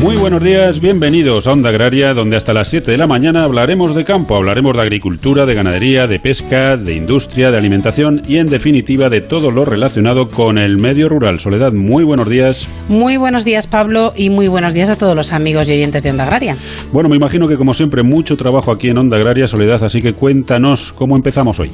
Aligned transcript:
Muy 0.00 0.16
buenos 0.16 0.44
días, 0.44 0.78
bienvenidos 0.78 1.48
a 1.48 1.52
Onda 1.52 1.70
Agraria, 1.70 2.14
donde 2.14 2.36
hasta 2.36 2.52
las 2.52 2.68
7 2.68 2.92
de 2.92 2.96
la 2.96 3.08
mañana 3.08 3.42
hablaremos 3.42 3.96
de 3.96 4.04
campo, 4.04 4.36
hablaremos 4.36 4.76
de 4.76 4.82
agricultura, 4.82 5.44
de 5.44 5.54
ganadería, 5.54 6.06
de 6.06 6.20
pesca, 6.20 6.76
de 6.76 6.94
industria, 6.94 7.50
de 7.50 7.58
alimentación 7.58 8.22
y 8.28 8.36
en 8.36 8.46
definitiva 8.46 9.10
de 9.10 9.22
todo 9.22 9.50
lo 9.50 9.64
relacionado 9.64 10.30
con 10.30 10.56
el 10.56 10.76
medio 10.78 11.08
rural. 11.08 11.40
Soledad, 11.40 11.72
muy 11.72 12.04
buenos 12.04 12.28
días. 12.28 12.68
Muy 12.88 13.16
buenos 13.16 13.44
días, 13.44 13.66
Pablo, 13.66 14.12
y 14.14 14.30
muy 14.30 14.46
buenos 14.46 14.72
días 14.72 14.88
a 14.88 14.96
todos 14.96 15.16
los 15.16 15.32
amigos 15.32 15.68
y 15.68 15.72
oyentes 15.72 16.04
de 16.04 16.10
Onda 16.10 16.24
Agraria. 16.24 16.56
Bueno, 16.92 17.08
me 17.08 17.16
imagino 17.16 17.48
que 17.48 17.56
como 17.56 17.74
siempre 17.74 18.04
mucho 18.04 18.36
trabajo 18.36 18.70
aquí 18.70 18.90
en 18.90 18.98
Onda 18.98 19.16
Agraria, 19.16 19.48
Soledad, 19.48 19.82
así 19.82 20.00
que 20.00 20.12
cuéntanos 20.12 20.92
cómo 20.92 21.16
empezamos 21.16 21.58
hoy. 21.58 21.72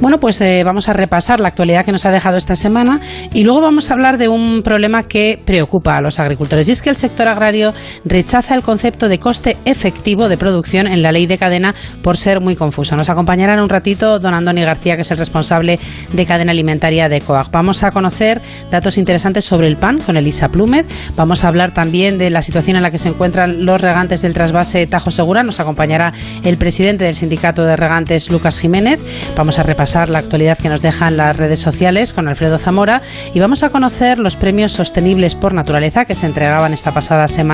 Bueno, 0.00 0.20
pues 0.20 0.40
eh, 0.40 0.62
vamos 0.64 0.88
a 0.88 0.92
repasar 0.92 1.40
la 1.40 1.48
actualidad 1.48 1.84
que 1.84 1.90
nos 1.90 2.06
ha 2.06 2.12
dejado 2.12 2.36
esta 2.36 2.54
semana 2.54 3.00
y 3.32 3.42
luego 3.42 3.60
vamos 3.60 3.90
a 3.90 3.94
hablar 3.94 4.16
de 4.16 4.28
un 4.28 4.62
problema 4.62 5.02
que 5.02 5.40
preocupa 5.44 5.96
a 5.96 6.00
los 6.00 6.20
agricultores 6.20 6.68
y 6.68 6.72
es 6.72 6.80
que 6.80 6.90
el 6.90 6.96
sector 6.96 7.26
agrario 7.26 7.63
rechaza 8.04 8.54
el 8.54 8.62
concepto 8.62 9.08
de 9.08 9.18
coste 9.18 9.56
efectivo 9.64 10.28
de 10.28 10.36
producción 10.36 10.86
en 10.86 11.02
la 11.02 11.12
ley 11.12 11.26
de 11.26 11.38
cadena 11.38 11.74
por 12.02 12.16
ser 12.16 12.40
muy 12.40 12.56
confuso. 12.56 12.96
Nos 12.96 13.08
acompañará 13.08 13.54
en 13.54 13.60
un 13.60 13.68
ratito 13.68 14.18
don 14.18 14.34
Andoni 14.34 14.62
García, 14.62 14.96
que 14.96 15.02
es 15.02 15.10
el 15.10 15.18
responsable 15.18 15.78
de 16.12 16.26
cadena 16.26 16.52
alimentaria 16.52 17.08
de 17.08 17.20
COAG. 17.20 17.50
Vamos 17.50 17.82
a 17.82 17.90
conocer 17.90 18.40
datos 18.70 18.98
interesantes 18.98 19.44
sobre 19.44 19.68
el 19.68 19.76
pan 19.76 20.00
con 20.00 20.16
Elisa 20.16 20.50
Plúmed. 20.50 20.84
Vamos 21.16 21.44
a 21.44 21.48
hablar 21.48 21.72
también 21.72 22.18
de 22.18 22.30
la 22.30 22.42
situación 22.42 22.76
en 22.76 22.82
la 22.82 22.90
que 22.90 22.98
se 22.98 23.08
encuentran 23.08 23.64
los 23.64 23.80
regantes 23.80 24.22
del 24.22 24.34
trasvase 24.34 24.86
Tajo 24.86 25.10
Segura. 25.10 25.42
Nos 25.42 25.60
acompañará 25.60 26.12
el 26.42 26.56
presidente 26.56 27.04
del 27.04 27.14
sindicato 27.14 27.64
de 27.64 27.76
regantes, 27.76 28.30
Lucas 28.30 28.58
Jiménez. 28.58 29.00
Vamos 29.36 29.58
a 29.58 29.62
repasar 29.62 30.08
la 30.08 30.18
actualidad 30.18 30.58
que 30.58 30.68
nos 30.68 30.82
dejan 30.82 31.16
las 31.16 31.36
redes 31.36 31.60
sociales 31.60 32.12
con 32.12 32.28
Alfredo 32.28 32.58
Zamora 32.58 33.02
y 33.32 33.40
vamos 33.40 33.62
a 33.62 33.70
conocer 33.70 34.18
los 34.18 34.36
premios 34.36 34.72
sostenibles 34.72 35.34
por 35.34 35.54
naturaleza 35.54 36.04
que 36.04 36.14
se 36.14 36.26
entregaban 36.26 36.72
esta 36.72 36.92
pasada 36.92 37.28
semana 37.28 37.53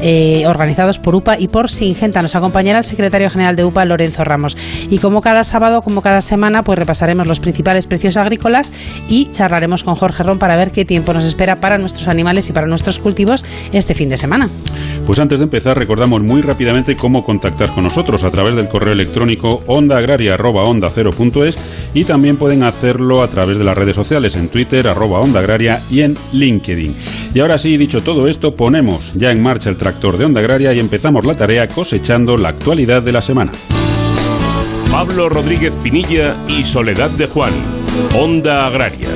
eh, 0.00 0.44
organizados 0.46 0.98
por 0.98 1.14
UPA 1.14 1.38
y 1.38 1.48
por 1.48 1.70
Singenta. 1.70 2.22
Nos 2.22 2.34
acompañará 2.34 2.78
el 2.78 2.84
secretario 2.84 3.30
general 3.30 3.56
de 3.56 3.64
UPA, 3.64 3.84
Lorenzo 3.84 4.24
Ramos. 4.24 4.56
Y 4.90 4.98
como 4.98 5.22
cada 5.22 5.44
sábado, 5.44 5.82
como 5.82 6.02
cada 6.02 6.20
semana, 6.20 6.62
pues 6.62 6.78
repasaremos 6.78 7.26
los 7.26 7.40
principales 7.40 7.86
precios 7.86 8.16
agrícolas 8.16 8.72
y 9.08 9.30
charlaremos 9.30 9.82
con 9.82 9.94
Jorge 9.94 10.22
Ron 10.22 10.38
para 10.38 10.56
ver 10.56 10.70
qué 10.70 10.84
tiempo 10.84 11.12
nos 11.12 11.24
espera 11.24 11.56
para 11.56 11.78
nuestros 11.78 12.08
animales 12.08 12.48
y 12.48 12.52
para 12.52 12.66
nuestros 12.66 12.98
cultivos 12.98 13.44
este 13.72 13.94
fin 13.94 14.08
de 14.08 14.16
semana. 14.16 14.48
Pues 15.06 15.18
antes 15.18 15.38
de 15.38 15.44
empezar, 15.44 15.76
recordamos 15.76 16.22
muy 16.22 16.42
rápidamente 16.42 16.96
cómo 16.96 17.24
contactar 17.24 17.70
con 17.70 17.84
nosotros 17.84 18.24
a 18.24 18.30
través 18.30 18.54
del 18.54 18.68
correo 18.68 18.92
electrónico 18.92 19.62
ondaagraria.onda0.es 19.66 21.58
y 21.92 22.04
también 22.04 22.36
pueden 22.36 22.62
hacerlo 22.62 23.22
a 23.22 23.28
través 23.28 23.58
de 23.58 23.64
las 23.64 23.76
redes 23.76 23.96
sociales 23.96 24.36
en 24.36 24.48
Twitter, 24.48 24.88
arroba 24.88 25.20
Onda 25.20 25.40
Agraria 25.40 25.80
y 25.90 26.02
en 26.02 26.16
LinkedIn. 26.32 26.94
Y 27.34 27.40
ahora 27.40 27.58
sí, 27.58 27.76
dicho 27.76 28.02
todo 28.02 28.28
esto, 28.28 28.54
ponemos 28.54 29.12
ya 29.14 29.30
en 29.30 29.33
marcha 29.40 29.70
el 29.70 29.76
tractor 29.76 30.18
de 30.18 30.24
Onda 30.24 30.40
Agraria 30.40 30.72
y 30.72 30.80
empezamos 30.80 31.24
la 31.24 31.36
tarea 31.36 31.68
cosechando 31.68 32.36
la 32.36 32.50
actualidad 32.50 33.02
de 33.02 33.12
la 33.12 33.22
semana. 33.22 33.52
Pablo 34.90 35.28
Rodríguez 35.28 35.76
Pinilla 35.76 36.36
y 36.46 36.64
Soledad 36.64 37.10
de 37.10 37.26
Juan, 37.26 37.52
Onda 38.14 38.66
Agraria. 38.66 39.08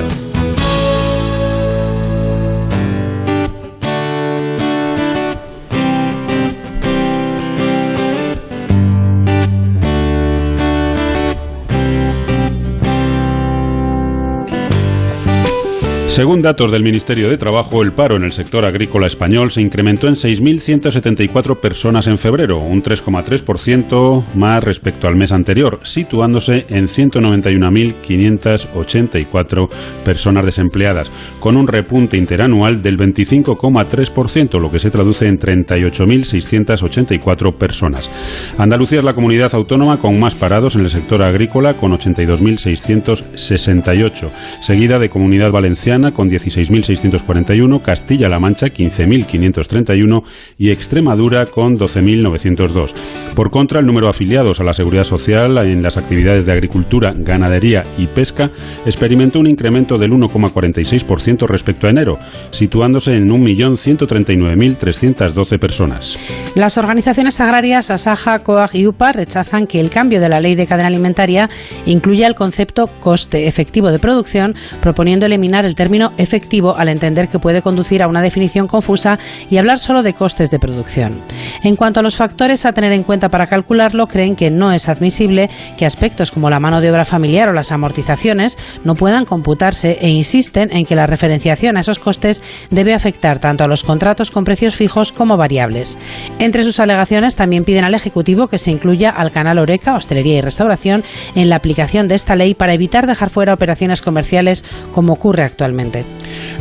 Según 16.09 16.41
datos 16.41 16.71
del 16.71 16.81
Ministerio 16.81 17.29
de 17.29 17.37
Trabajo, 17.37 17.83
el 17.83 17.91
paro 17.91 18.15
en 18.15 18.23
el 18.23 18.31
sector 18.31 18.65
agrícola 18.65 19.05
español 19.05 19.51
se 19.51 19.61
incrementó 19.61 20.07
en 20.07 20.15
6.174 20.15 21.59
personas 21.59 22.07
en 22.07 22.17
febrero, 22.17 22.57
un 22.57 22.81
3,3% 22.81 24.23
más 24.33 24.63
respecto 24.63 25.07
al 25.07 25.15
mes 25.15 25.31
anterior, 25.31 25.79
situándose 25.83 26.65
en 26.69 26.87
191.584 26.87 29.69
personas 30.03 30.45
desempleadas, 30.45 31.11
con 31.39 31.55
un 31.55 31.67
repunte 31.67 32.17
interanual 32.17 32.81
del 32.81 32.97
25,3%, 32.97 34.59
lo 34.59 34.71
que 34.71 34.79
se 34.79 34.89
traduce 34.89 35.27
en 35.27 35.39
38.684 35.39 37.53
personas. 37.53 38.09
Andalucía 38.57 38.97
es 38.97 39.05
la 39.05 39.13
comunidad 39.13 39.53
autónoma 39.53 39.97
con 39.97 40.19
más 40.19 40.33
parados 40.33 40.75
en 40.75 40.81
el 40.81 40.89
sector 40.89 41.21
agrícola, 41.21 41.75
con 41.75 41.91
82.668, 41.91 44.31
seguida 44.59 44.97
de 44.97 45.09
Comunidad 45.09 45.51
Valenciana, 45.51 45.98
con 46.13 46.29
16.641, 46.29 47.81
Castilla-La 47.81 48.39
Mancha 48.39 48.67
15.531 48.67 50.23
y 50.57 50.69
Extremadura 50.71 51.45
con 51.45 51.77
12.902. 51.77 52.93
Por 53.35 53.51
contra, 53.51 53.79
el 53.79 53.85
número 53.85 54.07
de 54.07 54.11
afiliados 54.11 54.59
a 54.59 54.63
la 54.63 54.73
Seguridad 54.73 55.03
Social 55.03 55.57
en 55.59 55.83
las 55.83 55.97
actividades 55.97 56.45
de 56.45 56.53
agricultura, 56.53 57.11
ganadería 57.15 57.83
y 57.97 58.07
pesca 58.07 58.49
experimentó 58.85 59.39
un 59.39 59.47
incremento 59.47 59.97
del 59.97 60.11
1,46% 60.11 61.47
respecto 61.47 61.87
a 61.87 61.89
enero, 61.89 62.17
situándose 62.51 63.15
en 63.15 63.27
1.139.312 63.27 65.59
personas. 65.59 66.17
Las 66.55 66.77
organizaciones 66.77 67.41
agrarias 67.41 67.91
Asaja, 67.91 68.39
COAG 68.39 68.75
y 68.75 68.87
UPA 68.87 69.11
rechazan 69.13 69.67
que 69.67 69.79
el 69.79 69.89
cambio 69.89 70.19
de 70.21 70.29
la 70.29 70.39
ley 70.39 70.55
de 70.55 70.67
cadena 70.67 70.87
alimentaria 70.87 71.49
incluya 71.85 72.27
el 72.27 72.35
concepto 72.35 72.87
coste 72.87 73.47
efectivo 73.47 73.91
de 73.91 73.99
producción, 73.99 74.55
proponiendo 74.81 75.25
eliminar 75.25 75.65
el 75.65 75.75
término 75.75 75.88
efectivo 76.17 76.75
al 76.77 76.89
entender 76.89 77.27
que 77.27 77.39
puede 77.39 77.61
conducir 77.61 78.03
a 78.03 78.07
una 78.07 78.21
definición 78.21 78.67
confusa 78.67 79.19
y 79.49 79.57
hablar 79.57 79.79
solo 79.79 80.03
de 80.03 80.13
costes 80.13 80.51
de 80.51 80.59
producción. 80.59 81.19
En 81.63 81.75
cuanto 81.75 81.99
a 81.99 82.03
los 82.03 82.15
factores 82.15 82.65
a 82.65 82.73
tener 82.73 82.91
en 82.91 83.03
cuenta 83.03 83.29
para 83.29 83.47
calcularlo, 83.47 84.07
creen 84.07 84.35
que 84.35 84.51
no 84.51 84.71
es 84.71 84.89
admisible 84.89 85.49
que 85.77 85.85
aspectos 85.85 86.31
como 86.31 86.49
la 86.49 86.59
mano 86.59 86.81
de 86.81 86.91
obra 86.91 87.05
familiar 87.05 87.49
o 87.49 87.53
las 87.53 87.71
amortizaciones 87.71 88.57
no 88.83 88.95
puedan 88.95 89.25
computarse 89.25 89.97
e 90.01 90.09
insisten 90.09 90.69
en 90.71 90.85
que 90.85 90.95
la 90.95 91.07
referenciación 91.07 91.77
a 91.77 91.81
esos 91.81 91.99
costes 91.99 92.41
debe 92.69 92.93
afectar 92.93 93.39
tanto 93.39 93.63
a 93.63 93.67
los 93.67 93.83
contratos 93.83 94.31
con 94.31 94.43
precios 94.43 94.75
fijos 94.75 95.11
como 95.11 95.37
variables. 95.37 95.97
Entre 96.39 96.63
sus 96.63 96.79
alegaciones 96.79 97.35
también 97.35 97.63
piden 97.63 97.85
al 97.85 97.95
Ejecutivo 97.95 98.47
que 98.47 98.57
se 98.57 98.71
incluya 98.71 99.09
al 99.09 99.31
canal 99.31 99.59
Oreca, 99.59 99.95
Hostelería 99.95 100.37
y 100.37 100.41
Restauración, 100.41 101.03
en 101.35 101.49
la 101.49 101.55
aplicación 101.55 102.07
de 102.07 102.15
esta 102.15 102.35
ley 102.35 102.53
para 102.53 102.73
evitar 102.73 103.07
dejar 103.07 103.29
fuera 103.29 103.53
operaciones 103.53 104.01
comerciales 104.01 104.63
como 104.93 105.13
ocurre 105.13 105.43
actualmente. 105.43 105.78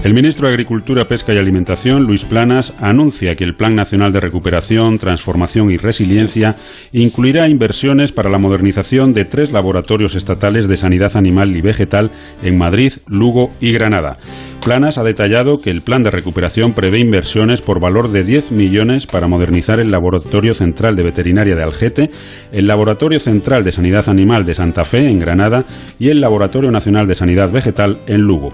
El 0.05 0.15
ministro 0.15 0.47
de 0.47 0.55
Agricultura, 0.55 1.07
Pesca 1.07 1.35
y 1.35 1.39
Alimentación, 1.39 2.05
Luis 2.05 2.25
Planas, 2.25 2.75
anuncia 2.81 3.35
que 3.35 3.45
el 3.45 3.57
Plan 3.57 3.75
Nacional 3.75 4.13
de 4.13 4.21
Recuperación, 4.21 4.99
Transformación 4.99 5.71
y 5.71 5.77
Resiliencia 5.77 6.57
incluirá 6.93 7.49
inversiones 7.49 8.13
para 8.13 8.31
la 8.31 8.39
modernización 8.39 9.15
de 9.15 9.25
tres 9.25 9.51
laboratorios 9.51 10.15
estatales 10.15 10.69
de 10.69 10.77
sanidad 10.77 11.17
animal 11.17 11.57
y 11.57 11.61
vegetal 11.61 12.11
en 12.43 12.59
Madrid, 12.59 12.93
Lugo 13.07 13.51
y 13.61 13.73
Granada. 13.73 14.19
Planas 14.65 14.99
ha 14.99 15.05
detallado 15.05 15.57
que 15.57 15.71
el 15.71 15.83
plan 15.83 16.03
de 16.03 16.11
recuperación 16.11 16.73
prevé 16.73 16.99
inversiones 16.99 17.63
por 17.63 17.81
valor 17.81 18.11
de 18.11 18.25
10 18.25 18.53
millones 18.53 19.07
para 19.07 19.29
modernizar 19.29 19.81
el 19.81 19.91
Laboratorio 19.91 20.53
Central 20.53 20.95
de 20.95 21.05
Veterinaria 21.05 21.55
de 21.55 21.63
Algete, 21.63 22.11
el 22.53 22.67
Laboratorio 22.67 23.19
Central 23.19 23.65
de 23.65 23.73
Sanidad 23.73 24.09
Animal 24.09 24.45
de 24.45 24.55
Santa 24.55 24.85
Fe 24.85 25.09
en 25.09 25.21
Granada 25.21 25.65
y 25.99 26.11
el 26.11 26.21
Laboratorio 26.21 26.71
Nacional 26.71 27.07
de 27.07 27.15
Sanidad 27.15 27.51
Vegetal 27.51 27.97
en 28.07 28.21
Lugo. 28.21 28.53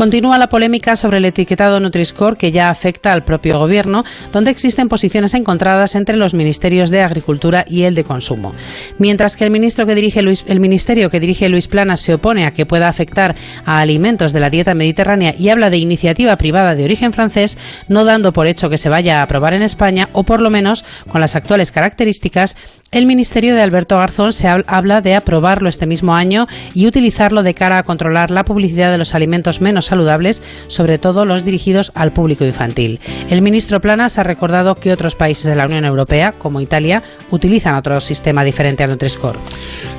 Continúa 0.00 0.38
la 0.38 0.48
polémica 0.48 0.96
sobre 0.96 1.18
el 1.18 1.26
etiquetado 1.26 1.78
Nutri-Score 1.78 2.38
que 2.38 2.52
ya 2.52 2.70
afecta 2.70 3.12
al 3.12 3.22
propio 3.22 3.58
gobierno, 3.58 4.02
donde 4.32 4.50
existen 4.50 4.88
posiciones 4.88 5.34
encontradas 5.34 5.94
entre 5.94 6.16
los 6.16 6.32
ministerios 6.32 6.88
de 6.88 7.02
Agricultura 7.02 7.66
y 7.68 7.82
el 7.82 7.94
de 7.94 8.04
Consumo. 8.04 8.54
Mientras 8.96 9.36
que 9.36 9.44
el, 9.44 9.50
ministro 9.50 9.84
que 9.84 9.94
dirige 9.94 10.20
el 10.20 10.60
ministerio 10.60 11.10
que 11.10 11.20
dirige 11.20 11.50
Luis 11.50 11.68
Planas 11.68 12.00
se 12.00 12.14
opone 12.14 12.46
a 12.46 12.54
que 12.54 12.64
pueda 12.64 12.88
afectar 12.88 13.34
a 13.66 13.80
alimentos 13.80 14.32
de 14.32 14.40
la 14.40 14.48
dieta 14.48 14.72
mediterránea 14.72 15.34
y 15.38 15.50
habla 15.50 15.68
de 15.68 15.76
iniciativa 15.76 16.34
privada 16.36 16.74
de 16.74 16.84
origen 16.84 17.12
francés, 17.12 17.58
no 17.88 18.06
dando 18.06 18.32
por 18.32 18.46
hecho 18.46 18.70
que 18.70 18.78
se 18.78 18.88
vaya 18.88 19.20
a 19.20 19.24
aprobar 19.24 19.52
en 19.52 19.60
España 19.60 20.08
o 20.14 20.24
por 20.24 20.40
lo 20.40 20.48
menos 20.48 20.82
con 21.08 21.20
las 21.20 21.36
actuales 21.36 21.72
características, 21.72 22.56
el 22.92 23.06
ministerio 23.06 23.54
de 23.54 23.62
Alberto 23.62 23.98
Garzón 23.98 24.32
se 24.32 24.48
habla 24.48 25.00
de 25.00 25.14
aprobarlo 25.14 25.68
este 25.68 25.86
mismo 25.86 26.14
año 26.14 26.48
y 26.74 26.88
utilizarlo 26.88 27.44
de 27.44 27.54
cara 27.54 27.78
a 27.78 27.82
controlar 27.84 28.32
la 28.32 28.44
publicidad 28.44 28.90
de 28.90 28.98
los 28.98 29.14
alimentos 29.14 29.60
menos 29.60 29.86
saludables, 29.86 30.42
sobre 30.66 30.98
todo 30.98 31.24
los 31.24 31.44
dirigidos 31.44 31.92
al 31.94 32.10
público 32.10 32.44
infantil. 32.44 32.98
El 33.30 33.42
ministro 33.42 33.80
Planas 33.80 34.18
ha 34.18 34.24
recordado 34.24 34.74
que 34.74 34.92
otros 34.92 35.14
países 35.14 35.46
de 35.46 35.54
la 35.54 35.66
Unión 35.66 35.84
Europea, 35.84 36.32
como 36.32 36.60
Italia, 36.60 37.04
utilizan 37.30 37.76
otro 37.76 38.00
sistema 38.00 38.42
diferente 38.42 38.82
al 38.82 38.90
Nutri-Score. 38.90 39.38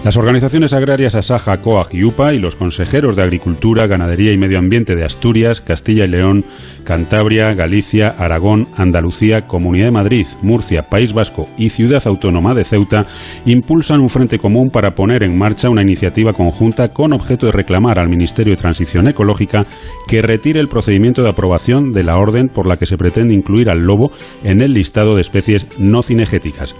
Las 0.04 0.18
organizaciones 0.18 0.74
agrarias 0.74 1.16
Asaja, 1.16 1.62
COAG 1.62 1.94
y 1.94 2.04
UPA 2.04 2.34
y 2.34 2.40
los 2.40 2.56
consejeros 2.56 3.16
de 3.16 3.24
Agricultura, 3.24 3.88
Ganadería 3.88 4.34
y 4.34 4.38
Medio 4.38 4.60
Ambiente 4.60 4.96
de 4.96 5.06
Asturias, 5.06 5.62
Castilla 5.62 6.06
y 6.06 6.10
León, 6.10 6.44
Cantabria, 6.84 7.54
Galicia, 7.54 8.08
Aragón, 8.18 8.68
Andalucía, 8.76 9.48
Comunidad 9.48 9.86
de 9.86 9.92
Madrid, 9.92 10.28
Murcia, 10.42 10.90
País 10.90 11.14
Vasco 11.14 11.48
y 11.58 11.70
Ciudad 11.70 12.02
Autónoma 12.06 12.56
de 12.56 12.64
Ceuta 12.64 12.81
Impulsan 13.46 14.02
un 14.02 14.10
frente 14.10 14.38
común 14.38 14.70
para 14.70 14.92
poner 14.92 15.24
en 15.24 15.38
marcha 15.38 15.70
una 15.70 15.82
iniciativa 15.82 16.34
conjunta 16.34 16.90
con 16.90 17.14
objeto 17.14 17.46
de 17.46 17.52
reclamar 17.52 18.00
al 18.00 18.10
Ministerio 18.10 18.54
de 18.54 18.62
Transición 18.62 19.08
Ecológica 19.08 19.66
que 20.08 20.22
retire 20.22 20.60
el 20.60 20.68
procedimiento 20.68 21.24
de 21.24 21.30
aprobación 21.30 21.94
de 21.94 22.04
la 22.04 22.18
orden 22.18 22.50
por 22.50 22.68
la 22.68 22.78
que 22.78 22.86
se 22.86 22.98
pretende 22.98 23.34
incluir 23.34 23.70
al 23.70 23.80
lobo 23.80 24.12
en 24.44 24.62
el 24.62 24.74
listado 24.74 25.16
de 25.16 25.22
especies 25.22 25.68
no 25.80 26.04
cinegéticas. 26.04 26.76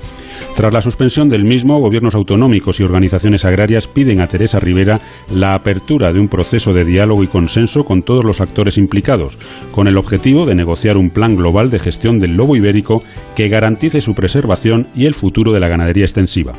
Tras 0.56 0.74
la 0.74 0.82
suspensión 0.82 1.30
del 1.30 1.44
mismo, 1.44 1.80
gobiernos 1.80 2.14
autonómicos 2.14 2.80
y 2.80 2.84
organizaciones 2.84 3.46
agrarias 3.46 3.88
piden 3.88 4.22
a 4.22 4.28
Teresa 4.28 4.60
Rivera 4.60 5.00
la 5.34 5.56
apertura 5.56 6.12
de 6.12 6.20
un 6.20 6.28
proceso 6.28 6.74
de 6.74 6.86
diálogo 6.86 7.24
y 7.24 7.28
consenso 7.28 7.84
con 7.84 8.04
todos 8.04 8.24
los 8.24 8.42
actores 8.42 8.78
implicados, 8.78 9.38
con 9.72 9.88
el 9.88 9.98
objetivo 9.98 10.46
de 10.46 10.54
negociar 10.54 10.98
un 10.98 11.10
plan 11.10 11.36
global 11.36 11.72
de 11.72 11.80
gestión 11.80 12.20
del 12.20 12.36
lobo 12.36 12.56
ibérico 12.56 13.02
que 13.36 13.48
garantice 13.48 14.02
su 14.02 14.14
preservación 14.14 14.88
y 14.94 15.06
el 15.06 15.16
futuro 15.16 15.54
de 15.54 15.62
la 15.62 15.68
ganadería 15.68 16.04
extensiva. 16.04 16.54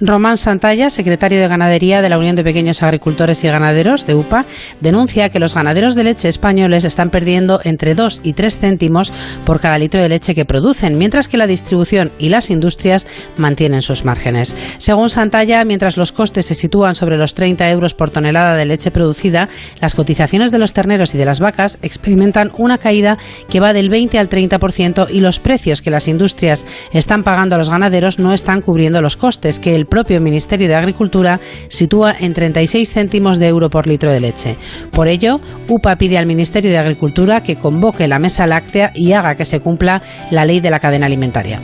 Román 0.00 0.36
Santalla, 0.36 0.90
secretario 0.90 1.40
de 1.40 1.48
Ganadería 1.48 2.02
de 2.02 2.08
la 2.08 2.18
Unión 2.18 2.36
de 2.36 2.44
Pequeños 2.44 2.82
Agricultores 2.82 3.42
y 3.44 3.48
Ganaderos 3.48 4.06
de 4.06 4.16
UPA, 4.16 4.44
denuncia 4.80 5.30
que 5.30 5.38
los 5.38 5.54
ganaderos 5.54 5.94
de 5.94 6.04
leche 6.04 6.28
españoles 6.28 6.84
están 6.84 7.10
perdiendo 7.10 7.60
entre 7.64 7.94
2 7.94 8.20
y 8.24 8.32
3 8.34 8.58
céntimos 8.58 9.12
por 9.44 9.60
cada 9.60 9.78
litro 9.78 10.02
de 10.02 10.08
leche 10.08 10.34
que 10.34 10.44
producen, 10.44 10.98
mientras 10.98 11.28
que 11.28 11.38
la 11.38 11.46
distribución 11.46 12.10
y 12.18 12.28
las 12.28 12.50
industrias 12.50 13.06
mantienen 13.38 13.82
sus 13.82 14.04
márgenes. 14.04 14.54
Según 14.78 15.10
Santalla, 15.10 15.64
mientras 15.64 15.96
los 15.96 16.12
costes 16.12 16.46
se 16.46 16.54
sitúan 16.54 16.94
sobre 16.94 17.16
los 17.16 17.34
30 17.34 17.70
euros 17.70 17.94
por 17.94 18.10
tonelada 18.10 18.56
de 18.56 18.66
leche 18.66 18.90
producida, 18.90 19.48
las 19.80 19.94
cotizaciones 19.94 20.50
de 20.50 20.58
los 20.58 20.72
terneros 20.72 21.14
y 21.14 21.18
de 21.18 21.24
las 21.24 21.40
vacas 21.40 21.78
experimentan 21.82 22.50
una 22.56 22.78
caída 22.78 23.18
que 23.48 23.60
va 23.60 23.72
del 23.72 23.88
20 23.88 24.18
al 24.18 24.28
30% 24.28 25.08
y 25.10 25.20
los 25.20 25.40
precios 25.40 25.82
que 25.82 25.90
las 25.90 26.08
industrias 26.08 26.64
están 26.92 27.22
pagando 27.22 27.54
a 27.54 27.58
los 27.58 27.70
ganaderos 27.70 28.18
no 28.18 28.32
están 28.32 28.60
cubriendo 28.60 29.02
los 29.02 29.16
costes 29.16 29.58
que 29.58 29.74
el 29.74 29.86
propio 29.86 30.20
Ministerio 30.20 30.68
de 30.68 30.74
Agricultura 30.74 31.40
sitúa 31.68 32.14
en 32.18 32.34
36 32.34 32.90
céntimos 32.90 33.38
de 33.38 33.48
euro 33.48 33.70
por 33.70 33.86
litro 33.86 34.12
de 34.12 34.20
leche. 34.20 34.56
Por 34.90 35.08
ello, 35.08 35.40
UPA 35.68 35.96
pide 35.96 36.18
al 36.18 36.26
Ministerio 36.26 36.70
de 36.70 36.78
Agricultura 36.78 37.42
que 37.42 37.56
convoque 37.56 38.08
la 38.08 38.18
mesa 38.18 38.46
láctea 38.46 38.92
y 38.94 39.12
haga 39.12 39.34
que 39.34 39.44
se 39.44 39.60
cumpla 39.60 40.02
la 40.30 40.44
ley 40.44 40.60
de 40.60 40.70
la 40.70 40.80
cadena 40.80 41.06
alimentaria. 41.06 41.60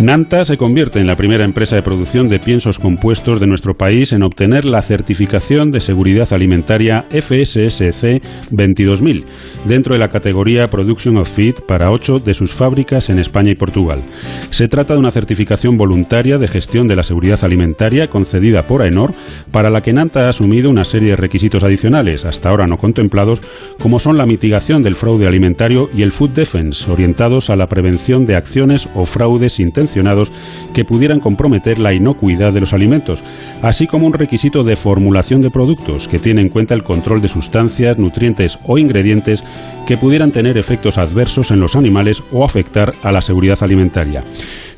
Nanta 0.00 0.44
se 0.44 0.56
convierte 0.56 0.99
en 1.00 1.06
la 1.06 1.16
primera 1.16 1.44
empresa 1.44 1.76
de 1.76 1.82
producción 1.82 2.28
de 2.28 2.38
piensos 2.38 2.78
compuestos 2.78 3.40
de 3.40 3.46
nuestro 3.46 3.74
país 3.74 4.12
en 4.12 4.22
obtener 4.22 4.64
la 4.64 4.82
certificación 4.82 5.70
de 5.70 5.80
seguridad 5.80 6.32
alimentaria 6.32 7.04
FSSC 7.10 8.22
22000 8.50 9.24
dentro 9.64 9.94
de 9.94 9.98
la 9.98 10.08
categoría 10.08 10.68
Production 10.68 11.16
of 11.16 11.28
Feed 11.28 11.54
para 11.66 11.90
ocho 11.90 12.18
de 12.18 12.34
sus 12.34 12.52
fábricas 12.52 13.10
en 13.10 13.18
España 13.18 13.50
y 13.50 13.54
Portugal. 13.54 14.02
Se 14.50 14.68
trata 14.68 14.94
de 14.94 15.00
una 15.00 15.10
certificación 15.10 15.76
voluntaria 15.76 16.38
de 16.38 16.48
gestión 16.48 16.86
de 16.86 16.96
la 16.96 17.02
seguridad 17.02 17.42
alimentaria 17.42 18.08
concedida 18.08 18.62
por 18.62 18.82
AENOR, 18.82 19.12
para 19.50 19.70
la 19.70 19.80
que 19.80 19.92
Nanta 19.92 20.26
ha 20.26 20.28
asumido 20.28 20.70
una 20.70 20.84
serie 20.84 21.10
de 21.10 21.16
requisitos 21.16 21.64
adicionales, 21.64 22.24
hasta 22.24 22.50
ahora 22.50 22.66
no 22.66 22.76
contemplados, 22.76 23.40
como 23.78 23.98
son 23.98 24.18
la 24.18 24.26
mitigación 24.26 24.82
del 24.82 24.94
fraude 24.94 25.26
alimentario 25.26 25.88
y 25.96 26.02
el 26.02 26.12
food 26.12 26.30
defense, 26.30 26.90
orientados 26.90 27.50
a 27.50 27.56
la 27.56 27.66
prevención 27.66 28.26
de 28.26 28.36
acciones 28.36 28.88
o 28.94 29.04
fraudes 29.04 29.60
intencionados 29.60 30.30
que 30.74 30.84
pudieran 30.90 31.20
comprometer 31.20 31.78
la 31.78 31.92
inocuidad 31.94 32.52
de 32.52 32.60
los 32.60 32.72
alimentos, 32.72 33.22
así 33.62 33.86
como 33.86 34.08
un 34.08 34.12
requisito 34.12 34.64
de 34.64 34.74
formulación 34.74 35.40
de 35.40 35.48
productos 35.48 36.08
que 36.08 36.18
tiene 36.18 36.42
en 36.42 36.48
cuenta 36.48 36.74
el 36.74 36.82
control 36.82 37.22
de 37.22 37.28
sustancias, 37.28 37.96
nutrientes 37.96 38.58
o 38.66 38.76
ingredientes 38.76 39.44
que 39.86 39.96
pudieran 39.96 40.32
tener 40.32 40.58
efectos 40.58 40.98
adversos 40.98 41.52
en 41.52 41.60
los 41.60 41.76
animales 41.76 42.24
o 42.32 42.44
afectar 42.44 42.92
a 43.04 43.12
la 43.12 43.20
seguridad 43.20 43.58
alimentaria. 43.62 44.24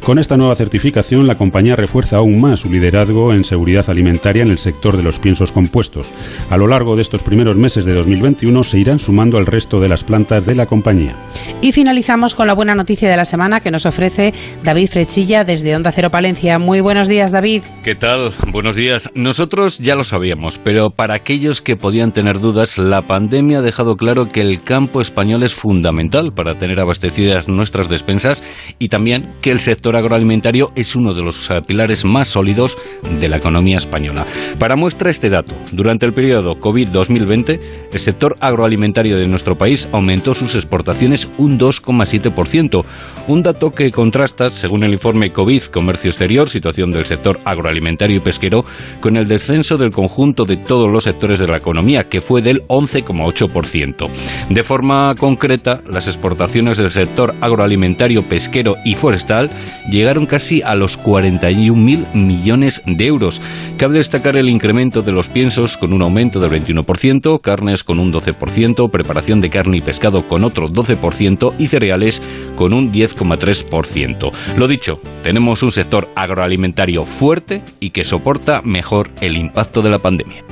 Con 0.05 0.19
esta 0.19 0.37
nueva 0.37 0.56
certificación, 0.56 1.29
la 1.29 1.37
compañía 1.37 1.76
refuerza 1.76 2.17
aún 2.17 2.41
más 2.41 2.61
su 2.61 2.73
liderazgo 2.73 3.32
en 3.32 3.44
seguridad 3.44 3.88
alimentaria 3.88 4.43
en 4.43 4.50
el 4.50 4.59
sector 4.59 4.97
de 4.97 5.05
los 5.05 5.20
piensos 5.20 5.53
compuestos. 5.53 6.09
A 6.50 6.56
lo 6.56 6.67
largo 6.67 6.97
de 6.97 7.03
estos 7.03 7.23
primeros 7.23 7.56
meses 7.56 7.85
de 7.85 7.94
2021 7.94 8.64
se 8.64 8.81
irán 8.81 8.99
sumando 8.99 9.38
al 9.38 9.47
resto 9.47 9.79
de 9.79 9.88
las 9.88 10.03
plantas 10.03 10.44
de 10.44 10.56
la 10.56 10.67
compañía. 10.67 11.14
Y 11.61 11.70
finalizamos 11.70 12.35
con 12.35 12.49
la 12.49 12.55
buena 12.55 12.75
noticia 12.75 13.09
de 13.09 13.17
la 13.17 13.25
semana 13.25 13.61
que 13.61 13.70
nos 13.70 13.87
ofrece 13.87 14.35
David 14.64 14.88
Frechilla 14.88 15.44
desde 15.44 15.76
Onda 15.76 15.93
Cero 15.93 16.01
Palencia. 16.10 16.58
Muy 16.58 16.81
buenos 16.81 17.06
días, 17.06 17.31
David. 17.31 17.62
¿Qué 17.84 17.94
tal? 17.94 18.32
Buenos 18.50 18.75
días. 18.75 19.08
Nosotros 19.14 19.78
ya 19.78 19.94
lo 19.94 20.02
sabíamos, 20.02 20.58
pero 20.58 20.90
para 20.90 21.14
aquellos 21.14 21.62
que 21.62 21.76
podían 21.76 22.12
tener 22.12 22.40
dudas, 22.40 22.78
la 22.78 23.02
pandemia 23.02 23.58
ha 23.58 23.62
dejado 23.62 23.96
claro 23.96 24.28
que 24.28 24.40
el 24.40 24.62
campo 24.62 25.00
español 25.00 25.43
es 25.43 25.54
fundamental 25.54 26.32
para 26.32 26.54
tener 26.54 26.81
abastecidas 26.81 27.49
nuestras 27.49 27.88
despensas 27.88 28.43
y 28.78 28.88
también 28.88 29.28
que 29.40 29.52
el 29.52 29.60
sector 29.60 29.94
agroalimentario 29.96 30.72
es 30.75 30.96
uno 30.96 31.14
de 31.14 31.22
los 31.22 31.49
eh, 31.50 31.60
pilares 31.66 32.04
más 32.04 32.28
sólidos 32.28 32.76
de 33.20 33.28
la 33.28 33.37
economía 33.37 33.76
española. 33.76 34.25
Para 34.58 34.76
muestra 34.76 35.10
este 35.10 35.31
dato, 35.31 35.54
durante 35.70 36.06
el 36.06 36.12
periodo 36.12 36.54
COVID-2020, 36.54 37.60
el 37.93 37.99
sector 38.00 38.37
agroalimentario 38.40 39.16
de 39.16 39.28
nuestro 39.28 39.56
país 39.56 39.88
aumentó 39.93 40.34
sus 40.34 40.54
exportaciones 40.54 41.28
un 41.38 41.58
2,7%, 41.58 42.84
un 43.28 43.43
dato 43.43 43.70
que 43.70 43.90
contrasta, 43.90 44.49
según 44.50 44.82
el 44.82 44.93
informe 44.93 45.31
COVID 45.31 45.62
Comercio 45.64 45.91
Exterior, 45.92 46.48
situación 46.48 46.90
del 46.90 47.04
sector 47.04 47.38
agroalimentario 47.44 48.16
y 48.16 48.20
pesquero, 48.20 48.64
con 49.00 49.16
el 49.16 49.28
descenso 49.28 49.76
del 49.76 49.90
conjunto 49.90 50.44
de 50.44 50.56
todos 50.56 50.90
los 50.90 51.04
sectores 51.04 51.38
de 51.38 51.46
la 51.46 51.56
economía, 51.56 52.04
que 52.04 52.20
fue 52.20 52.42
del 52.42 52.62
11,8%. 52.68 54.08
De 54.48 54.62
forma 54.62 55.14
concreta, 55.18 55.80
las 55.88 56.06
exportaciones 56.06 56.78
del 56.78 56.90
sector 56.90 57.34
agroalimentario, 57.40 58.22
pesquero 58.22 58.76
y 58.84 58.94
forestal 58.94 59.50
llegaron 59.90 60.26
casi 60.26 60.62
a 60.62 60.74
los 60.74 60.98
41.000 60.98 62.14
millones 62.14 62.82
de 62.86 63.06
euros. 63.06 63.40
Cabe 63.76 63.98
destacar 63.98 64.36
el 64.36 64.48
incremento 64.48 65.02
de 65.02 65.12
los 65.12 65.28
piensos 65.28 65.76
con 65.76 65.92
un 65.92 66.02
aumento 66.02 66.40
del 66.40 66.50
21%, 66.50 67.40
carnes 67.40 67.84
con 67.84 67.98
un 67.98 68.12
12%, 68.12 68.90
preparación 68.90 69.40
de 69.40 69.50
carne 69.50 69.78
y 69.78 69.80
pescado 69.80 70.22
con 70.22 70.44
otro 70.44 70.68
12% 70.68 71.54
y 71.58 71.68
cereales 71.68 72.22
con 72.56 72.72
un 72.72 72.92
10,3%. 72.92 74.30
Lo 74.56 74.68
dicho, 74.68 75.00
tenemos 75.22 75.62
un 75.62 75.72
sector 75.72 75.81
agroalimentario 76.14 77.05
fuerte 77.05 77.62
y 77.81 77.90
que 77.90 78.05
soporta 78.05 78.62
mejor 78.62 79.11
el 79.20 79.37
impacto 79.37 79.82
de 79.82 79.90
la 79.90 79.99
pandemia. 79.99 80.44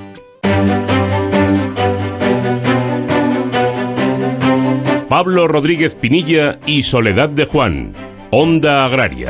Pablo 5.08 5.48
Rodríguez 5.48 5.96
Pinilla 5.96 6.60
y 6.66 6.84
Soledad 6.84 7.30
de 7.30 7.44
Juan 7.44 7.92
Onda 8.30 8.84
Agraria. 8.84 9.28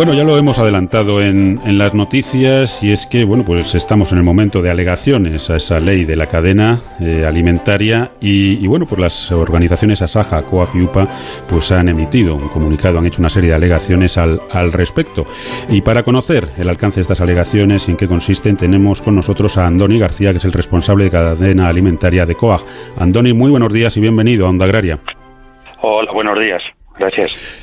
Bueno, 0.00 0.14
ya 0.14 0.24
lo 0.24 0.38
hemos 0.38 0.58
adelantado 0.58 1.20
en, 1.20 1.60
las 1.76 1.92
noticias 1.92 2.82
y 2.82 2.90
es 2.90 3.04
que, 3.04 3.26
bueno, 3.26 3.44
pues 3.44 3.74
estamos 3.74 4.12
en 4.12 4.16
el 4.16 4.24
momento 4.24 4.62
de 4.62 4.70
alegaciones 4.70 5.50
a 5.50 5.56
esa 5.56 5.78
ley 5.78 6.06
de 6.06 6.16
la 6.16 6.24
cadena 6.24 6.78
eh, 7.02 7.26
alimentaria 7.26 8.12
y, 8.18 8.66
bueno, 8.66 8.86
pues 8.88 8.98
las 8.98 9.30
organizaciones 9.30 10.00
Asaja, 10.00 10.40
COAG 10.40 10.74
y 10.74 10.84
UPA 10.84 11.04
pues 11.50 11.70
han 11.70 11.90
emitido 11.90 12.34
un 12.34 12.48
comunicado, 12.48 12.98
han 12.98 13.04
hecho 13.04 13.20
una 13.20 13.28
serie 13.28 13.50
de 13.50 13.56
alegaciones 13.56 14.16
al, 14.16 14.40
al 14.50 14.72
respecto. 14.72 15.24
Y 15.68 15.82
para 15.82 16.02
conocer 16.02 16.48
el 16.56 16.70
alcance 16.70 17.00
de 17.00 17.02
estas 17.02 17.20
alegaciones 17.20 17.86
y 17.86 17.90
en 17.90 17.98
qué 17.98 18.08
consisten, 18.08 18.56
tenemos 18.56 19.02
con 19.02 19.14
nosotros 19.14 19.58
a 19.58 19.66
Andoni 19.66 19.98
García, 19.98 20.30
que 20.30 20.38
es 20.38 20.44
el 20.46 20.52
responsable 20.52 21.04
de 21.04 21.10
cadena 21.10 21.68
alimentaria 21.68 22.24
de 22.24 22.34
COAG. 22.36 22.62
Andoni, 22.98 23.34
muy 23.34 23.50
buenos 23.50 23.70
días 23.70 23.94
y 23.98 24.00
bienvenido 24.00 24.46
a 24.46 24.48
Onda 24.48 24.64
Agraria. 24.64 24.98
Hola, 25.82 26.10
buenos 26.14 26.38
días. 26.38 26.62
Gracias. 26.98 27.59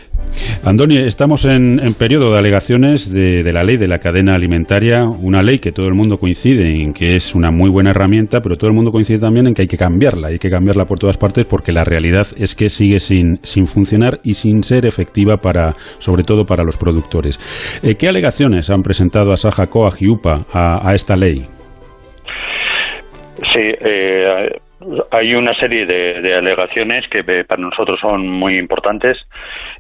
Andoni, 0.64 0.98
estamos 0.98 1.46
en, 1.46 1.78
periodo 1.98 2.34
de 2.34 2.40
alegaciones 2.40 3.14
de, 3.14 3.52
la 3.52 3.64
ley 3.64 3.78
de 3.78 3.88
la 3.88 4.00
cadena 4.00 4.36
alimentaria, 4.36 5.04
una 5.04 5.42
ley 5.42 5.60
que 5.60 5.72
todo 5.72 5.88
el 5.88 5.94
mundo 5.94 6.18
coincide 6.18 6.82
en 6.82 6.94
que 6.94 7.16
es 7.16 7.34
una 7.36 7.52
muy 7.52 7.70
buena 7.70 7.92
herramienta, 7.92 8.40
pero 8.42 8.56
todo 8.56 8.70
el 8.70 8.76
mundo 8.76 8.92
coincide 8.92 9.20
también 9.20 9.48
en 9.48 9.54
que 9.54 9.64
hay 9.64 9.68
que 9.68 9.78
cambiarla, 9.78 10.28
hay 10.28 10.40
que 10.40 10.50
cambiarla 10.50 10.86
por 10.86 11.00
todas 11.00 11.18
partes 11.18 11.46
porque 11.46 11.72
la 11.72 11.84
realidad 11.84 12.28
es 12.38 12.56
que 12.56 12.70
sigue 12.70 13.00
sin, 13.00 13.38
funcionar 13.66 14.20
y 14.24 14.34
sin 14.34 14.64
ser 14.64 14.86
efectiva 14.86 15.38
para, 15.38 15.74
sobre 16.00 16.24
todo 16.24 16.44
para 16.46 16.64
los 16.64 16.78
productores. 16.78 17.38
Eh, 17.84 17.96
¿Qué 17.96 18.08
alegaciones 18.08 18.70
han 18.70 18.82
presentado 18.82 19.32
a 19.32 19.38
Saja 19.38 19.68
Coag 19.68 19.94
y 20.02 20.10
UPA 20.10 20.46
a, 20.54 20.94
esta 20.94 21.16
ley? 21.16 21.44
Sí, 23.54 23.62
eh, 23.62 24.50
hay 25.12 25.34
una 25.34 25.54
serie 25.56 25.86
de, 25.86 26.36
alegaciones 26.36 27.06
que 27.10 27.24
para 27.24 27.62
nosotros 27.62 28.00
son 28.00 28.28
muy 28.28 28.58
importantes 28.58 29.18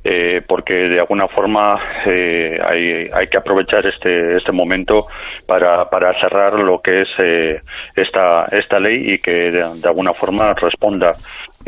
eh, 0.03 0.41
porque 0.47 0.73
de 0.73 0.99
alguna 0.99 1.27
forma 1.27 1.79
eh, 2.05 2.59
hay, 2.63 3.09
hay, 3.13 3.27
que 3.27 3.37
aprovechar 3.37 3.85
este, 3.85 4.37
este 4.37 4.51
momento 4.51 5.07
para, 5.45 5.89
para 5.89 6.19
cerrar 6.19 6.53
lo 6.53 6.81
que 6.81 7.01
es 7.01 7.09
eh, 7.19 7.61
esta, 7.95 8.45
esta 8.45 8.79
ley 8.79 9.13
y 9.13 9.17
que 9.17 9.51
de, 9.51 9.79
de 9.79 9.87
alguna 9.87 10.13
forma 10.13 10.53
responda 10.53 11.13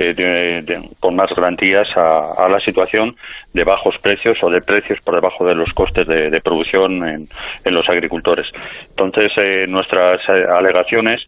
eh, 0.02 0.64
con 1.02 1.16
más 1.16 1.30
garantías 1.36 1.88
a, 1.98 2.48
la 2.48 2.60
situación 2.62 3.18
de 3.54 3.64
bajos 3.64 3.98
precios 4.00 4.38
o 4.44 4.50
de 4.50 4.62
precios 4.62 5.00
por 5.02 5.16
debajo 5.16 5.46
de 5.46 5.56
los 5.56 5.72
costes 5.74 6.08
de, 6.08 6.42
producción 6.42 7.08
en, 7.08 7.28
los 7.66 7.88
agricultores. 7.90 8.48
Entonces, 8.90 9.32
eh, 9.38 9.66
nuestras 9.68 10.22
eh, 10.30 10.46
alegaciones 10.50 11.22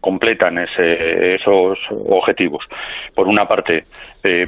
completan 0.00 0.56
esos 0.58 1.78
objetivos. 1.90 2.64
Por 3.14 3.28
una 3.28 3.46
parte, 3.46 3.84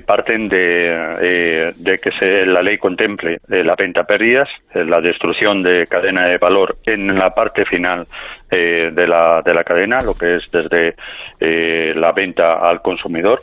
parten 0.06 0.48
de, 0.48 1.72
de 1.76 1.98
que 1.98 2.10
se, 2.12 2.46
la 2.46 2.62
ley 2.62 2.78
contemple 2.78 3.40
la 3.48 3.74
venta 3.74 4.04
pérdidas, 4.04 4.48
la 4.72 5.02
destrucción 5.02 5.62
de 5.62 5.86
cadena 5.86 6.26
de 6.28 6.38
valor 6.38 6.78
en 6.86 7.14
la 7.18 7.34
parte 7.34 7.66
final 7.66 8.06
de, 8.50 9.06
la, 9.06 9.42
de 9.44 9.52
la 9.52 9.64
cadena, 9.64 10.00
lo 10.00 10.14
que 10.14 10.36
es 10.36 10.50
desde 10.50 10.94
la 11.94 12.12
venta 12.12 12.66
al 12.66 12.80
consumidor. 12.80 13.40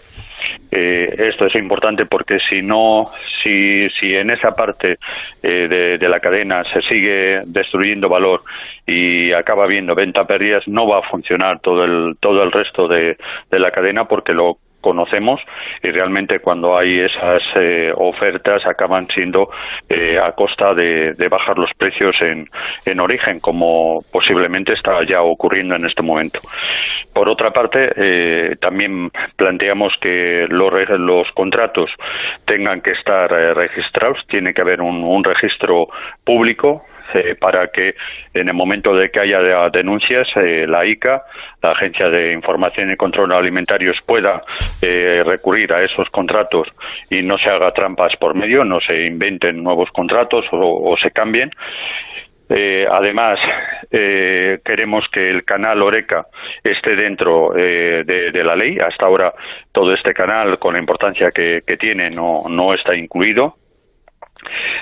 Eh, 0.71 1.27
esto 1.29 1.45
es 1.45 1.55
importante 1.55 2.05
porque 2.05 2.39
si 2.39 2.61
no, 2.61 3.06
si, 3.43 3.89
si 3.99 4.15
en 4.15 4.29
esa 4.29 4.51
parte 4.55 4.97
eh, 5.43 5.97
de, 5.99 6.09
la 6.09 6.19
cadena 6.19 6.63
se 6.65 6.81
sigue 6.81 7.41
destruyendo 7.45 8.09
valor 8.09 8.43
y 8.85 9.31
acaba 9.33 9.65
habiendo 9.65 9.95
venta 9.95 10.25
pérdidas, 10.25 10.67
no 10.67 10.87
va 10.87 10.99
a 10.99 11.09
funcionar 11.09 11.59
todo 11.59 11.83
el, 11.83 12.17
todo 12.19 12.43
el 12.43 12.51
resto 12.51 12.87
de, 12.87 13.17
de 13.51 13.59
la 13.59 13.71
cadena 13.71 14.07
porque 14.07 14.33
lo 14.33 14.57
conocemos 14.81 15.41
y 15.83 15.89
realmente 15.89 16.39
cuando 16.39 16.77
hay 16.77 16.99
esas 16.99 17.41
eh, 17.55 17.91
ofertas 17.95 18.65
acaban 18.65 19.07
siendo 19.07 19.49
eh, 19.89 20.19
a 20.19 20.31
costa 20.33 20.73
de, 20.73 21.15
bajar 21.29 21.57
los 21.57 21.71
precios 21.77 22.15
en, 22.21 22.47
en, 22.85 22.99
origen, 22.99 23.39
como 23.39 23.99
posiblemente 24.11 24.73
está 24.73 25.03
ya 25.05 25.21
ocurriendo 25.21 25.75
en 25.75 25.85
este 25.85 26.01
momento. 26.01 26.39
Por 27.13 27.27
otra 27.27 27.51
parte, 27.51 27.91
eh, 27.95 28.55
también 28.61 29.11
planteamos 29.35 29.93
que 29.99 30.45
los, 30.49 30.71
los 30.99 31.31
contratos 31.31 31.91
tengan 32.45 32.81
que 32.81 32.91
estar 32.91 33.29
registrados, 33.29 34.25
tiene 34.27 34.53
que 34.53 34.61
haber 34.61 34.81
un 34.81 35.23
registro 35.23 35.87
público 36.23 36.83
eh, 37.13 37.35
para 37.39 37.67
que 37.67 37.95
en 38.33 38.49
el 38.49 38.53
momento 38.53 38.93
de 38.93 39.09
que 39.09 39.19
haya 39.19 39.69
denuncias, 39.69 40.27
eh, 40.35 40.65
la 40.67 40.85
ICA, 40.85 41.23
la 41.61 41.71
Agencia 41.71 42.09
de 42.09 42.33
Información 42.33 42.91
y 42.91 42.95
Control 42.95 43.31
Alimentarios, 43.31 43.97
pueda 44.05 44.41
eh, 44.81 45.23
recurrir 45.25 45.73
a 45.73 45.83
esos 45.83 46.09
contratos 46.09 46.67
y 47.09 47.21
no 47.21 47.37
se 47.37 47.49
haga 47.49 47.71
trampas 47.71 48.15
por 48.17 48.35
medio, 48.35 48.63
no 48.63 48.79
se 48.81 49.05
inventen 49.05 49.63
nuevos 49.63 49.89
contratos 49.91 50.45
o, 50.51 50.95
se 51.01 51.11
cambien. 51.11 51.51
además, 52.49 53.39
queremos 53.89 55.05
que 55.11 55.29
el 55.29 55.43
canal 55.43 55.81
Oreca 55.81 56.25
esté 56.63 56.95
dentro 56.95 57.51
de, 57.53 58.43
la 58.43 58.55
ley. 58.55 58.77
Hasta 58.79 59.05
ahora, 59.05 59.33
todo 59.71 59.93
este 59.93 60.13
canal, 60.13 60.57
con 60.57 60.73
la 60.73 60.79
importancia 60.79 61.29
que, 61.29 61.61
que 61.65 61.77
tiene, 61.77 62.09
no, 62.09 62.43
no 62.49 62.73
está 62.73 62.95
incluido. 62.95 63.55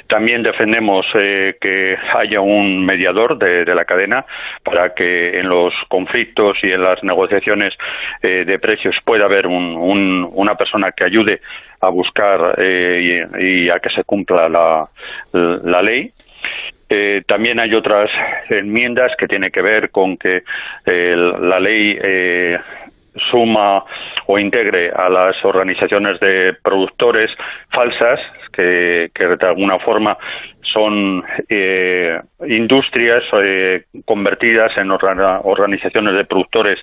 También 0.07 0.43
defendemos 0.43 1.05
eh, 1.15 1.55
que 1.59 1.97
haya 2.15 2.41
un 2.41 2.85
mediador 2.85 3.37
de, 3.37 3.65
la 3.75 3.85
cadena 3.85 4.25
para 4.63 4.93
que 4.93 5.39
en 5.39 5.49
los 5.49 5.73
conflictos 5.89 6.57
y 6.63 6.71
en 6.71 6.83
las 6.83 7.03
negociaciones 7.03 7.73
eh, 8.21 8.45
de 8.45 8.59
precios 8.59 8.95
pueda 9.03 9.25
haber 9.25 9.47
una 9.47 10.55
persona 10.55 10.91
que 10.91 11.03
ayude 11.03 11.41
a 11.81 11.89
buscar 11.89 12.55
eh, 12.57 13.27
y, 13.39 13.69
a 13.69 13.79
que 13.79 13.89
se 13.89 14.03
cumpla 14.03 14.47
la, 14.47 15.81
ley. 15.81 16.11
también 17.27 17.59
hay 17.59 17.73
otras 17.73 18.09
enmiendas 18.49 19.11
que 19.17 19.27
tienen 19.27 19.51
que 19.51 19.61
ver 19.61 19.89
con 19.89 20.17
que 20.17 20.43
la 20.85 21.59
ley 21.59 21.99
suma 23.29 23.83
o 24.27 24.39
integre 24.39 24.91
a 24.91 25.09
las 25.09 25.43
organizaciones 25.45 26.19
de 26.19 26.55
productores 26.61 27.31
falsas 27.71 28.19
que, 28.51 29.11
de 29.13 29.47
alguna 29.47 29.79
forma 29.79 30.17
son 30.61 31.23
eh, 31.47 32.19
industrias 32.47 33.23
eh, 33.41 33.85
convertidas 34.05 34.77
en 34.77 34.91
organizaciones 34.91 36.15
de 36.15 36.25
productores 36.25 36.79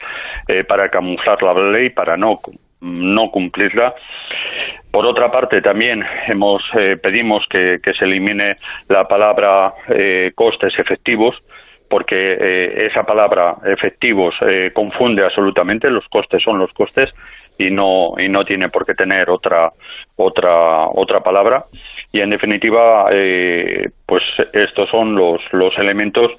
eh, 0.49 0.65
para 0.65 0.89
camuflar 0.89 1.43
la 1.43 1.55
ley, 1.55 1.91
para 1.91 2.17
no 2.17 2.41
no 2.81 3.31
cumplirla. 3.31 3.95
Por 4.91 5.07
otra 5.07 5.31
parte, 5.31 5.63
también 5.63 6.05
hemos 6.27 6.65
pedimos 7.01 7.47
que, 7.49 7.79
que, 7.81 7.95
se 7.95 8.05
elimine 8.05 8.57
la 8.89 9.07
palabra 9.07 9.73
costes 10.35 10.77
efectivos 10.77 11.41
porque 11.93 12.17
eh, 12.17 12.87
esa 12.87 13.03
palabra 13.03 13.57
efectivos 13.67 14.35
eh, 14.49 14.71
confunde 14.73 15.23
absolutamente 15.23 15.91
los 15.91 16.09
costes 16.09 16.43
son 16.43 16.59
los 16.59 16.73
costes 16.73 17.11
y 17.59 17.71
no 17.71 18.15
y 18.17 18.31
no 18.31 18.47
tiene 18.47 18.71
por 18.71 18.87
qué 18.87 18.95
tener 18.95 19.29
otra 19.29 19.69
otra 20.17 20.87
otra 20.87 21.21
palabra. 21.21 21.67
Y 22.11 22.21
en 22.21 22.31
definitiva 22.31 23.09
eh, 23.13 23.91
pues 24.07 24.23
estos 24.55 24.89
son 24.89 25.15
los 25.17 25.43
los 25.53 25.77
elementos 25.77 26.31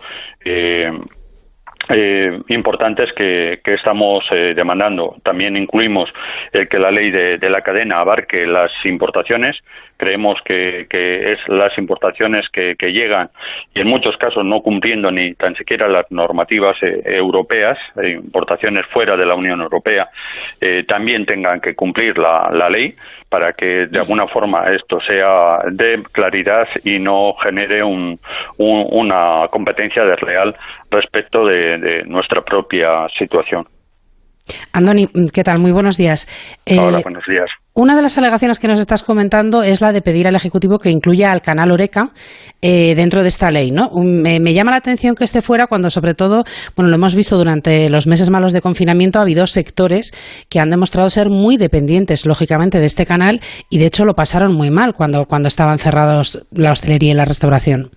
eh, 1.89 2.39
importantes 2.47 3.11
que, 3.13 3.59
estamos 3.65 4.23
eh, 4.31 4.53
demandando. 4.55 5.15
También 5.23 5.57
incluimos 5.57 6.09
el 6.51 6.69
que 6.69 6.79
la 6.79 6.91
ley 6.91 7.11
de, 7.11 7.49
la 7.49 7.61
cadena 7.61 7.99
abarque 7.99 8.45
las 8.45 8.71
importaciones. 8.85 9.57
Creemos 9.97 10.39
que, 10.45 10.87
es 10.89 11.39
las 11.47 11.77
importaciones 11.77 12.47
que, 12.49 12.75
llegan 12.79 13.29
y 13.73 13.81
en 13.81 13.87
muchos 13.87 14.15
casos 14.17 14.45
no 14.45 14.61
cumpliendo 14.61 15.11
ni 15.11 15.33
tan 15.33 15.55
siquiera 15.55 15.87
las 15.87 16.09
normativas 16.11 16.77
eh, 16.83 17.01
europeas, 17.05 17.77
importaciones 18.01 18.85
fuera 18.87 19.17
de 19.17 19.25
la 19.25 19.35
Unión 19.35 19.61
Europea, 19.61 20.09
también 20.87 21.25
tengan 21.25 21.59
que 21.59 21.75
cumplir 21.75 22.17
la, 22.17 22.49
la 22.51 22.69
ley 22.69 22.95
para 23.33 23.51
que 23.53 23.87
de 23.89 23.97
alguna 23.97 24.27
forma 24.27 24.63
esto 24.75 24.99
sea 24.99 25.67
de 25.71 26.03
claridad 26.11 26.67
y 26.83 26.99
no 26.99 27.33
genere 27.41 27.83
un, 27.83 28.19
una 28.59 29.47
competencia 29.49 30.05
desleal 30.05 30.55
respecto 30.91 31.43
de, 31.43 32.03
nuestra 32.05 32.41
propia 32.41 33.07
situación. 33.17 33.65
Andoni, 34.71 35.07
¿qué 35.33 35.43
tal? 35.43 35.57
Muy 35.57 35.71
buenos 35.71 35.97
días. 35.97 36.27
Hola, 36.69 36.99
eh, 36.99 37.01
buenos 37.01 37.25
días. 37.25 37.49
Una 37.75 37.95
de 37.95 38.03
las 38.03 38.19
alegaciones 38.19 38.59
que 38.59 38.67
nos 38.67 38.79
estás 38.79 39.01
comentando 39.01 39.63
es 39.63 39.81
la 39.81 39.91
de 39.91 40.03
pedir 40.03 40.27
al 40.27 40.35
Ejecutivo 40.35 40.77
que 40.77 40.91
incluya 40.91 41.31
al 41.31 41.41
canal 41.41 41.71
Oreca 41.71 42.09
eh, 42.61 42.93
dentro 42.93 43.23
de 43.23 43.29
esta 43.29 43.49
ley, 43.49 43.71
¿no? 43.71 43.89
Me, 43.95 44.53
llama 44.53 44.69
la 44.69 44.77
atención 44.77 45.15
que 45.15 45.23
esté 45.23 45.41
fuera 45.41 45.65
cuando, 45.65 45.89
sobre 45.89 46.13
todo, 46.13 46.43
bueno, 46.75 46.91
lo 46.91 46.97
hemos 46.97 47.15
visto 47.15 47.35
durante 47.35 47.89
los 47.89 48.05
meses 48.05 48.29
malos 48.29 48.53
de 48.53 48.61
confinamiento, 48.61 49.17
ha 49.17 49.23
habido 49.23 49.47
sectores 49.47 50.11
que 50.51 50.59
han 50.59 50.69
demostrado 50.69 51.09
ser 51.09 51.29
muy 51.29 51.57
dependientes, 51.57 52.27
lógicamente, 52.27 52.77
de 52.77 52.85
este 52.85 53.07
canal 53.07 53.39
y, 53.71 53.79
de 53.79 53.87
hecho, 53.87 54.05
lo 54.05 54.13
pasaron 54.13 54.53
muy 54.53 54.69
mal 54.69 54.93
cuando, 54.93 55.25
cuando 55.25 55.47
estaban 55.47 55.79
cerrados 55.79 56.45
la 56.51 56.73
hostelería 56.73 57.13
y 57.13 57.15
la 57.15 57.25
restauración. 57.25 57.89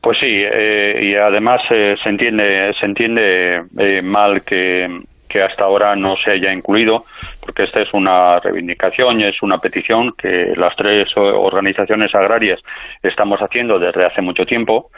Pues 0.00 0.16
sí, 0.20 0.26
eh, 0.26 1.00
y 1.02 1.14
además 1.16 1.60
eh, 1.70 1.96
se 2.02 2.08
entiende, 2.08 2.72
se 2.80 2.86
entiende 2.86 4.00
mal 4.02 4.40
que 4.42 4.86
que 5.28 5.42
hasta 5.42 5.64
ahora 5.64 5.94
no 5.96 6.16
se 6.16 6.32
haya 6.32 6.52
incluido, 6.52 7.04
porque 7.44 7.64
esta 7.64 7.80
es 7.80 7.92
una 7.92 8.40
reivindicación 8.40 9.20
y 9.20 9.24
es 9.24 9.42
una 9.42 9.58
petición 9.58 10.12
que 10.16 10.52
las 10.56 10.74
tres 10.76 11.08
organizaciones 11.16 12.14
agrarias 12.14 12.60
estamos 13.02 13.40
haciendo 13.40 13.78
desde 13.78 14.06
hace 14.06 14.22
mucho 14.22 14.44
tiempo 14.44 14.90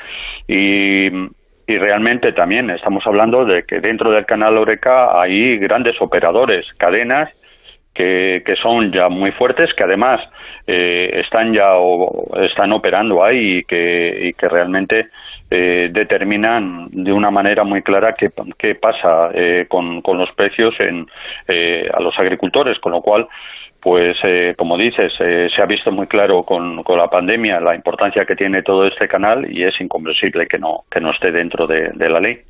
y, 0.47 1.07
y 1.07 1.79
realmente 1.79 2.33
también 2.33 2.71
estamos 2.71 3.07
hablando 3.07 3.45
de 3.45 3.65
que 3.65 3.81
dentro 3.81 4.11
del 4.11 4.27
canal 4.27 4.59
Oreca 4.59 5.21
hay 5.21 5.59
grandes 5.59 6.01
operadores, 6.01 6.67
cadenas 6.79 7.31
que, 7.95 8.43
que 8.45 8.57
son 8.57 8.93
ya 8.93 9.09
muy 9.09 9.33
fuertes, 9.33 9.73
que 9.75 9.85
además 9.85 10.21
eh, 10.67 11.21
están 11.23 11.53
ya 11.53 11.75
o, 11.77 12.37
están 12.43 12.73
operando 12.73 13.25
ahí 13.25 13.59
y 13.59 13.65
que, 13.65 14.29
y 14.29 14.33
que 14.35 14.49
realmente 14.49 15.09
eh, 15.51 15.89
determinan 15.93 16.89
de 16.91 17.13
una 17.13 17.31
manera 17.31 17.65
muy 17.65 17.83
clara 17.83 18.15
qué, 18.15 18.31
qué 18.57 18.77
pasa 18.77 19.31
eh, 19.35 19.67
con, 19.69 20.01
con, 20.01 20.17
los 20.17 20.31
precios 20.33 20.75
en, 20.79 21.09
eh, 21.49 21.91
a 21.93 22.01
los 22.01 22.17
agricultores, 22.19 22.79
con 22.79 22.93
lo 22.93 23.03
cual 23.03 23.27
pues 23.83 24.19
como 24.59 24.77
dices, 24.77 25.11
se 25.17 25.63
ha 25.63 25.65
visto 25.65 25.91
muy 25.91 26.07
claro 26.07 26.43
con, 26.43 26.83
con, 26.83 26.99
la 26.99 27.09
pandemia 27.09 27.61
la 27.61 27.75
importancia 27.75 28.27
que 28.27 28.37
tiene 28.37 28.63
todo 28.63 28.87
este 28.87 29.09
canal 29.09 29.51
y 29.51 29.65
es 29.65 29.81
incomprensible 29.81 30.47
que 30.47 30.59
no, 30.59 30.85
que 30.91 31.01
no 31.01 31.13
esté 31.13 31.33
dentro 31.33 31.67
de 31.67 32.09
la 32.11 32.21
ley. 32.21 32.43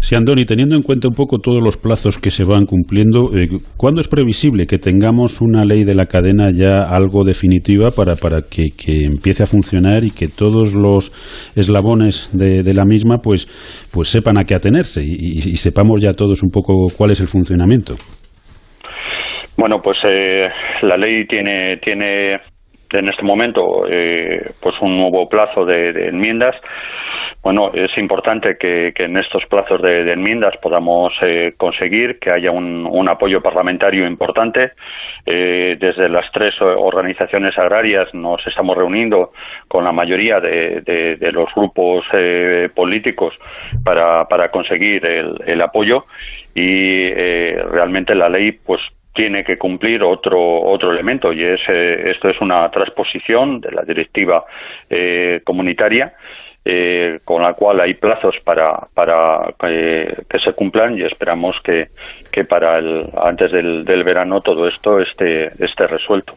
Sí, 0.00 0.14
Andoni, 0.14 0.44
teniendo 0.44 0.76
en 0.76 0.82
cuenta 0.82 1.08
un 1.08 1.14
poco 1.14 1.38
todos 1.38 1.62
los 1.62 1.76
plazos 1.76 2.18
que 2.18 2.30
se 2.30 2.44
van 2.44 2.66
cumpliendo, 2.66 3.36
eh, 3.36 3.48
¿cuándo 3.76 4.00
es 4.00 4.08
previsible 4.08 4.66
que 4.66 4.78
tengamos 4.78 5.40
una 5.40 5.64
ley 5.64 5.84
de 5.84 5.94
la 5.94 6.06
cadena 6.06 6.50
ya 6.50 6.82
algo 6.82 7.24
definitiva 7.24 7.90
para, 7.90 8.16
para 8.16 8.40
que, 8.42 8.70
empiece 8.86 9.42
a 9.42 9.46
funcionar 9.46 10.04
y 10.04 10.10
que 10.10 10.28
todos 10.28 10.74
los 10.74 11.12
eslabones 11.54 12.30
de, 12.32 12.74
la 12.74 12.84
misma 12.84 13.18
pues, 13.18 13.46
pues 13.92 14.08
sepan 14.08 14.38
a 14.38 14.44
qué 14.44 14.54
atenerse 14.54 15.02
y, 15.04 15.56
sepamos 15.56 16.00
ya 16.00 16.12
todos 16.12 16.42
un 16.42 16.50
poco 16.50 16.88
cuál 16.96 17.10
es 17.10 17.20
el 17.20 17.28
funcionamiento? 17.28 17.94
Bueno, 19.56 19.78
pues 19.82 19.98
la 20.82 20.96
ley 20.96 21.26
tiene 21.26 21.76
tiene 21.82 22.38
en 22.92 23.08
este 23.08 23.22
momento 23.22 23.86
eh, 23.88 24.50
pues 24.60 24.74
un 24.80 24.96
nuevo 24.96 25.28
plazo 25.28 25.64
de, 25.64 26.08
enmiendas. 26.08 26.56
Bueno, 27.42 27.70
es 27.72 27.96
importante 27.96 28.56
que, 28.58 28.92
en 28.96 29.16
estos 29.16 29.44
plazos 29.46 29.80
de, 29.80 30.12
enmiendas 30.12 30.56
podamos 30.58 31.12
eh, 31.22 31.54
conseguir 31.56 32.18
que 32.18 32.30
haya 32.30 32.50
un, 32.50 33.08
apoyo 33.08 33.40
parlamentario 33.40 34.06
importante. 34.06 34.72
Eh, 35.26 35.76
desde 35.80 36.08
las 36.08 36.30
tres 36.32 36.54
organizaciones 36.60 37.56
agrarias 37.58 38.12
nos 38.14 38.46
estamos 38.46 38.76
reuniendo 38.76 39.32
con 39.68 39.84
la 39.84 39.92
mayoría 39.92 40.38
de, 40.40 41.16
los 41.32 41.52
grupos 41.54 42.04
políticos 42.74 43.34
para, 43.84 44.24
para 44.26 44.48
conseguir 44.48 45.04
el, 45.06 45.34
el 45.46 45.62
apoyo 45.62 46.04
y 46.54 47.10
realmente 47.10 48.14
la 48.14 48.28
ley 48.28 48.52
pues 48.52 48.80
tiene 49.14 49.44
que 49.44 49.58
cumplir 49.58 50.02
otro 50.02 50.40
otro 50.62 50.92
elemento 50.92 51.32
y 51.32 51.42
es 51.42 51.60
eh, 51.68 52.10
esto 52.10 52.28
es 52.28 52.40
una 52.40 52.70
transposición 52.70 53.60
de 53.60 53.72
la 53.72 53.82
directiva 53.82 54.44
eh, 54.88 55.40
comunitaria 55.44 56.14
eh, 56.64 57.20
con 57.24 57.42
la 57.42 57.54
cual 57.54 57.80
hay 57.80 57.94
plazos 57.94 58.36
para 58.44 58.88
para 58.94 59.54
que 59.58 60.38
se 60.44 60.52
cumplan 60.52 60.98
y 60.98 61.02
esperamos 61.02 61.56
que, 61.64 61.88
que 62.30 62.44
para 62.44 62.78
el 62.78 63.08
antes 63.16 63.50
del, 63.50 63.84
del 63.84 64.04
verano 64.04 64.40
todo 64.40 64.68
esto 64.68 65.00
esté 65.00 65.46
esté 65.64 65.86
resuelto. 65.86 66.34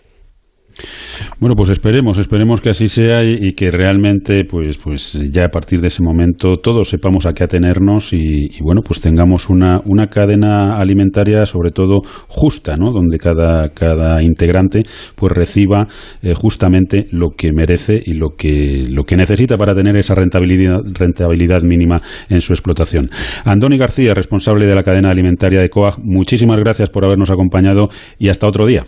Bueno, 1.40 1.56
pues 1.56 1.70
esperemos, 1.70 2.18
esperemos 2.18 2.62
que 2.62 2.70
así 2.70 2.88
sea 2.88 3.24
y, 3.24 3.54
que 3.54 3.72
realmente, 3.72 4.46
pues, 4.46 4.78
pues 4.78 5.20
ya 5.32 5.46
a 5.46 5.50
partir 5.50 5.82
de 5.82 5.88
ese 5.88 6.04
momento 6.04 6.58
todos 6.58 6.90
sepamos 6.90 7.26
a 7.26 7.34
qué 7.34 7.44
atenernos 7.44 8.14
y, 8.14 8.50
bueno, 8.62 8.82
pues 8.86 9.02
tengamos 9.02 9.50
una, 9.50 9.80
una 9.86 10.08
cadena 10.08 10.78
alimentaria 10.78 11.46
sobre 11.46 11.72
todo 11.72 12.02
justa, 12.28 12.78
¿no? 12.78 12.92
Donde 12.92 13.18
cada, 13.18 13.70
cada 13.70 14.22
integrante 14.22 14.84
pues 15.16 15.32
reciba 15.34 15.88
eh, 16.22 16.34
justamente 16.36 17.08
lo 17.12 17.32
que 17.32 17.52
merece 17.54 18.02
y 18.04 18.14
lo 18.14 18.30
que, 18.38 18.84
lo 18.90 19.04
que 19.04 19.16
necesita 19.16 19.58
para 19.58 19.74
tener 19.74 19.96
esa 19.98 20.16
rentabilidad, 20.16 20.80
rentabilidad 20.94 21.62
mínima 21.64 22.02
en 22.30 22.42
su 22.42 22.54
explotación. 22.54 23.10
Andoni 23.46 23.78
García, 23.78 24.14
responsable 24.14 24.66
de 24.66 24.76
la 24.76 24.84
cadena 24.84 25.10
alimentaria 25.10 25.62
de 25.62 25.70
COAG, 25.70 26.00
muchísimas 26.04 26.60
gracias 26.60 26.90
por 26.90 27.06
habernos 27.06 27.32
acompañado 27.32 27.90
y 28.18 28.30
hasta 28.30 28.48
otro 28.48 28.66
día. 28.66 28.84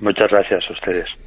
Muchas 0.00 0.28
gracias 0.30 0.64
a 0.68 0.72
ustedes. 0.72 1.25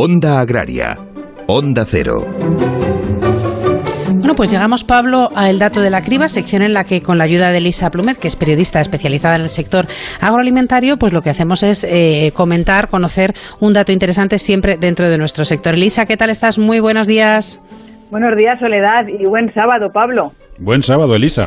Onda 0.00 0.38
Agraria, 0.38 0.96
Onda 1.48 1.84
Cero. 1.84 2.24
Bueno, 4.12 4.36
pues 4.36 4.48
llegamos, 4.48 4.84
Pablo, 4.84 5.30
al 5.34 5.58
dato 5.58 5.80
de 5.80 5.90
la 5.90 6.02
criba, 6.02 6.28
sección 6.28 6.62
en 6.62 6.72
la 6.72 6.84
que 6.84 7.02
con 7.02 7.18
la 7.18 7.24
ayuda 7.24 7.50
de 7.50 7.58
Elisa 7.58 7.90
Plumet, 7.90 8.16
que 8.16 8.28
es 8.28 8.36
periodista 8.36 8.80
especializada 8.80 9.34
en 9.34 9.42
el 9.42 9.48
sector 9.48 9.86
agroalimentario, 10.20 10.98
pues 10.98 11.12
lo 11.12 11.20
que 11.20 11.30
hacemos 11.30 11.64
es 11.64 11.82
eh, 11.82 12.30
comentar, 12.32 12.86
conocer 12.86 13.34
un 13.58 13.72
dato 13.72 13.90
interesante 13.90 14.38
siempre 14.38 14.76
dentro 14.76 15.10
de 15.10 15.18
nuestro 15.18 15.44
sector. 15.44 15.74
Elisa, 15.74 16.06
¿qué 16.06 16.16
tal 16.16 16.30
estás? 16.30 16.60
Muy 16.60 16.78
buenos 16.78 17.08
días. 17.08 17.60
Buenos 18.12 18.36
días, 18.36 18.56
Soledad, 18.60 19.08
y 19.08 19.26
buen 19.26 19.52
sábado, 19.52 19.90
Pablo. 19.92 20.30
Buen 20.60 20.82
sábado, 20.82 21.16
Elisa. 21.16 21.46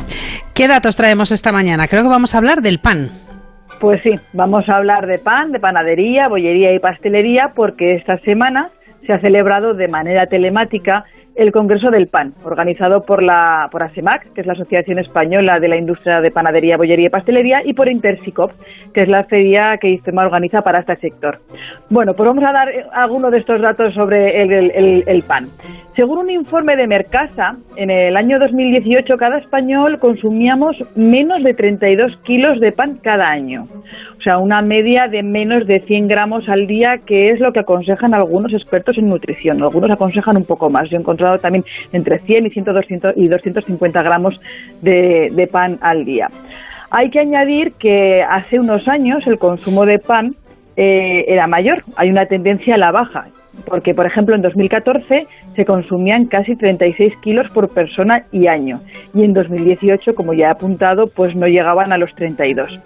¿Qué 0.53 0.67
datos 0.67 0.97
traemos 0.97 1.31
esta 1.31 1.53
mañana? 1.53 1.87
Creo 1.87 2.03
que 2.03 2.09
vamos 2.09 2.35
a 2.35 2.39
hablar 2.39 2.61
del 2.61 2.79
pan. 2.79 3.11
Pues 3.81 3.99
sí, 4.03 4.11
vamos 4.33 4.69
a 4.69 4.77
hablar 4.77 5.07
de 5.07 5.17
pan, 5.17 5.51
de 5.51 5.59
panadería, 5.59 6.27
bollería 6.27 6.71
y 6.71 6.77
pastelería, 6.77 7.53
porque 7.55 7.95
esta 7.95 8.19
semana 8.19 8.69
se 9.05 9.13
ha 9.13 9.19
celebrado 9.19 9.73
de 9.73 9.87
manera 9.87 10.27
telemática 10.27 11.05
el 11.35 11.51
Congreso 11.51 11.89
del 11.89 12.07
Pan, 12.07 12.33
organizado 12.43 13.03
por 13.03 13.23
la 13.23 13.69
por 13.71 13.83
ASEMAC, 13.83 14.33
que 14.33 14.41
es 14.41 14.47
la 14.47 14.53
Asociación 14.53 14.99
Española 14.99 15.59
de 15.59 15.69
la 15.69 15.77
Industria 15.77 16.19
de 16.19 16.29
Panadería, 16.29 16.77
Bollería 16.77 17.07
y 17.07 17.09
Pastelería, 17.09 17.61
y 17.63 17.73
por 17.73 17.89
Intersicop, 17.89 18.51
que 18.93 19.03
es 19.03 19.07
la 19.07 19.23
feria 19.23 19.77
que 19.79 19.89
ISTEMA 19.89 20.25
organiza 20.25 20.61
para 20.61 20.79
este 20.79 20.97
sector. 20.97 21.39
Bueno, 21.89 22.13
pues 22.15 22.27
vamos 22.27 22.43
a 22.43 22.51
dar 22.51 22.67
algunos 22.91 23.31
de 23.31 23.39
estos 23.39 23.61
datos 23.61 23.93
sobre 23.93 24.41
el, 24.41 25.23
pan. 25.23 25.45
Según 25.95 26.19
un 26.19 26.29
informe 26.29 26.75
de 26.75 26.87
Mercasa, 26.87 27.55
en 27.75 27.91
el 27.91 28.17
año 28.17 28.37
2018 28.39 29.17
cada 29.17 29.37
español 29.37 29.99
consumíamos 29.99 30.75
menos 30.95 31.43
de 31.43 31.53
32 31.53 32.17
kilos 32.23 32.59
de 32.59 32.71
pan 32.71 32.99
cada 33.01 33.29
año. 33.29 33.67
O 34.21 34.23
sea, 34.23 34.37
una 34.37 34.61
media 34.61 35.07
de 35.07 35.23
menos 35.23 35.65
de 35.65 35.79
100 35.79 36.07
gramos 36.07 36.47
al 36.47 36.67
día, 36.67 36.99
que 37.07 37.31
es 37.31 37.39
lo 37.39 37.51
que 37.51 37.61
aconsejan 37.61 38.13
algunos 38.13 38.53
expertos 38.53 38.95
en 38.99 39.07
nutrición. 39.07 39.63
Algunos 39.63 39.89
aconsejan 39.89 40.37
un 40.37 40.45
poco 40.45 40.69
más. 40.69 40.87
Yo 40.91 40.97
he 40.97 40.99
encontrado 40.99 41.39
también 41.39 41.65
entre 41.91 42.19
100 42.19 42.45
y 42.45 42.49
100, 42.51 42.65
200 42.65 43.17
y 43.17 43.27
250 43.27 44.03
gramos 44.03 44.39
de, 44.83 45.49
pan 45.51 45.79
al 45.81 46.05
día. 46.05 46.27
Hay 46.91 47.09
que 47.09 47.19
añadir 47.19 47.73
que 47.79 48.21
hace 48.21 48.59
unos 48.59 48.87
años 48.87 49.25
el 49.25 49.39
consumo 49.39 49.87
de 49.87 49.97
pan 49.97 50.35
eh, 50.77 51.25
era 51.27 51.47
mayor. 51.47 51.83
Hay 51.95 52.11
una 52.11 52.27
tendencia 52.27 52.75
a 52.75 52.77
la 52.77 52.91
baja 52.91 53.25
porque, 53.65 53.95
por 53.95 54.05
ejemplo, 54.05 54.35
en 54.35 54.43
2014 54.43 55.25
se 55.55 55.65
consumían 55.65 56.25
casi 56.27 56.55
36 56.55 57.15
kilos 57.23 57.51
por 57.51 57.73
persona 57.73 58.25
y 58.31 58.47
año, 58.47 58.81
y 59.13 59.23
en 59.23 59.33
2018, 59.33 60.15
como 60.15 60.33
ya 60.33 60.47
he 60.47 60.51
apuntado, 60.51 61.07
pues 61.07 61.35
no 61.35 61.47
llegaban 61.47 61.91
a 61.91 61.97
los 61.97 62.13
32. 62.15 62.79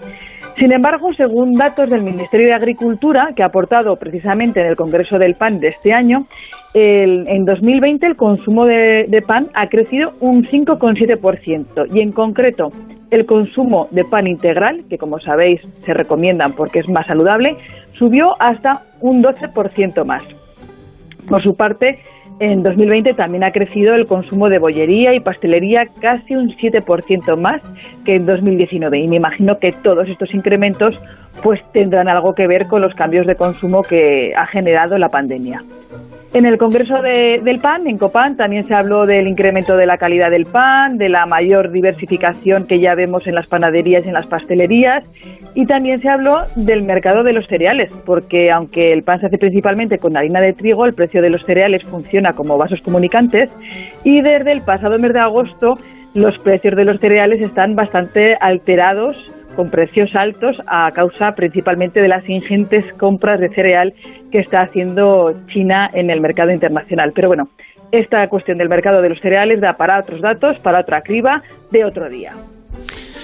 Sin 0.58 0.72
embargo, 0.72 1.14
según 1.14 1.56
datos 1.56 1.90
del 1.90 2.02
Ministerio 2.02 2.48
de 2.48 2.54
Agricultura, 2.54 3.34
que 3.36 3.44
ha 3.44 3.48
aportado 3.48 3.98
precisamente 3.98 4.62
en 4.62 4.68
el 4.68 4.78
Congreso 4.78 5.20
del 5.20 5.36
Pan 5.36 5.60
de 5.60 5.68
este 5.68 5.92
año, 5.92 6.26
en 6.74 7.46
2020 7.46 8.06
el 8.06 8.16
consumo 8.16 8.66
de, 8.66 9.24
pan 9.26 9.48
ha 9.54 9.68
crecido 9.68 10.14
un 10.20 10.44
5,7% 10.44 11.88
y 11.94 12.02
en 12.02 12.12
concreto 12.12 12.72
el 13.12 13.26
consumo 13.26 13.88
de 13.92 14.04
pan 14.04 14.28
integral, 14.28 14.84
que 14.90 14.98
como 14.98 15.20
sabéis 15.20 15.62
se 15.86 15.94
recomiendan 15.94 16.54
porque 16.54 16.80
es 16.80 16.90
más 16.90 17.08
saludable, 17.08 17.56
subió 17.94 18.34
hasta 18.42 18.82
un 19.00 19.24
12% 19.24 20.06
más. 20.06 20.24
Por 21.30 21.42
su 21.42 21.56
parte, 21.56 22.00
en 22.40 22.64
2020 22.64 23.14
también 23.14 23.44
ha 23.44 23.52
crecido 23.52 23.96
el 23.96 24.08
consumo 24.08 24.50
de 24.50 24.60
bollería 24.60 25.14
y 25.14 25.20
pastelería 25.22 25.86
casi 26.02 26.36
un 26.36 26.50
7% 26.50 27.38
más 27.38 27.62
que 28.06 28.16
en 28.16 28.26
2019 28.26 29.00
y 29.00 29.08
me 29.08 29.16
imagino 29.18 29.58
que 29.60 29.72
todos 29.72 30.10
estos 30.10 30.34
incrementos 30.34 31.00
pues 31.44 31.62
tendrán 31.72 32.08
algo 32.08 32.34
que 32.36 32.48
ver 32.48 32.68
con 32.68 32.82
los 32.82 32.94
cambios 32.94 33.26
de 33.26 33.36
consumo 33.36 33.84
que 33.84 34.34
ha 34.36 34.48
generado 34.48 34.98
la 34.98 35.10
pandemia. 35.10 35.64
En 36.34 36.46
el 36.46 36.58
Congreso 36.58 37.02
del 37.02 37.60
Pan, 37.60 37.88
en 37.88 37.98
Copan, 37.98 38.36
también 38.36 38.66
se 38.68 38.74
habló 38.74 39.06
del 39.06 39.28
incremento 39.28 39.78
de 39.78 39.86
la 39.86 39.98
calidad 39.98 40.30
del 40.30 40.46
pan, 40.46 40.98
de 40.98 41.08
la 41.08 41.26
mayor 41.26 41.72
diversificación 41.72 42.68
que 42.68 42.82
ya 42.82 42.94
vemos 42.94 43.26
en 43.26 43.36
las 43.36 43.48
panaderías 43.48 44.04
y 44.04 44.10
en 44.10 44.16
las 44.16 44.28
pastelerías, 44.28 45.06
y 45.54 45.66
también 45.66 46.02
se 46.02 46.10
habló 46.10 46.42
del 46.58 46.84
mercado 46.84 47.24
de 47.24 47.32
los 47.32 47.48
cereales, 47.48 47.90
porque 48.06 48.52
aunque 48.52 48.92
el 48.92 49.04
pan 49.04 49.22
se 49.22 49.28
hace 49.28 49.38
principalmente 49.38 49.98
con 49.98 50.18
harina 50.18 50.42
de 50.42 50.52
trigo, 50.52 50.86
el 50.86 50.94
precio 50.94 51.22
de 51.22 51.30
los 51.30 51.46
cereales 51.46 51.84
funciona 51.86 52.34
como 52.34 52.58
vasos 52.58 52.82
comunicantes, 52.82 53.50
y 54.04 54.22
desde 54.22 54.52
el 54.52 54.62
pasado 54.62 55.00
mes 55.00 55.14
de 55.14 55.20
agosto 55.20 55.78
los 56.16 56.38
precios 56.40 56.76
de 56.76 56.86
los 56.86 57.00
cereales 57.00 57.42
están 57.42 57.76
bastante 57.76 58.36
alterados 58.42 59.16
con 59.56 59.70
precios 59.70 60.16
altos 60.16 60.58
a 60.68 60.92
causa 60.92 61.34
principalmente 61.36 62.02
de 62.02 62.08
las 62.08 62.28
ingentes 62.30 62.86
compras 62.94 63.40
de 63.40 63.50
cereal 63.50 63.94
que 64.32 64.40
está 64.40 64.62
haciendo 64.62 65.34
China 65.48 65.90
en 65.94 66.10
el 66.10 66.22
mercado 66.22 66.52
internacional. 66.52 67.12
Pero 67.14 67.30
bueno, 67.30 67.50
esta 67.92 68.28
cuestión 68.28 68.58
del 68.58 68.70
mercado 68.70 69.02
de 69.02 69.10
los 69.10 69.20
cereales 69.20 69.62
da 69.62 69.74
para 69.74 70.00
otros 70.00 70.22
datos, 70.22 70.60
para 70.60 70.82
otra 70.82 71.02
criba 71.02 71.44
de 71.72 71.86
otro 71.86 72.10
día. 72.10 72.34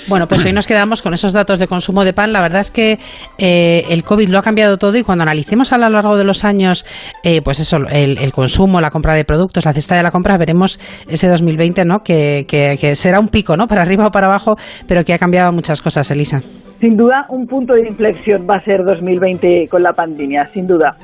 Bueno, 0.08 0.28
pues 0.28 0.44
hoy 0.46 0.54
nos 0.54 0.68
quedamos 0.68 1.02
con 1.02 1.14
esos 1.14 1.34
datos 1.34 1.60
de 1.60 1.68
consumo 1.68 2.04
de 2.04 2.14
pan. 2.14 2.34
La 2.34 2.42
verdad 2.42 2.62
es 2.62 2.72
que 2.72 3.00
eh, 3.38 3.86
el 3.90 4.04
COVID 4.04 4.30
lo 4.30 4.40
ha 4.40 4.42
cambiado 4.42 4.78
todo 4.78 4.98
y 4.98 5.04
cuando 5.04 5.24
analicemos 5.24 5.72
a 5.74 5.78
lo 5.78 5.90
largo 5.90 6.18
de 6.18 6.24
los 6.24 6.44
años, 6.44 6.86
eh, 7.24 7.42
pues 7.42 7.60
eso, 7.60 7.78
el, 7.90 8.32
consumo, 8.32 8.82
la 8.82 8.90
compra 8.90 9.14
de 9.14 9.26
productos, 9.26 9.66
la 9.66 9.74
cesta 9.74 9.96
de 9.96 10.04
la 10.04 10.12
compra, 10.12 10.38
veremos 10.38 10.80
ese 11.08 11.28
2020, 11.28 11.86
¿no? 11.86 12.00
Que, 12.04 12.46
que, 12.48 12.96
será 12.96 13.20
un 13.20 13.30
pico, 13.30 13.56
¿no? 13.56 13.68
Para 13.68 13.84
arriba 13.84 14.08
o 14.08 14.12
para 14.12 14.28
abajo, 14.28 14.56
pero 14.88 15.04
que 15.04 15.14
ha 15.14 15.18
cambiado 15.18 15.52
muchas 15.52 15.82
cosas, 15.82 16.10
Elisa. 16.12 16.42
Sin 16.82 16.98
duda, 16.98 17.28
un 17.30 17.46
punto 17.46 17.76
de 17.76 17.88
inflexión 17.88 18.48
va 18.50 18.56
a 18.56 18.64
ser 18.64 18.84
2020 18.84 19.68
con 19.70 19.84
la 19.84 19.94
pandemia, 19.94 20.48
sin 20.52 20.66
duda. 20.66 20.96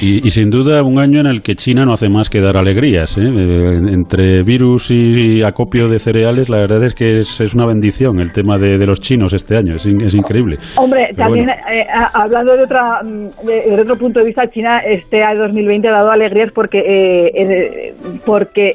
Y, 0.00 0.30
sin 0.30 0.48
duda 0.48 0.82
un 0.82 0.98
año 0.98 1.20
en 1.20 1.26
el 1.26 1.42
que 1.42 1.54
China 1.56 1.84
no 1.84 1.92
hace 1.92 2.08
más 2.08 2.30
que 2.30 2.40
dar 2.40 2.56
alegrías. 2.56 3.18
¿eh? 3.18 3.22
Entre 3.22 4.42
virus 4.42 4.90
y, 4.90 5.42
acopio 5.42 5.88
de 5.88 5.98
cereales, 5.98 6.48
la 6.48 6.60
verdad 6.60 6.82
es 6.84 6.94
que 6.94 7.18
es, 7.18 7.54
una 7.54 7.66
bendición 7.66 8.18
el 8.18 8.32
tema 8.32 8.56
de, 8.56 8.78
los 8.86 8.98
chinos 9.00 9.34
este 9.34 9.58
año. 9.58 9.74
Es, 9.74 9.84
increíble. 10.14 10.56
Hombre, 10.78 11.10
también 11.14 11.50
eh, 11.50 11.86
hablando 12.14 12.56
de, 12.56 12.62
otra, 12.62 13.02
mm, 13.02 13.46
de, 13.46 13.80
otro 13.82 13.96
punto 13.96 14.20
de 14.20 14.24
vista, 14.24 14.48
China 14.48 14.78
este 14.78 15.22
año 15.22 15.42
2020 15.42 15.86
ha 15.88 15.92
dado 15.92 16.10
alegrías 16.12 16.50
porque, 16.54 16.78
eh, 16.78 17.94
porque 18.24 18.72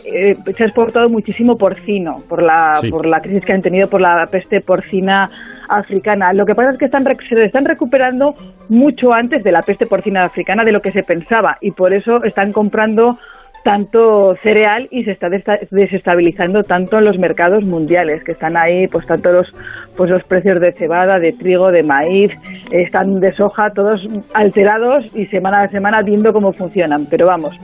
se 0.55 0.63
ha 0.63 0.67
exportado 0.67 1.09
muchísimo 1.09 1.57
porcino 1.57 2.17
por 2.29 2.43
la, 2.43 2.73
por 2.91 3.07
la 3.07 3.19
crisis 3.21 3.43
que 3.43 3.53
han 3.53 3.63
tenido 3.63 3.87
por 3.87 3.99
la 3.99 4.27
peste 4.27 4.61
porcina 4.61 5.27
africana. 5.69 6.33
Lo 6.33 6.45
que 6.45 6.55
pasa 6.55 6.71
es 6.71 6.77
que 6.77 6.85
están, 6.85 7.05
se 7.27 7.45
están 7.45 7.65
recuperando 7.65 8.35
mucho 8.69 9.13
antes 9.13 9.43
de 9.43 9.51
la 9.51 9.61
peste 9.61 9.85
porcina 9.85 10.23
africana 10.23 10.63
de 10.63 10.71
lo 10.71 10.81
que 10.81 10.91
se 10.91 11.03
pensaba 11.03 11.57
y 11.61 11.71
por 11.71 11.93
eso 11.93 12.23
están 12.23 12.51
comprando 12.51 13.17
tanto 13.65 14.35
cereal 14.35 14.87
y 14.91 15.05
se 15.05 15.11
está 15.11 15.27
desestabilizando 15.71 16.61
tanto 16.61 16.99
en 16.99 17.05
los 17.05 17.17
mercados 17.17 17.63
mundiales, 17.63 18.23
que 18.23 18.33
están 18.33 18.55
ahí, 18.55 18.87
pues 18.87 19.07
tanto 19.07 19.31
los, 19.31 19.51
pues 19.97 20.11
los 20.11 20.23
precios 20.23 20.61
de 20.61 20.71
cebada, 20.71 21.17
de 21.17 21.33
trigo, 21.33 21.71
de 21.71 21.81
maíz, 21.81 22.31
están 22.69 23.19
de 23.19 23.33
soja, 23.33 23.71
todos 23.71 24.07
alterados 24.35 25.03
y 25.15 25.25
semana 25.25 25.63
a 25.63 25.67
semana 25.69 26.03
viendo 26.03 26.31
cómo 26.31 26.53
funcionan. 26.53 27.07
Pero 27.07 27.25
vamos, 27.25 27.55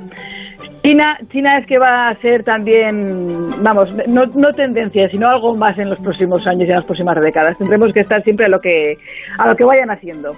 China, 0.83 1.17
China 1.31 1.59
es 1.59 1.67
que 1.67 1.77
va 1.77 2.09
a 2.09 2.15
ser 2.15 2.43
también, 2.43 3.49
vamos, 3.61 3.93
no, 4.07 4.25
no 4.25 4.51
tendencia, 4.51 5.07
sino 5.09 5.29
algo 5.29 5.55
más 5.55 5.77
en 5.77 5.89
los 5.89 5.99
próximos 5.99 6.45
años 6.47 6.67
y 6.67 6.71
en 6.71 6.77
las 6.77 6.85
próximas 6.85 7.15
décadas. 7.21 7.55
Tendremos 7.57 7.93
que 7.93 7.99
estar 7.99 8.23
siempre 8.23 8.47
a 8.47 8.49
lo 8.49 8.59
que, 8.59 8.93
a 9.37 9.47
lo 9.47 9.55
que 9.55 9.63
vayan 9.63 9.91
haciendo. 9.91 10.31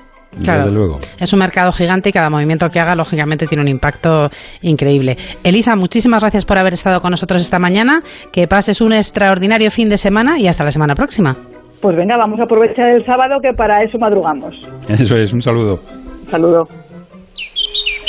Claro, 0.44 0.70
luego. 0.70 1.00
es 1.20 1.32
un 1.32 1.40
mercado 1.40 1.72
gigante 1.72 2.10
y 2.10 2.12
cada 2.12 2.30
movimiento 2.30 2.68
que 2.70 2.80
haga, 2.80 2.96
lógicamente, 2.96 3.46
tiene 3.46 3.62
un 3.62 3.68
impacto 3.68 4.30
increíble. 4.62 5.16
Elisa, 5.44 5.76
muchísimas 5.76 6.24
gracias 6.24 6.46
por 6.46 6.58
haber 6.58 6.74
estado 6.74 7.00
con 7.00 7.12
nosotros 7.12 7.42
esta 7.42 7.60
mañana. 7.60 8.02
Que 8.32 8.48
pases 8.48 8.82
un 8.82 8.94
extraordinario 8.94 9.70
fin 9.72 9.90
de 9.90 9.98
semana 9.98 10.40
y 10.40 10.48
hasta 10.48 10.64
la 10.64 10.72
semana 10.72 10.96
próxima. 10.96 11.36
Pues 11.82 11.96
venga, 11.96 12.18
vamos 12.18 12.40
a 12.40 12.44
aprovechar 12.44 12.90
el 12.90 13.06
sábado 13.06 13.36
que 13.42 13.54
para 13.54 13.84
eso 13.84 13.98
madrugamos. 13.98 14.56
Eso 14.90 15.16
es, 15.16 15.34
un 15.34 15.42
saludo. 15.42 15.78
saludo. 16.30 16.68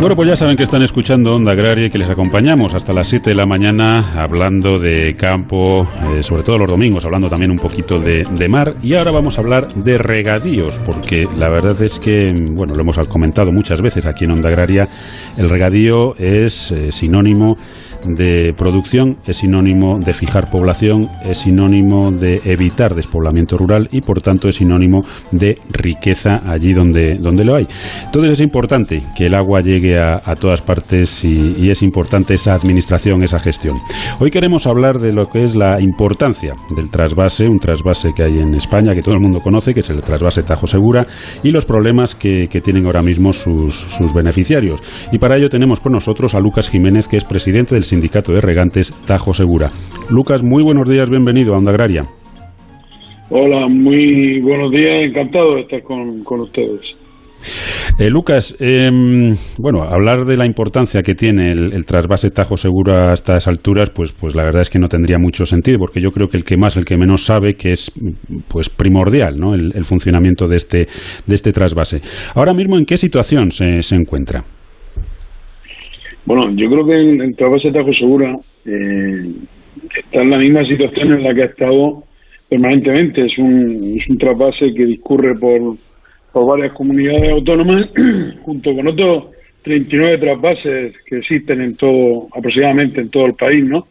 Bueno, 0.00 0.16
pues 0.16 0.28
ya 0.28 0.36
saben 0.36 0.56
que 0.56 0.64
están 0.64 0.82
escuchando 0.82 1.34
Onda 1.34 1.52
Agraria 1.52 1.86
y 1.86 1.90
que 1.90 1.98
les 1.98 2.10
acompañamos 2.10 2.74
hasta 2.74 2.92
las 2.92 3.08
7 3.08 3.30
de 3.30 3.36
la 3.36 3.46
mañana 3.46 4.20
hablando 4.20 4.78
de 4.78 5.16
campo, 5.16 5.88
eh, 6.14 6.22
sobre 6.22 6.42
todo 6.42 6.58
los 6.58 6.68
domingos, 6.68 7.04
hablando 7.06 7.30
también 7.30 7.50
un 7.50 7.58
poquito 7.58 7.98
de, 7.98 8.48
mar. 8.48 8.74
Y 8.82 8.94
ahora 8.94 9.12
vamos 9.12 9.38
a 9.38 9.40
hablar 9.40 9.72
de 9.72 9.96
regadíos, 9.96 10.78
porque 10.84 11.24
la 11.38 11.48
verdad 11.48 11.80
es 11.80 11.98
que, 11.98 12.32
bueno, 12.36 12.74
lo 12.74 12.82
hemos 12.82 12.98
comentado 13.08 13.50
muchas 13.50 13.80
veces 13.80 14.04
aquí 14.04 14.24
en 14.24 14.32
Onda 14.32 14.50
Agraria, 14.50 14.88
el 15.38 15.48
regadío 15.48 16.14
es 16.16 16.70
eh, 16.70 16.92
sinónimo 16.92 17.56
de 18.04 18.54
producción 18.56 19.18
es 19.26 19.38
sinónimo 19.38 19.98
de 19.98 20.12
fijar 20.12 20.50
población, 20.50 21.08
es 21.24 21.38
sinónimo 21.38 22.10
de 22.10 22.40
evitar 22.44 22.94
despoblamiento 22.94 23.56
rural 23.56 23.88
y 23.90 24.00
por 24.00 24.20
tanto 24.20 24.48
es 24.48 24.56
sinónimo 24.56 25.04
de 25.30 25.56
riqueza 25.70 26.40
allí 26.46 26.72
donde, 26.72 27.16
donde 27.16 27.44
lo 27.44 27.56
hay. 27.56 27.66
Entonces 28.04 28.32
es 28.32 28.40
importante 28.40 29.02
que 29.16 29.26
el 29.26 29.34
agua 29.34 29.60
llegue 29.60 29.98
a, 29.98 30.20
todas 30.34 30.62
partes 30.62 31.24
y, 31.24 31.70
es 31.70 31.82
importante 31.82 32.34
esa 32.34 32.54
administración, 32.54 33.22
esa 33.22 33.38
gestión. 33.38 33.78
Hoy 34.20 34.30
queremos 34.30 34.66
hablar 34.66 34.98
de 34.98 35.12
lo 35.12 35.26
que 35.26 35.44
es 35.44 35.54
la 35.54 35.80
importancia 35.80 36.52
del 36.76 36.90
trasvase, 36.90 37.48
un 37.48 37.58
trasvase 37.58 38.10
que 38.14 38.24
hay 38.24 38.38
en 38.38 38.54
España 38.54 38.94
que 38.94 39.02
todo 39.02 39.14
el 39.14 39.20
mundo 39.20 39.40
conoce, 39.40 39.72
que 39.72 39.80
es 39.80 39.90
el 39.90 40.02
trasvase 40.02 40.42
Tajo 40.42 40.66
Segura 40.66 41.06
y 41.42 41.50
los 41.50 41.64
problemas 41.64 42.14
que, 42.14 42.48
que 42.48 42.60
tienen 42.60 42.86
ahora 42.86 43.02
mismo 43.02 43.32
sus, 43.32 43.74
sus 43.74 44.12
beneficiarios. 44.12 44.80
Y 45.12 45.18
para 45.18 45.36
ello 45.36 45.48
tenemos 45.48 45.80
con 45.80 45.92
nosotros 45.92 46.34
a 46.34 46.40
Lucas 46.40 46.68
Jiménez, 46.68 47.08
que 47.08 47.16
es 47.16 47.24
presidente 47.24 47.74
del 47.74 47.84
Sindicato 47.94 48.32
de 48.32 48.40
Regantes 48.40 48.92
Tajo 49.06 49.32
Segura. 49.32 49.68
Lucas, 50.10 50.42
muy 50.42 50.64
buenos 50.64 50.88
días, 50.88 51.08
bienvenido 51.08 51.54
a 51.54 51.58
Onda 51.58 51.70
Agraria. 51.70 52.02
Hola, 53.30 53.68
muy 53.68 54.40
buenos 54.40 54.72
días, 54.72 55.10
encantado 55.10 55.54
de 55.54 55.60
estar 55.60 55.80
con, 55.84 56.40
ustedes. 56.40 56.80
Eh, 58.00 58.10
Lucas, 58.10 58.56
em, 58.58 59.34
bueno, 59.60 59.84
hablar 59.84 60.24
de 60.24 60.36
la 60.36 60.44
importancia 60.44 61.02
que 61.02 61.14
tiene 61.14 61.52
el, 61.52 61.86
trasvase 61.86 62.32
Tajo 62.32 62.56
Segura 62.56 63.10
a 63.10 63.12
estas 63.12 63.46
alturas, 63.46 63.90
pues, 63.90 64.10
pues 64.10 64.34
la 64.34 64.42
verdad 64.42 64.62
es 64.62 64.70
que 64.70 64.80
no 64.80 64.88
tendría 64.88 65.18
mucho 65.20 65.46
sentido, 65.46 65.78
porque 65.78 66.00
yo 66.00 66.10
creo 66.10 66.26
que 66.26 66.36
el 66.36 66.44
que 66.44 66.56
más, 66.56 66.76
el 66.76 66.84
que 66.84 66.96
menos 66.96 67.24
sabe 67.24 67.54
que 67.54 67.70
es 67.70 67.92
pues 68.48 68.70
primordial, 68.70 69.36
¿no? 69.36 69.54
El, 69.54 69.84
funcionamiento 69.84 70.48
de 70.48 70.56
este 70.56 70.78
de 71.26 71.34
este 71.36 71.52
trasvase. 71.52 72.00
Ahora 72.34 72.54
mismo, 72.54 72.76
¿en 72.76 72.86
qué 72.86 72.96
situación 72.96 73.52
se, 73.52 73.82
se 73.82 73.94
encuentra? 73.94 74.42
Bueno, 76.26 76.50
yo 76.56 76.70
creo 76.70 76.86
que 76.86 77.00
en, 77.00 77.20
en 77.20 77.34
Trasvase 77.34 77.70
Tajo 77.70 77.92
Segura 77.92 78.36
eh, 78.66 79.32
está 79.96 80.22
en 80.22 80.30
la 80.30 80.38
misma 80.38 80.64
situación 80.64 81.12
en 81.12 81.22
la 81.22 81.34
que 81.34 81.42
ha 81.42 81.46
estado 81.46 82.04
permanentemente. 82.48 83.26
Es 83.26 83.38
un, 83.38 83.98
es 83.98 84.08
un 84.08 84.18
trasvase 84.18 84.72
que 84.74 84.86
discurre 84.86 85.34
por, 85.34 85.76
por 86.32 86.46
varias 86.46 86.72
comunidades 86.72 87.30
autónomas, 87.30 87.88
junto 88.42 88.72
con 88.74 88.88
otros 88.88 89.24
39 89.62 90.18
trasvases 90.18 90.94
que 91.06 91.18
existen 91.18 91.60
en 91.60 91.76
todo, 91.76 92.28
aproximadamente 92.34 93.00
en 93.00 93.10
todo 93.10 93.26
el 93.26 93.34
país, 93.34 93.64
¿no? 93.64 93.86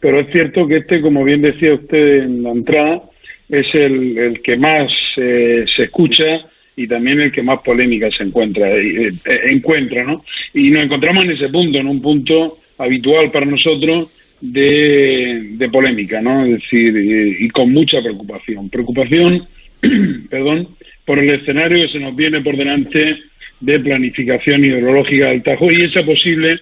Pero 0.00 0.20
es 0.20 0.30
cierto 0.30 0.66
que 0.66 0.78
este, 0.78 1.00
como 1.00 1.24
bien 1.24 1.42
decía 1.42 1.74
usted 1.74 2.22
en 2.24 2.42
la 2.42 2.50
entrada, 2.50 3.02
es 3.48 3.66
el, 3.74 4.16
el 4.18 4.42
que 4.42 4.56
más 4.56 4.92
eh, 5.16 5.64
se 5.74 5.84
escucha 5.84 6.46
y 6.78 6.86
también 6.86 7.20
el 7.20 7.32
que 7.32 7.42
más 7.42 7.60
polémica 7.62 8.08
se 8.16 8.22
encuentra, 8.22 8.70
eh, 8.70 9.08
eh, 9.08 9.40
encuentra, 9.50 10.04
¿no? 10.04 10.24
Y 10.54 10.70
nos 10.70 10.84
encontramos 10.84 11.24
en 11.24 11.32
ese 11.32 11.48
punto, 11.48 11.76
en 11.76 11.88
un 11.88 12.00
punto 12.00 12.54
habitual 12.78 13.30
para 13.32 13.44
nosotros 13.44 14.36
de, 14.40 15.68
polémica, 15.72 16.20
¿no? 16.22 16.44
Es 16.44 16.62
decir, 16.62 17.36
y 17.40 17.48
con 17.48 17.72
mucha 17.72 18.00
preocupación. 18.00 18.70
Preocupación, 18.70 19.48
perdón, 20.30 20.68
por 21.04 21.18
el 21.18 21.30
escenario 21.30 21.84
que 21.84 21.92
se 21.94 21.98
nos 21.98 22.14
viene 22.14 22.42
por 22.42 22.56
delante 22.56 23.18
de 23.60 23.80
planificación 23.80 24.64
hidrológica 24.64 25.30
del 25.30 25.42
Tajo 25.42 25.72
y 25.72 25.82
esa 25.82 26.04
posible 26.04 26.60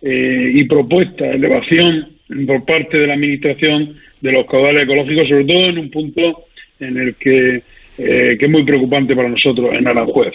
eh, 0.00 0.52
y 0.54 0.64
propuesta 0.64 1.28
elevación 1.28 2.06
por 2.46 2.64
parte 2.64 2.98
de 2.98 3.08
la 3.08 3.14
Administración 3.14 3.96
de 4.20 4.30
los 4.30 4.46
caudales 4.46 4.84
ecológicos, 4.84 5.28
sobre 5.28 5.44
todo 5.44 5.70
en 5.70 5.78
un 5.78 5.90
punto 5.90 6.44
en 6.78 6.98
el 6.98 7.16
que 7.16 7.62
eh, 7.98 8.36
que 8.38 8.46
es 8.46 8.50
muy 8.50 8.64
preocupante 8.64 9.14
para 9.14 9.28
nosotros 9.28 9.70
en 9.72 9.86
Aranjuez. 9.86 10.34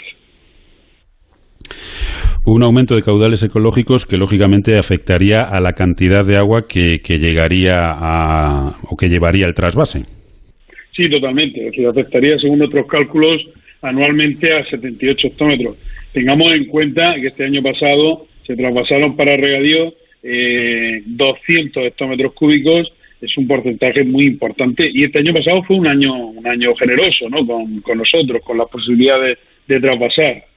Un 2.46 2.64
aumento 2.64 2.96
de 2.96 3.04
caudales 3.04 3.44
ecológicos 3.44 4.08
que 4.08 4.18
lógicamente 4.18 4.78
afectaría 4.78 5.42
a 5.42 5.60
la 5.60 5.74
cantidad 5.74 6.26
de 6.26 6.38
agua 6.38 6.64
que, 6.68 6.98
llegaría 7.08 7.92
a, 7.92 8.74
o 8.90 8.98
que 8.98 9.10
llevaría 9.10 9.46
el 9.46 9.54
trasvase. 9.54 10.06
Sí, 10.92 11.08
totalmente. 11.10 11.60
Es 11.60 11.72
decir, 11.72 11.88
afectaría, 11.88 12.40
según 12.40 12.60
nuestros 12.60 12.88
cálculos, 12.88 13.42
anualmente 13.82 14.52
a 14.54 14.66
78 14.66 15.28
hectómetros. 15.28 15.78
Tengamos 16.14 16.54
en 16.56 16.66
cuenta 16.66 17.16
que 17.22 17.28
este 17.28 17.46
año 17.46 17.62
pasado 17.62 18.26
se 18.46 18.56
trasvasaron 18.56 19.16
para 19.16 19.38
regadío 19.38 19.94
eh, 20.24 21.02
200 21.06 21.86
hectómetros 21.86 22.34
cúbicos 22.34 22.92
es 23.22 23.38
un 23.38 23.48
porcentaje 23.48 24.04
muy 24.04 24.26
importante. 24.26 24.90
Y 24.92 25.04
este 25.04 25.20
año 25.20 25.34
pasado 25.34 25.64
fue 25.64 25.78
un 25.78 25.88
año 25.88 26.14
un 26.14 26.48
año 26.48 26.74
generoso 26.76 27.30
no 27.30 27.46
con, 27.46 27.98
nosotros 27.98 28.42
con 28.44 28.58
la 28.58 28.66
posibilidad 28.66 29.22
de, 29.22 29.38
de 29.68 29.80
traspasar 29.80 30.51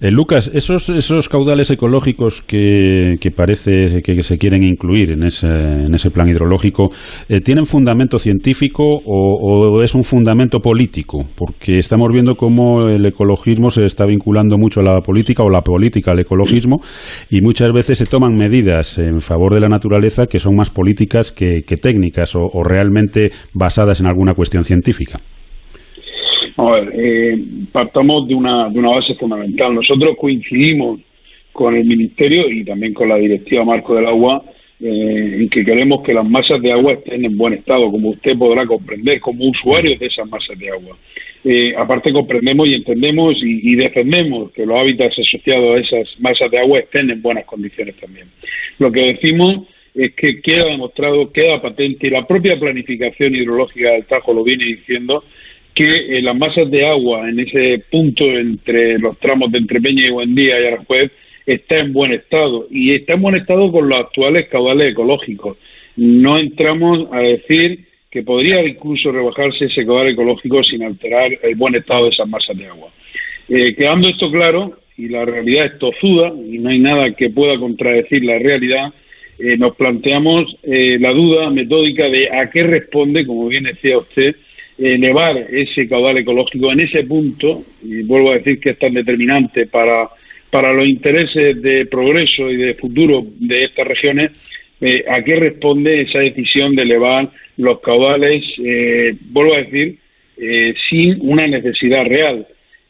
eh, 0.00 0.12
Lucas, 0.12 0.48
esos, 0.54 0.88
esos 0.90 1.28
caudales 1.28 1.70
ecológicos 1.72 2.40
que, 2.42 3.16
parece 3.34 4.00
que, 4.02 4.22
se 4.22 4.38
quieren 4.38 4.62
incluir 4.62 5.10
en 5.10 5.24
ese, 5.24 5.48
en 5.48 5.92
ese 5.92 6.10
plan 6.10 6.28
hidrológico, 6.28 6.90
eh, 7.28 7.40
¿tienen 7.40 7.66
fundamento 7.66 8.18
científico 8.18 8.84
o, 8.84 9.82
es 9.82 9.96
un 9.96 10.04
fundamento 10.04 10.60
político? 10.60 11.24
Porque 11.36 11.78
estamos 11.78 12.10
viendo 12.12 12.36
cómo 12.36 12.88
el 12.88 13.04
ecologismo 13.06 13.70
se 13.70 13.84
está 13.86 14.06
vinculando 14.06 14.56
mucho 14.56 14.80
a 14.80 14.84
la 14.84 15.00
política 15.00 15.42
o 15.42 15.50
la 15.50 15.62
política 15.62 16.12
al 16.12 16.20
ecologismo 16.20 16.80
y 17.28 17.40
muchas 17.40 17.72
veces 17.72 17.98
se 17.98 18.06
toman 18.06 18.36
medidas 18.36 18.98
en 18.98 19.20
favor 19.20 19.54
de 19.54 19.60
la 19.60 19.68
naturaleza 19.68 20.26
que 20.26 20.38
son 20.38 20.54
más 20.54 20.70
políticas 20.70 21.32
que, 21.32 21.62
técnicas 21.80 22.34
o 22.34 22.62
realmente 22.64 23.30
basadas 23.52 24.00
en 24.00 24.06
alguna 24.06 24.34
cuestión 24.34 24.64
científica. 24.64 25.18
A 26.58 26.70
ver, 26.72 26.92
eh, 26.92 27.38
partamos 27.72 28.26
de 28.26 28.34
una, 28.34 28.68
de 28.68 28.78
una 28.80 28.90
base 28.90 29.14
fundamental. 29.14 29.74
Nosotros 29.74 30.16
coincidimos 30.18 31.00
con 31.52 31.76
el 31.76 31.84
Ministerio 31.84 32.50
y 32.50 32.64
también 32.64 32.94
con 32.94 33.08
la 33.08 33.16
Directiva 33.16 33.64
Marco 33.64 33.94
del 33.94 34.06
Agua 34.06 34.42
eh, 34.80 35.38
en 35.40 35.48
que 35.50 35.64
queremos 35.64 36.02
que 36.04 36.12
las 36.12 36.28
masas 36.28 36.60
de 36.62 36.72
agua 36.72 36.92
estén 36.92 37.24
en 37.24 37.36
buen 37.36 37.54
estado, 37.54 37.90
como 37.90 38.10
usted 38.10 38.36
podrá 38.36 38.64
comprender, 38.66 39.20
como 39.20 39.48
usuarios 39.48 39.98
de 39.98 40.06
esas 40.06 40.28
masas 40.28 40.58
de 40.58 40.70
agua. 40.70 40.96
Eh, 41.44 41.74
aparte 41.76 42.12
comprendemos 42.12 42.68
y 42.68 42.74
entendemos 42.74 43.36
y, 43.42 43.76
defendemos 43.76 44.50
que 44.52 44.66
los 44.66 44.76
hábitats 44.76 45.16
asociados 45.18 45.76
a 45.76 45.80
esas 45.80 46.20
masas 46.20 46.50
de 46.50 46.58
agua 46.58 46.80
estén 46.80 47.10
en 47.10 47.22
buenas 47.22 47.44
condiciones 47.44 47.96
también. 47.96 48.26
Lo 48.78 48.90
que 48.90 49.00
decimos 49.00 49.66
es 49.94 50.12
que 50.14 50.40
queda 50.40 50.70
demostrado, 50.70 51.32
queda 51.32 51.62
patente 51.62 52.06
y 52.06 52.10
la 52.10 52.26
propia 52.26 52.58
planificación 52.58 53.34
hidrológica 53.34 53.90
del 53.90 54.06
Tajo 54.06 54.32
lo 54.32 54.44
viene 54.44 54.64
diciendo 54.64 55.24
que 55.78 55.86
eh, 55.86 56.22
las 56.22 56.36
masas 56.36 56.68
de 56.72 56.84
agua 56.84 57.28
en 57.28 57.38
ese 57.38 57.84
punto 57.88 58.24
entre 58.24 58.98
los 58.98 59.16
tramos 59.18 59.52
de 59.52 59.58
Entrepeña 59.58 60.08
y 60.08 60.10
Buendía 60.10 60.60
y 60.60 60.66
Aranjuez 60.66 61.12
está 61.46 61.78
en 61.78 61.92
buen 61.92 62.10
estado 62.10 62.66
y 62.68 62.94
está 62.94 63.12
en 63.12 63.22
buen 63.22 63.36
estado 63.36 63.70
con 63.70 63.88
los 63.88 64.00
actuales 64.00 64.48
caudales 64.48 64.90
ecológicos. 64.90 65.56
No 65.94 66.36
entramos 66.36 67.06
a 67.12 67.20
decir 67.20 67.84
que 68.10 68.24
podría 68.24 68.66
incluso 68.66 69.12
rebajarse 69.12 69.66
ese 69.66 69.86
caudal 69.86 70.08
ecológico 70.08 70.64
sin 70.64 70.82
alterar 70.82 71.30
el 71.44 71.54
buen 71.54 71.76
estado 71.76 72.06
de 72.06 72.10
esas 72.10 72.26
masas 72.26 72.58
de 72.58 72.66
agua. 72.66 72.88
Eh, 73.48 73.76
quedando 73.76 74.08
esto 74.08 74.32
claro, 74.32 74.78
y 74.96 75.08
la 75.08 75.24
realidad 75.24 75.66
es 75.66 75.78
tozuda, 75.78 76.32
y 76.44 76.58
no 76.58 76.70
hay 76.70 76.80
nada 76.80 77.12
que 77.12 77.30
pueda 77.30 77.56
contradecir 77.56 78.24
la 78.24 78.40
realidad, 78.40 78.92
eh, 79.38 79.56
nos 79.56 79.76
planteamos 79.76 80.56
eh, 80.64 80.98
la 80.98 81.12
duda 81.12 81.50
metódica 81.50 82.08
de 82.08 82.30
a 82.36 82.50
qué 82.50 82.64
responde, 82.64 83.24
como 83.24 83.46
bien 83.46 83.62
decía 83.62 83.96
usted, 83.96 84.34
elevar 84.78 85.36
ese 85.36 85.88
caudal 85.88 86.18
ecológico 86.18 86.72
en 86.72 86.80
ese 86.80 87.02
punto, 87.04 87.64
y 87.82 88.02
vuelvo 88.02 88.30
a 88.30 88.38
decir 88.38 88.60
que 88.60 88.70
es 88.70 88.78
tan 88.78 88.94
determinante 88.94 89.66
para, 89.66 90.08
para 90.50 90.72
los 90.72 90.86
intereses 90.86 91.60
de 91.60 91.86
progreso 91.86 92.50
y 92.50 92.56
de 92.56 92.74
futuro 92.74 93.24
de 93.40 93.64
estas 93.64 93.86
regiones, 93.86 94.30
eh, 94.80 95.04
a 95.10 95.22
qué 95.24 95.34
responde 95.34 96.02
esa 96.02 96.20
decisión 96.20 96.76
de 96.76 96.82
elevar 96.82 97.28
los 97.56 97.80
caudales, 97.80 98.44
eh, 98.64 99.14
vuelvo 99.30 99.54
a 99.54 99.62
decir, 99.62 99.96
eh, 100.40 100.74
sin 100.88 101.18
una 101.20 101.46
necesidad 101.48 102.04
real. 102.06 102.46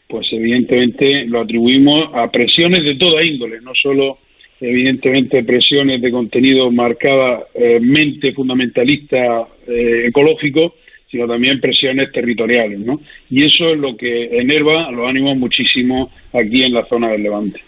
Pues 0.07 0.31
evidentemente 0.33 1.24
lo 1.24 1.40
atribuimos 1.40 2.11
a 2.14 2.31
presiones 2.31 2.83
de 2.83 2.96
toda 2.96 3.24
índole, 3.24 3.61
no 3.62 3.72
solo 3.74 4.18
evidentemente 4.61 5.44
presiones 5.44 6.01
de 6.03 6.11
contenido 6.11 6.70
marcadamente 6.70 8.33
fundamentalista 8.33 9.46
ecológico, 9.66 10.74
sino 11.10 11.26
también 11.26 11.60
presiones 11.60 12.12
territoriales, 12.12 12.80
¿no? 12.80 13.00
Y 13.30 13.44
eso 13.44 13.70
es 13.72 13.78
lo 13.78 13.96
que 13.96 14.38
enerva 14.38 14.90
los 14.90 15.08
ánimos 15.08 15.36
muchísimo 15.36 16.10
aquí 16.32 16.62
en 16.62 16.74
la 16.74 16.84
zona 16.86 17.08
del 17.10 17.22
Levante. 17.22 17.60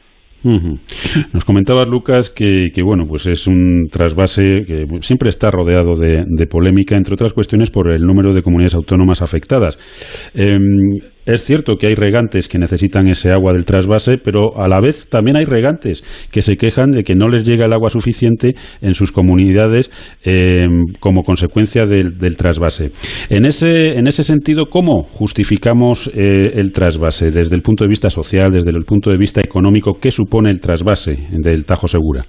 Nos 0.43 1.45
comentabas, 1.45 1.89
Lucas, 1.89 2.31
que, 2.31 2.71
bueno, 2.83 3.05
pues 3.07 3.27
es 3.27 3.47
un 3.47 3.89
trasvase 3.91 4.65
que 4.67 4.87
siempre 5.01 5.29
está 5.29 5.51
rodeado 5.51 5.95
de, 5.97 6.47
polémica, 6.47 6.97
entre 6.97 7.15
otras 7.15 7.33
cuestiones 7.33 7.71
por 7.71 7.93
el 7.93 8.03
número 8.03 8.33
de 8.33 8.43
comunidades 8.43 8.75
autónomas 8.75 9.21
afectadas. 9.23 9.77
Em, 10.35 10.99
es 11.33 11.45
cierto 11.45 11.77
que 11.77 11.87
hay 11.87 11.95
regantes 11.95 12.49
que 12.49 12.59
necesitan 12.59 13.09
ese 13.09 13.31
agua 13.31 13.53
del 13.53 13.65
trasvase, 13.65 14.19
pero 14.19 14.57
a 14.59 14.69
la 14.69 14.81
vez 14.81 15.09
también 15.09 15.37
hay 15.37 15.45
regantes 15.45 16.03
que 16.33 16.43
se 16.43 16.57
quejan 16.57 16.91
de 16.91 17.03
que 17.03 17.15
no 17.15 17.29
les 17.29 17.47
llega 17.47 17.67
el 17.67 17.73
agua 17.73 17.91
suficiente 17.91 18.55
en 18.81 18.95
sus 18.95 19.13
comunidades 19.13 19.91
em, 20.25 20.85
como 20.99 21.23
consecuencia 21.23 21.87
del, 21.87 22.37
trasvase. 22.37 22.91
En 23.29 23.45
ese, 23.45 23.99
en 23.99 24.07
ese 24.07 24.23
sentido, 24.23 24.67
¿cómo 24.67 25.03
justificamos 25.03 26.11
eh, 26.15 26.53
el 26.55 26.73
trasvase 26.73 27.31
desde 27.31 27.57
el 27.57 27.63
punto 27.63 27.85
de 27.85 27.89
vista 27.89 28.11
social, 28.11 28.51
desde 28.53 28.71
el 28.71 28.85
punto 28.85 29.11
de 29.11 29.19
vista 29.19 29.41
económico? 29.41 29.99
¿Qué 30.01 30.11
supone 30.11 30.51
el 30.51 30.61
trasvase 30.61 31.15
del 31.31 31.65
Tajo 31.65 31.89
Segura? 31.89 32.23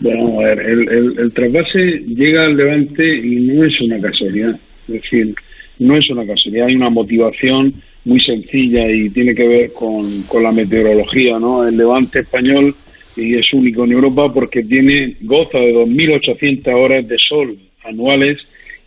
Bueno, 0.00 0.40
a 0.40 0.44
ver, 0.44 0.58
el, 0.60 1.32
trasvase 1.32 2.02
llega 2.08 2.44
al 2.44 2.56
Levante 2.56 3.16
y 3.16 3.46
no 3.46 3.64
es 3.64 3.80
una 3.82 4.00
casualidad. 4.00 4.54
Es 4.88 4.94
decir, 4.94 5.34
no 5.82 5.96
es 5.96 6.08
una 6.10 6.26
casualidad, 6.26 6.66
hay 6.66 6.76
una 6.76 6.90
motivación 6.90 7.74
muy 8.04 8.20
sencilla 8.20 8.90
y 8.90 9.10
tiene 9.10 9.34
que 9.34 9.46
ver 9.46 9.72
con, 9.72 10.22
con 10.22 10.42
la 10.42 10.52
meteorología, 10.52 11.38
¿no? 11.38 11.66
El 11.66 11.76
levante 11.76 12.20
español 12.20 12.74
y 13.16 13.36
es 13.36 13.52
único 13.52 13.84
en 13.84 13.92
Europa 13.92 14.32
porque 14.32 14.62
tiene 14.62 15.14
goza 15.20 15.58
de 15.58 15.74
2.800 15.74 16.72
horas 16.74 17.06
de 17.06 17.16
sol 17.18 17.56
anuales 17.84 18.38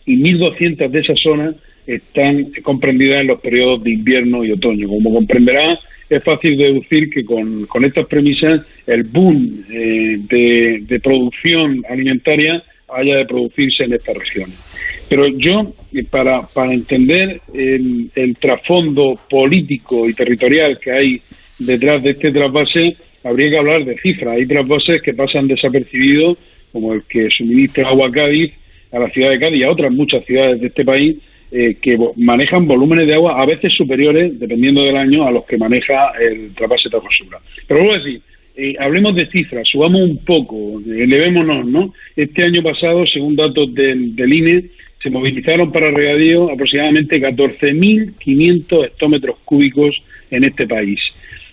y 0.04 0.16
1.200 0.16 0.90
de 0.90 1.00
esas 1.00 1.20
zonas 1.20 1.54
están 1.86 2.50
comprendidas 2.62 3.20
en 3.20 3.28
los 3.28 3.40
periodos 3.40 3.82
de 3.84 3.92
invierno 3.92 4.44
y 4.44 4.50
otoño. 4.50 4.88
Como 4.88 5.12
comprenderá, 5.14 5.78
es 6.10 6.22
fácil 6.24 6.56
deducir 6.56 7.10
que 7.10 7.24
con, 7.24 7.66
con 7.66 7.84
estas 7.84 8.06
premisas 8.06 8.66
el 8.86 9.04
boom 9.04 9.64
eh, 9.70 10.18
de, 10.28 10.82
de 10.82 11.00
producción 11.00 11.84
alimentaria 11.88 12.62
haya 12.88 13.16
de 13.16 13.26
producirse 13.26 13.84
en 13.84 13.94
estas 13.94 14.16
regiones. 14.16 15.06
Pero 15.08 15.28
yo, 15.28 15.72
para, 16.10 16.42
para 16.42 16.72
entender 16.72 17.40
el, 17.54 18.36
trasfondo 18.40 19.18
político 19.28 20.08
y 20.08 20.14
territorial 20.14 20.78
que 20.78 20.92
hay 20.92 21.20
detrás 21.58 22.02
de 22.02 22.10
este 22.10 22.32
trasvase, 22.32 22.96
habría 23.24 23.50
que 23.50 23.58
hablar 23.58 23.84
de 23.84 23.96
cifras. 23.98 24.36
Hay 24.36 24.46
trasvases 24.46 25.02
que 25.02 25.14
pasan 25.14 25.48
desapercibidos, 25.48 26.38
como 26.72 26.92
el 26.94 27.02
que 27.08 27.28
suministra 27.30 27.88
agua 27.88 28.08
a 28.08 28.12
Cádiz, 28.12 28.52
a 28.92 28.98
la 28.98 29.10
ciudad 29.10 29.30
de 29.30 29.38
Cádiz 29.38 29.60
y 29.60 29.64
a 29.64 29.70
otras 29.70 29.92
muchas 29.92 30.24
ciudades 30.24 30.60
de 30.60 30.66
este 30.68 30.84
país, 30.84 31.16
eh, 31.52 31.76
que 31.80 31.96
manejan 32.16 32.66
volúmenes 32.66 33.06
de 33.06 33.14
agua 33.14 33.40
a 33.40 33.46
veces 33.46 33.72
superiores, 33.76 34.38
dependiendo 34.38 34.82
del 34.82 34.96
año, 34.96 35.26
a 35.26 35.30
los 35.30 35.44
que 35.46 35.56
maneja 35.56 36.12
el 36.20 36.52
trasvase 36.54 36.90
Tajosura. 36.90 37.38
Pero 37.68 37.80
vuelvo 37.80 37.94
a 37.94 37.98
decir, 37.98 38.20
eh, 38.56 38.74
hablemos 38.78 39.14
de 39.14 39.26
cifras, 39.26 39.68
subamos 39.70 40.02
un 40.02 40.24
poco, 40.24 40.80
elevémonos, 40.86 41.66
¿no? 41.66 41.92
Este 42.16 42.42
año 42.42 42.62
pasado, 42.62 43.06
según 43.06 43.36
datos 43.36 43.74
del, 43.74 44.16
del 44.16 44.32
INE, 44.32 44.64
se 45.02 45.10
movilizaron 45.10 45.70
para 45.70 45.90
regadío 45.90 46.50
aproximadamente 46.50 47.20
14.500 47.20 48.86
hectómetros 48.86 49.36
cúbicos 49.44 50.02
en 50.30 50.44
este 50.44 50.66
país. 50.66 51.00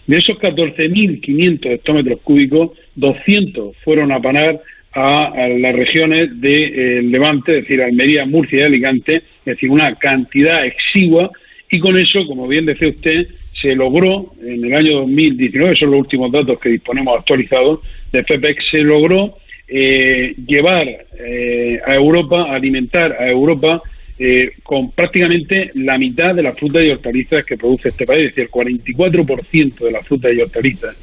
De 0.07 0.17
esos 0.17 0.37
14.500 0.37 1.65
hectómetros 1.71 2.21
cúbicos, 2.21 2.71
200 2.95 3.75
fueron 3.83 4.11
a 4.11 4.19
parar 4.19 4.59
a, 4.93 5.47
las 5.59 5.75
regiones 5.75 6.39
de 6.39 6.65
eh, 6.65 7.01
Levante, 7.03 7.57
es 7.57 7.63
decir, 7.63 7.81
Almería, 7.81 8.25
Murcia 8.25 8.59
y 8.59 8.63
Alicante, 8.63 9.15
es 9.17 9.45
decir, 9.45 9.69
una 9.69 9.95
cantidad 9.95 10.65
exigua 10.65 11.31
y 11.69 11.79
con 11.79 11.97
eso, 11.97 12.25
como 12.27 12.47
bien 12.47 12.65
decía 12.65 12.89
usted, 12.89 13.27
se 13.63 13.73
logró 13.75 14.33
en 14.41 14.65
el 14.65 14.73
año 14.73 14.99
2019, 14.99 15.77
son 15.77 15.91
los 15.91 16.01
últimos 16.01 16.31
datos 16.31 16.59
que 16.59 16.69
disponemos 16.69 17.17
actualizados 17.17 17.79
de 18.11 18.23
FEPEX, 18.23 18.69
se 18.69 18.79
logró 18.79 19.37
eh, 19.69 20.35
llevar 20.45 20.85
eh, 21.17 21.79
a 21.85 21.95
Europa, 21.95 22.53
alimentar 22.53 23.13
a 23.13 23.29
Europa 23.29 23.81
eh, 24.19 24.51
con 24.61 24.91
prácticamente 24.91 25.71
la 25.75 25.97
mitad 25.97 26.35
de 26.35 26.43
las 26.43 26.59
frutas 26.59 26.83
y 26.83 26.89
hortalizas 26.89 27.45
que 27.45 27.57
produce 27.57 27.87
este 27.87 28.05
país, 28.05 28.29
es 28.29 28.35
decir, 28.35 28.43
el 28.43 28.51
44% 28.51 29.79
de 29.79 29.91
las 29.91 30.05
frutas 30.05 30.33
y 30.33 30.41
hortalizas 30.41 30.95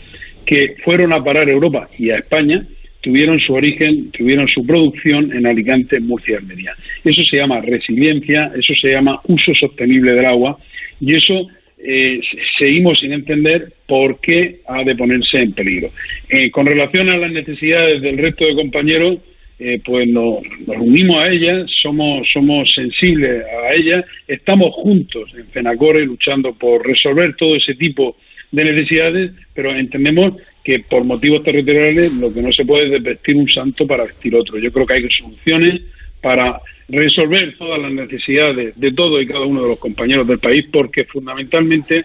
que 0.45 0.77
fueron 0.85 1.15
a 1.15 1.25
parar 1.25 1.49
a 1.49 1.53
Europa 1.53 1.89
y 1.99 2.11
a 2.11 2.17
España 2.17 2.63
tuvieron 3.01 3.41
su 3.41 3.55
origen, 3.55 4.11
tuvieron 4.11 4.47
su 4.49 4.67
producción 4.67 5.33
en 5.33 5.47
Alicante, 5.47 5.99
Murcia 5.99 6.35
y 6.35 6.37
Almería. 6.37 6.73
Eso 7.03 7.23
se 7.25 7.39
llama 7.39 7.63
resiliencia, 7.63 8.53
eso 8.55 8.75
se 8.81 8.91
llama 8.91 9.19
uso 9.27 9.55
sostenible 9.55 10.13
del 10.13 10.27
agua 10.27 10.59
y 11.01 11.15
eso 11.15 11.49
eh, 11.83 12.21
seguimos 12.59 13.01
sin 13.01 13.13
entender 13.13 13.73
por 13.87 14.21
qué 14.21 14.61
ha 14.69 14.85
de 14.85 14.95
ponerse 14.97 15.39
en 15.39 15.53
peligro. 15.53 15.91
Eh, 16.29 16.51
con 16.51 16.67
relación 16.67 17.09
a 17.09 17.17
las 17.17 17.33
necesidades 17.33 18.03
del 18.03 18.19
resto 18.19 18.45
de 18.45 18.55
compañeros, 18.55 19.19
eh, 19.59 19.81
pues 19.85 20.09
nos, 20.09 20.39
unimos 20.67 21.19
a 21.19 21.29
ellas, 21.29 21.71
somos, 21.83 22.27
somos 22.33 22.71
sensibles 22.75 23.45
a 23.45 23.75
ellas, 23.75 24.05
estamos 24.27 24.73
juntos 24.75 25.31
en 25.37 25.47
FENACORE 25.49 26.07
luchando 26.07 26.55
por 26.55 26.87
resolver 26.87 27.35
todo 27.37 27.57
ese 27.57 27.75
tipo 27.75 28.17
de 28.53 28.65
necesidades, 28.65 29.33
pero 29.55 29.75
entendemos 29.77 30.35
que 30.65 30.81
por 30.81 31.05
motivos 31.05 31.43
territoriales 31.43 32.13
lo 32.15 32.33
que 32.33 32.43
no 32.43 32.53
se 32.53 32.65
puede 32.65 32.95
es 32.95 33.03
vestir 33.03 33.37
un 33.37 33.49
santo 33.49 33.87
para 33.87 34.05
vestir 34.05 34.35
otro. 34.35 34.59
Yo 34.59 34.73
creo 34.73 34.87
que 34.87 34.95
hay 34.95 35.09
soluciones 35.11 35.83
para 36.23 36.61
resolver 36.91 37.57
todas 37.57 37.81
las 37.81 37.93
necesidades 37.93 38.79
de 38.79 38.93
todo 38.93 39.21
y 39.21 39.27
cada 39.27 39.45
uno 39.45 39.63
de 39.63 39.69
los 39.71 39.79
compañeros 39.79 40.27
del 40.27 40.39
país, 40.39 40.67
porque 40.73 41.05
fundamentalmente 41.05 42.03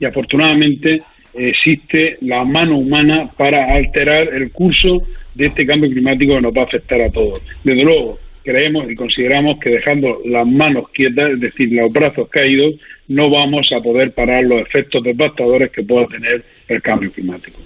y 0.00 0.04
afortunadamente 0.04 1.02
existe 1.34 2.16
la 2.22 2.44
mano 2.44 2.78
humana 2.78 3.28
para 3.36 3.74
alterar 3.74 4.32
el 4.34 4.50
curso 4.50 5.02
de 5.34 5.44
este 5.46 5.66
cambio 5.66 5.90
climático 5.90 6.34
que 6.34 6.40
nos 6.40 6.56
va 6.56 6.62
a 6.62 6.66
afectar 6.66 7.00
a 7.00 7.10
todos. 7.10 7.40
Desde 7.62 7.84
luego, 7.84 8.18
creemos 8.44 8.90
y 8.90 8.94
consideramos 8.94 9.58
que 9.60 9.70
dejando 9.70 10.20
las 10.24 10.46
manos 10.46 10.88
quietas, 10.90 11.32
es 11.32 11.40
decir, 11.40 11.72
los 11.72 11.92
brazos 11.92 12.28
caídos, 12.28 12.74
no 13.08 13.30
vamos 13.30 13.70
a 13.72 13.80
poder 13.80 14.12
parar 14.12 14.44
los 14.44 14.62
efectos 14.62 15.02
devastadores 15.02 15.70
que 15.70 15.82
pueda 15.82 16.06
tener 16.06 16.42
el 16.68 16.82
cambio 16.82 17.12
climático. 17.12 17.60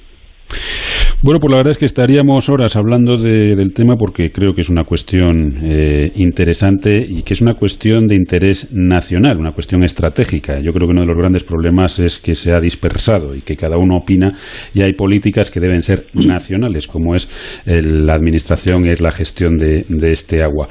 Bueno, 1.24 1.38
pues 1.38 1.52
la 1.52 1.58
verdad 1.58 1.70
es 1.70 1.78
que 1.78 1.84
estaríamos 1.84 2.48
horas 2.48 2.74
hablando 2.74 3.16
del 3.16 3.72
tema 3.74 3.94
porque 3.94 4.32
creo 4.32 4.54
que 4.54 4.62
es 4.62 4.68
una 4.68 4.82
cuestión 4.82 5.54
eh, 5.62 6.10
interesante 6.16 6.98
y 6.98 7.22
que 7.22 7.34
es 7.34 7.40
una 7.40 7.54
cuestión 7.54 8.08
de 8.08 8.16
interés 8.16 8.72
nacional, 8.72 9.38
una 9.38 9.52
cuestión 9.52 9.84
estratégica. 9.84 10.58
Yo 10.58 10.72
creo 10.72 10.88
que 10.88 10.94
uno 10.94 11.02
de 11.02 11.06
los 11.06 11.16
grandes 11.16 11.44
problemas 11.44 12.00
es 12.00 12.18
que 12.18 12.34
se 12.34 12.52
ha 12.52 12.58
dispersado 12.58 13.36
y 13.36 13.42
que 13.42 13.56
cada 13.56 13.78
uno 13.78 13.98
opina 13.98 14.32
y 14.74 14.82
hay 14.82 14.94
políticas 14.94 15.52
que 15.52 15.60
deben 15.60 15.82
ser 15.82 16.06
nacionales, 16.12 16.88
como 16.88 17.14
es 17.14 17.28
la 17.66 18.14
administración 18.14 18.84
y 18.86 18.88
es 18.88 19.00
la 19.00 19.12
gestión 19.12 19.58
de, 19.58 19.84
este 20.10 20.42
agua. 20.42 20.66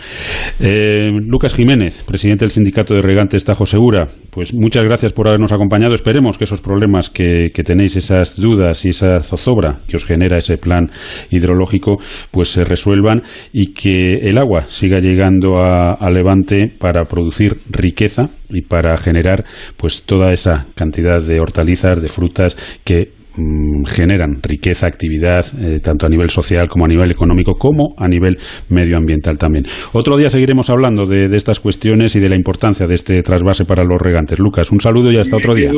Eh, 0.59 1.11
Lucas 1.27 1.53
Jiménez, 1.53 2.03
presidente 2.05 2.43
del 2.43 2.51
Sindicato 2.51 2.93
de 2.93 3.01
Regantes 3.01 3.45
Tajo 3.45 3.65
Segura, 3.65 4.09
pues 4.31 4.53
muchas 4.53 4.83
gracias 4.83 5.13
por 5.13 5.29
habernos 5.29 5.53
acompañado. 5.53 5.93
Esperemos 5.93 6.37
que 6.37 6.43
esos 6.43 6.59
problemas 6.59 7.09
que, 7.09 7.51
que 7.53 7.63
tenéis, 7.63 7.95
esas 7.95 8.35
dudas 8.35 8.83
y 8.83 8.89
esa 8.89 9.21
zozobra 9.23 9.79
que 9.87 9.95
os 9.95 10.03
genera 10.03 10.40
ese 10.41 10.57
plan 10.57 10.91
hidrológico, 11.29 11.97
pues 12.31 12.49
se 12.49 12.63
resuelvan 12.63 13.21
y 13.53 13.73
que 13.73 14.15
el 14.15 14.37
agua 14.37 14.63
siga 14.63 14.99
llegando 14.99 15.57
a, 15.57 15.97
Levante 16.11 16.67
para 16.67 17.05
producir 17.05 17.55
riqueza 17.69 18.25
y 18.49 18.63
para 18.63 18.97
generar 18.97 19.45
pues 19.77 20.03
toda 20.03 20.33
esa 20.33 20.65
cantidad 20.75 21.23
de 21.23 21.39
hortalizas, 21.39 22.01
de 22.01 22.09
frutas 22.09 22.79
que 22.83 23.11
mm, 23.37 23.85
generan 23.85 24.41
riqueza, 24.43 24.87
actividad, 24.87 25.45
eh, 25.57 25.79
tanto 25.81 26.05
a 26.05 26.09
nivel 26.09 26.29
social 26.29 26.67
como 26.67 26.83
a 26.83 26.89
nivel 26.89 27.09
económico, 27.11 27.53
como 27.53 27.93
a 27.97 28.09
nivel 28.09 28.37
medioambiental 28.67 29.37
también. 29.37 29.65
Otro 29.93 30.17
día 30.17 30.29
seguiremos 30.29 30.69
hablando 30.69 31.05
de, 31.05 31.33
estas 31.33 31.61
cuestiones 31.61 32.13
y 32.17 32.19
de 32.19 32.27
la 32.27 32.35
importancia 32.35 32.87
de 32.87 32.95
este 32.95 33.23
trasvase 33.23 33.63
para 33.63 33.85
los 33.85 34.01
regantes. 34.01 34.37
Lucas, 34.39 34.69
un 34.71 34.81
saludo 34.81 35.11
y 35.13 35.17
hasta 35.17 35.37
otro 35.37 35.55
día. 35.55 35.71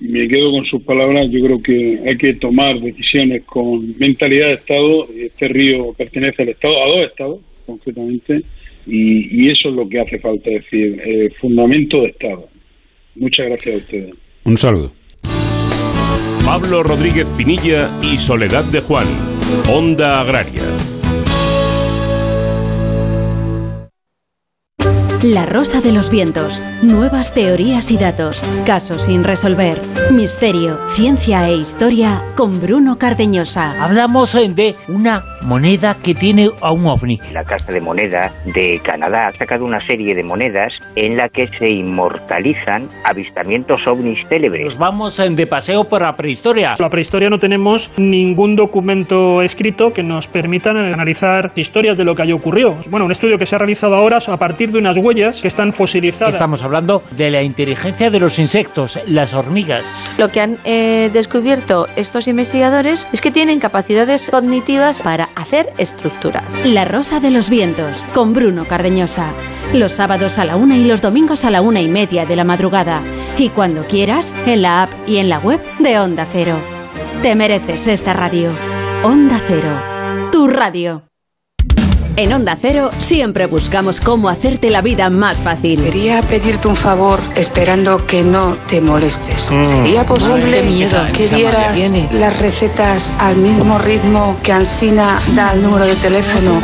Me 0.00 0.28
quedo 0.28 0.50
con 0.52 0.64
sus 0.66 0.82
palabras. 0.82 1.28
Yo 1.30 1.44
creo 1.44 1.62
que 1.62 2.00
hay 2.06 2.16
que 2.16 2.34
tomar 2.34 2.80
decisiones 2.80 3.44
con 3.44 3.96
mentalidad 3.98 4.48
de 4.48 4.54
Estado. 4.54 5.06
Este 5.16 5.48
río 5.48 5.92
pertenece 5.92 6.42
al 6.42 6.48
Estado, 6.50 6.74
a 6.82 6.88
dos 6.88 7.10
Estados, 7.10 7.40
concretamente, 7.66 8.42
y, 8.86 9.48
eso 9.48 9.70
es 9.70 9.74
lo 9.74 9.88
que 9.88 10.00
hace 10.00 10.18
falta, 10.18 10.50
decir, 10.50 11.00
eh, 11.04 11.30
fundamento 11.40 12.02
de 12.02 12.08
Estado. 12.08 12.48
Muchas 13.14 13.46
gracias 13.46 13.74
a 13.74 13.78
ustedes. 13.78 14.14
Un 14.44 14.58
saludo. 14.58 14.92
Pablo 16.44 16.82
Rodríguez 16.82 17.30
Pinilla 17.30 17.90
y 18.02 18.18
Soledad 18.18 18.64
de 18.64 18.80
Juan, 18.80 19.06
Onda 19.70 20.20
Agraria. 20.20 20.93
La 25.24 25.46
Rosa 25.46 25.80
de 25.80 25.90
los 25.90 26.10
Vientos. 26.10 26.60
Nuevas 26.82 27.32
teorías 27.32 27.90
y 27.90 27.96
datos. 27.96 28.44
Casos 28.66 29.04
sin 29.04 29.24
resolver. 29.24 29.80
Misterio, 30.12 30.78
ciencia 30.90 31.48
e 31.48 31.56
historia 31.56 32.20
con 32.36 32.60
Bruno 32.60 32.98
Cardeñosa. 32.98 33.82
Hablamos 33.82 34.34
de 34.34 34.76
una 34.86 35.22
moneda 35.40 35.96
que 36.02 36.14
tiene 36.14 36.50
a 36.60 36.72
un 36.72 36.86
ovni. 36.86 37.18
La 37.32 37.42
Casa 37.42 37.72
de 37.72 37.80
Moneda 37.80 38.32
de 38.44 38.78
Canadá 38.84 39.28
ha 39.28 39.32
sacado 39.32 39.64
una 39.64 39.80
serie 39.86 40.14
de 40.14 40.22
monedas 40.22 40.74
en 40.94 41.16
la 41.16 41.30
que 41.30 41.48
se 41.48 41.70
inmortalizan 41.70 42.88
avistamientos 43.04 43.86
ovnis 43.86 44.26
célebres. 44.28 44.64
Nos 44.64 44.78
vamos 44.78 45.16
de 45.16 45.46
paseo 45.46 45.84
por 45.84 46.02
la 46.02 46.14
prehistoria. 46.16 46.74
La 46.78 46.90
prehistoria 46.90 47.30
no 47.30 47.38
tenemos 47.38 47.90
ningún 47.96 48.56
documento 48.56 49.40
escrito 49.40 49.90
que 49.90 50.02
nos 50.02 50.26
permita 50.26 50.68
analizar 50.68 51.52
historias 51.56 51.96
de 51.96 52.04
lo 52.04 52.14
que 52.14 52.22
haya 52.24 52.34
ocurrido. 52.34 52.76
Bueno, 52.90 53.06
un 53.06 53.12
estudio 53.12 53.38
que 53.38 53.46
se 53.46 53.54
ha 53.54 53.58
realizado 53.58 53.94
ahora 53.94 54.18
a 54.26 54.36
partir 54.36 54.70
de 54.70 54.78
unas 54.78 54.98
huellas 54.98 55.13
que 55.14 55.48
están 55.48 55.72
fosilizadas. 55.72 56.34
Estamos 56.34 56.62
hablando 56.62 57.02
de 57.12 57.30
la 57.30 57.42
inteligencia 57.42 58.10
de 58.10 58.20
los 58.20 58.38
insectos, 58.38 58.98
las 59.06 59.34
hormigas. 59.34 60.14
Lo 60.18 60.30
que 60.30 60.40
han 60.40 60.58
eh, 60.64 61.10
descubierto 61.12 61.88
estos 61.96 62.28
investigadores 62.28 63.06
es 63.12 63.20
que 63.20 63.30
tienen 63.30 63.60
capacidades 63.60 64.28
cognitivas 64.30 65.02
para 65.02 65.30
hacer 65.34 65.72
estructuras. 65.78 66.44
La 66.64 66.84
Rosa 66.84 67.20
de 67.20 67.30
los 67.30 67.50
Vientos, 67.50 68.02
con 68.14 68.32
Bruno 68.32 68.64
Cardeñosa. 68.64 69.32
Los 69.72 69.92
sábados 69.92 70.38
a 70.38 70.44
la 70.44 70.56
una 70.56 70.76
y 70.76 70.84
los 70.84 71.02
domingos 71.02 71.44
a 71.44 71.50
la 71.50 71.62
una 71.62 71.80
y 71.80 71.88
media 71.88 72.26
de 72.26 72.36
la 72.36 72.44
madrugada. 72.44 73.00
Y 73.38 73.48
cuando 73.48 73.84
quieras, 73.84 74.32
en 74.46 74.62
la 74.62 74.84
app 74.84 74.90
y 75.06 75.18
en 75.18 75.28
la 75.28 75.38
web 75.38 75.60
de 75.78 75.98
Onda 75.98 76.26
Cero. 76.30 76.56
Te 77.22 77.34
mereces 77.34 77.86
esta 77.86 78.12
radio. 78.12 78.50
Onda 79.02 79.40
Cero. 79.46 79.80
Tu 80.30 80.46
radio. 80.46 81.13
En 82.16 82.32
Onda 82.32 82.56
Cero 82.60 82.92
siempre 82.98 83.46
buscamos 83.46 83.98
cómo 83.98 84.28
hacerte 84.28 84.70
la 84.70 84.82
vida 84.82 85.10
más 85.10 85.42
fácil. 85.42 85.82
Quería 85.82 86.22
pedirte 86.22 86.68
un 86.68 86.76
favor 86.76 87.18
esperando 87.34 88.06
que 88.06 88.22
no 88.22 88.56
te 88.68 88.80
molestes. 88.80 89.50
Mm. 89.50 89.64
¿Sería 89.64 90.06
posible 90.06 90.62
que 91.12 91.26
dieras 91.26 91.76
las 92.12 92.38
recetas 92.38 93.12
al 93.18 93.36
mismo 93.36 93.78
ritmo 93.78 94.36
que 94.44 94.52
Ansina 94.52 95.20
da 95.34 95.54
el 95.54 95.62
número 95.62 95.86
de 95.86 95.96
teléfono 95.96 96.60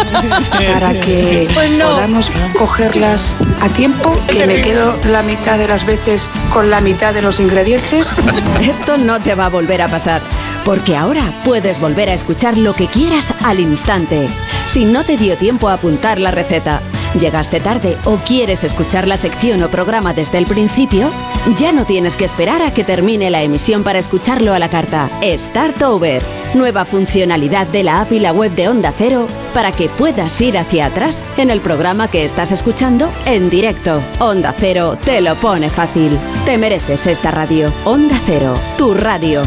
para 0.72 0.92
que 1.00 1.48
pues 1.54 1.70
podamos 1.82 2.30
cogerlas 2.56 3.38
a 3.60 3.68
tiempo? 3.70 4.16
Que 4.28 4.46
me 4.46 4.62
quedo 4.62 4.94
la 5.06 5.24
mitad 5.24 5.58
de 5.58 5.66
las 5.66 5.84
veces 5.84 6.30
con 6.52 6.70
la 6.70 6.80
mitad 6.80 7.12
de 7.12 7.22
los 7.22 7.40
ingredientes. 7.40 8.14
Esto 8.62 8.96
no 8.98 9.18
te 9.20 9.34
va 9.34 9.46
a 9.46 9.50
volver 9.50 9.82
a 9.82 9.88
pasar, 9.88 10.22
porque 10.64 10.96
ahora 10.96 11.42
puedes 11.44 11.80
volver 11.80 12.08
a 12.08 12.14
escuchar 12.14 12.56
lo 12.56 12.72
que 12.72 12.86
quieras 12.86 13.34
al 13.42 13.58
instante. 13.58 14.28
Si 14.68 14.84
no 14.84 15.04
te 15.04 15.16
dio 15.16 15.36
tiempo 15.40 15.68
a 15.68 15.72
apuntar 15.72 16.20
la 16.20 16.30
receta, 16.30 16.80
llegaste 17.18 17.58
tarde 17.58 17.96
o 18.04 18.16
quieres 18.18 18.62
escuchar 18.62 19.08
la 19.08 19.16
sección 19.16 19.62
o 19.64 19.68
programa 19.68 20.12
desde 20.12 20.38
el 20.38 20.46
principio, 20.46 21.10
ya 21.56 21.72
no 21.72 21.84
tienes 21.84 22.14
que 22.14 22.26
esperar 22.26 22.62
a 22.62 22.72
que 22.72 22.84
termine 22.84 23.30
la 23.30 23.42
emisión 23.42 23.82
para 23.82 23.98
escucharlo 23.98 24.52
a 24.52 24.58
la 24.58 24.68
carta. 24.68 25.10
Start 25.22 25.82
Over, 25.82 26.22
nueva 26.54 26.84
funcionalidad 26.84 27.66
de 27.66 27.82
la 27.82 28.02
app 28.02 28.12
y 28.12 28.20
la 28.20 28.32
web 28.32 28.52
de 28.54 28.68
Onda 28.68 28.92
Cero 28.96 29.26
para 29.54 29.72
que 29.72 29.88
puedas 29.88 30.40
ir 30.40 30.58
hacia 30.58 30.86
atrás 30.86 31.22
en 31.36 31.50
el 31.50 31.60
programa 31.60 32.08
que 32.08 32.24
estás 32.24 32.52
escuchando 32.52 33.10
en 33.24 33.50
directo. 33.50 34.00
Onda 34.20 34.54
Cero 34.56 34.96
te 35.04 35.20
lo 35.20 35.34
pone 35.36 35.70
fácil. 35.70 36.16
Te 36.44 36.58
mereces 36.58 37.06
esta 37.06 37.30
radio. 37.30 37.72
Onda 37.84 38.16
Cero, 38.26 38.54
tu 38.76 38.94
radio. 38.94 39.42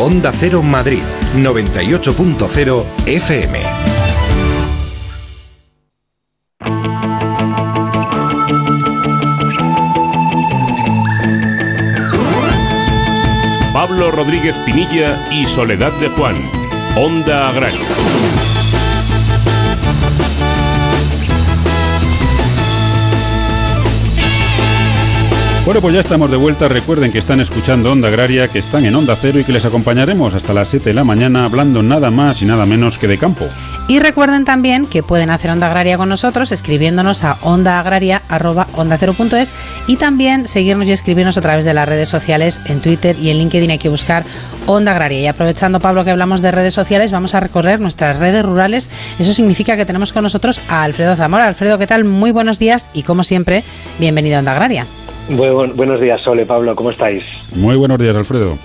Onda 0.00 0.30
Cero 0.32 0.62
Madrid 0.62 1.02
98.0 1.34 2.84
FM. 3.04 3.58
Pablo 13.72 14.12
Rodríguez 14.12 14.56
Pinilla 14.58 15.28
y 15.32 15.46
Soledad 15.46 15.92
de 15.94 16.08
Juan, 16.10 16.36
Onda 16.96 17.48
Agraria. 17.48 18.57
Bueno, 25.68 25.82
pues 25.82 25.92
ya 25.92 26.00
estamos 26.00 26.30
de 26.30 26.38
vuelta. 26.38 26.66
Recuerden 26.66 27.12
que 27.12 27.18
están 27.18 27.42
escuchando 27.42 27.92
Onda 27.92 28.08
Agraria, 28.08 28.48
que 28.48 28.58
están 28.58 28.86
en 28.86 28.94
Onda 28.94 29.14
Cero 29.20 29.38
y 29.38 29.44
que 29.44 29.52
les 29.52 29.66
acompañaremos 29.66 30.32
hasta 30.32 30.54
las 30.54 30.70
7 30.70 30.88
de 30.88 30.94
la 30.94 31.04
mañana 31.04 31.44
hablando 31.44 31.82
nada 31.82 32.10
más 32.10 32.40
y 32.40 32.46
nada 32.46 32.64
menos 32.64 32.96
que 32.96 33.06
de 33.06 33.18
campo. 33.18 33.46
Y 33.88 33.98
recuerden 34.00 34.44
también 34.44 34.84
que 34.84 35.02
pueden 35.02 35.30
hacer 35.30 35.50
Onda 35.50 35.68
Agraria 35.68 35.96
con 35.96 36.10
nosotros 36.10 36.52
escribiéndonos 36.52 37.24
a 37.24 37.38
ondaagraria.ondacero.es 37.40 39.54
y 39.86 39.96
también 39.96 40.46
seguirnos 40.46 40.88
y 40.88 40.92
escribirnos 40.92 41.38
a 41.38 41.40
través 41.40 41.64
de 41.64 41.72
las 41.72 41.88
redes 41.88 42.10
sociales 42.10 42.60
en 42.66 42.82
Twitter 42.82 43.16
y 43.18 43.30
en 43.30 43.38
LinkedIn 43.38 43.70
hay 43.70 43.78
que 43.78 43.88
buscar 43.88 44.24
Onda 44.66 44.92
Agraria. 44.92 45.20
Y 45.20 45.26
aprovechando, 45.26 45.80
Pablo, 45.80 46.04
que 46.04 46.10
hablamos 46.10 46.42
de 46.42 46.50
redes 46.50 46.74
sociales, 46.74 47.12
vamos 47.12 47.34
a 47.34 47.40
recorrer 47.40 47.80
nuestras 47.80 48.18
redes 48.18 48.44
rurales. 48.44 48.90
Eso 49.18 49.32
significa 49.32 49.78
que 49.78 49.86
tenemos 49.86 50.12
con 50.12 50.22
nosotros 50.22 50.60
a 50.68 50.82
Alfredo 50.82 51.16
Zamora. 51.16 51.46
Alfredo, 51.46 51.78
¿qué 51.78 51.86
tal? 51.86 52.04
Muy 52.04 52.30
buenos 52.30 52.58
días 52.58 52.90
y 52.92 53.04
como 53.04 53.24
siempre, 53.24 53.64
bienvenido 53.98 54.36
a 54.36 54.40
Onda 54.40 54.52
Agraria 54.52 54.84
buenos 55.36 56.00
días, 56.00 56.20
Sole, 56.22 56.46
Pablo, 56.46 56.74
¿cómo 56.74 56.90
estáis? 56.90 57.22
Muy 57.54 57.76
buenos 57.76 57.98
días, 57.98 58.16
Alfredo. 58.16 58.56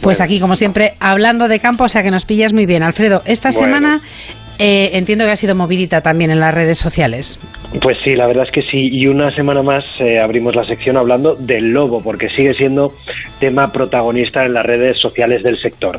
Pues 0.00 0.20
aquí, 0.20 0.40
como 0.40 0.56
siempre, 0.56 0.94
hablando 1.00 1.48
de 1.48 1.60
campo, 1.60 1.84
o 1.84 1.88
sea 1.88 2.02
que 2.02 2.10
nos 2.10 2.24
pillas 2.24 2.52
muy 2.52 2.66
bien. 2.66 2.82
Alfredo, 2.82 3.22
esta 3.24 3.52
semana 3.52 4.00
eh, 4.62 4.90
entiendo 4.98 5.24
que 5.24 5.30
ha 5.30 5.36
sido 5.36 5.54
movidita 5.54 6.02
también 6.02 6.30
en 6.30 6.38
las 6.38 6.54
redes 6.54 6.76
sociales. 6.76 7.40
Pues 7.80 7.98
sí, 8.00 8.14
la 8.14 8.26
verdad 8.26 8.44
es 8.44 8.50
que 8.50 8.62
sí. 8.62 8.90
Y 8.92 9.06
una 9.06 9.34
semana 9.34 9.62
más 9.62 9.84
eh, 10.00 10.20
abrimos 10.20 10.54
la 10.54 10.64
sección 10.64 10.98
hablando 10.98 11.34
del 11.34 11.70
lobo, 11.70 12.02
porque 12.02 12.28
sigue 12.28 12.52
siendo 12.52 12.92
tema 13.38 13.72
protagonista 13.72 14.44
en 14.44 14.52
las 14.52 14.66
redes 14.66 14.98
sociales 14.98 15.42
del 15.42 15.56
sector. 15.56 15.98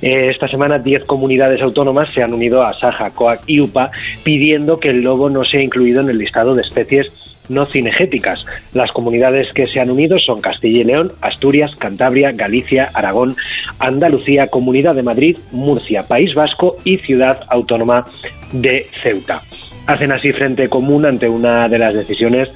Eh, 0.00 0.30
esta 0.30 0.48
semana 0.48 0.78
10 0.78 1.04
comunidades 1.04 1.60
autónomas 1.60 2.08
se 2.10 2.22
han 2.22 2.32
unido 2.32 2.62
a 2.62 2.72
Saja, 2.72 3.10
Coac 3.10 3.42
y 3.46 3.60
UPA 3.60 3.90
pidiendo 4.24 4.78
que 4.78 4.88
el 4.88 5.02
lobo 5.02 5.28
no 5.28 5.44
sea 5.44 5.62
incluido 5.62 6.00
en 6.00 6.08
el 6.08 6.16
listado 6.16 6.54
de 6.54 6.62
especies 6.62 7.12
no 7.50 7.66
cinegéticas. 7.66 8.46
Las 8.72 8.90
comunidades 8.92 9.52
que 9.52 9.66
se 9.66 9.80
han 9.80 9.90
unido 9.90 10.18
son 10.18 10.40
Castilla 10.40 10.80
y 10.80 10.84
León, 10.84 11.12
Asturias, 11.20 11.76
Cantabria, 11.76 12.32
Galicia, 12.32 12.90
Aragón, 12.94 13.36
Andalucía, 13.78 14.46
Comunidad 14.46 14.94
de 14.94 15.02
Madrid, 15.02 15.36
Murcia, 15.52 16.06
País 16.06 16.34
Vasco 16.34 16.76
y 16.84 16.98
Ciudad 16.98 17.40
Autónoma 17.48 18.06
de 18.52 18.86
Ceuta. 19.02 19.42
Hacen 19.86 20.12
así 20.12 20.32
frente 20.32 20.68
común 20.68 21.04
ante 21.04 21.28
una 21.28 21.68
de 21.68 21.78
las 21.78 21.94
decisiones 21.94 22.52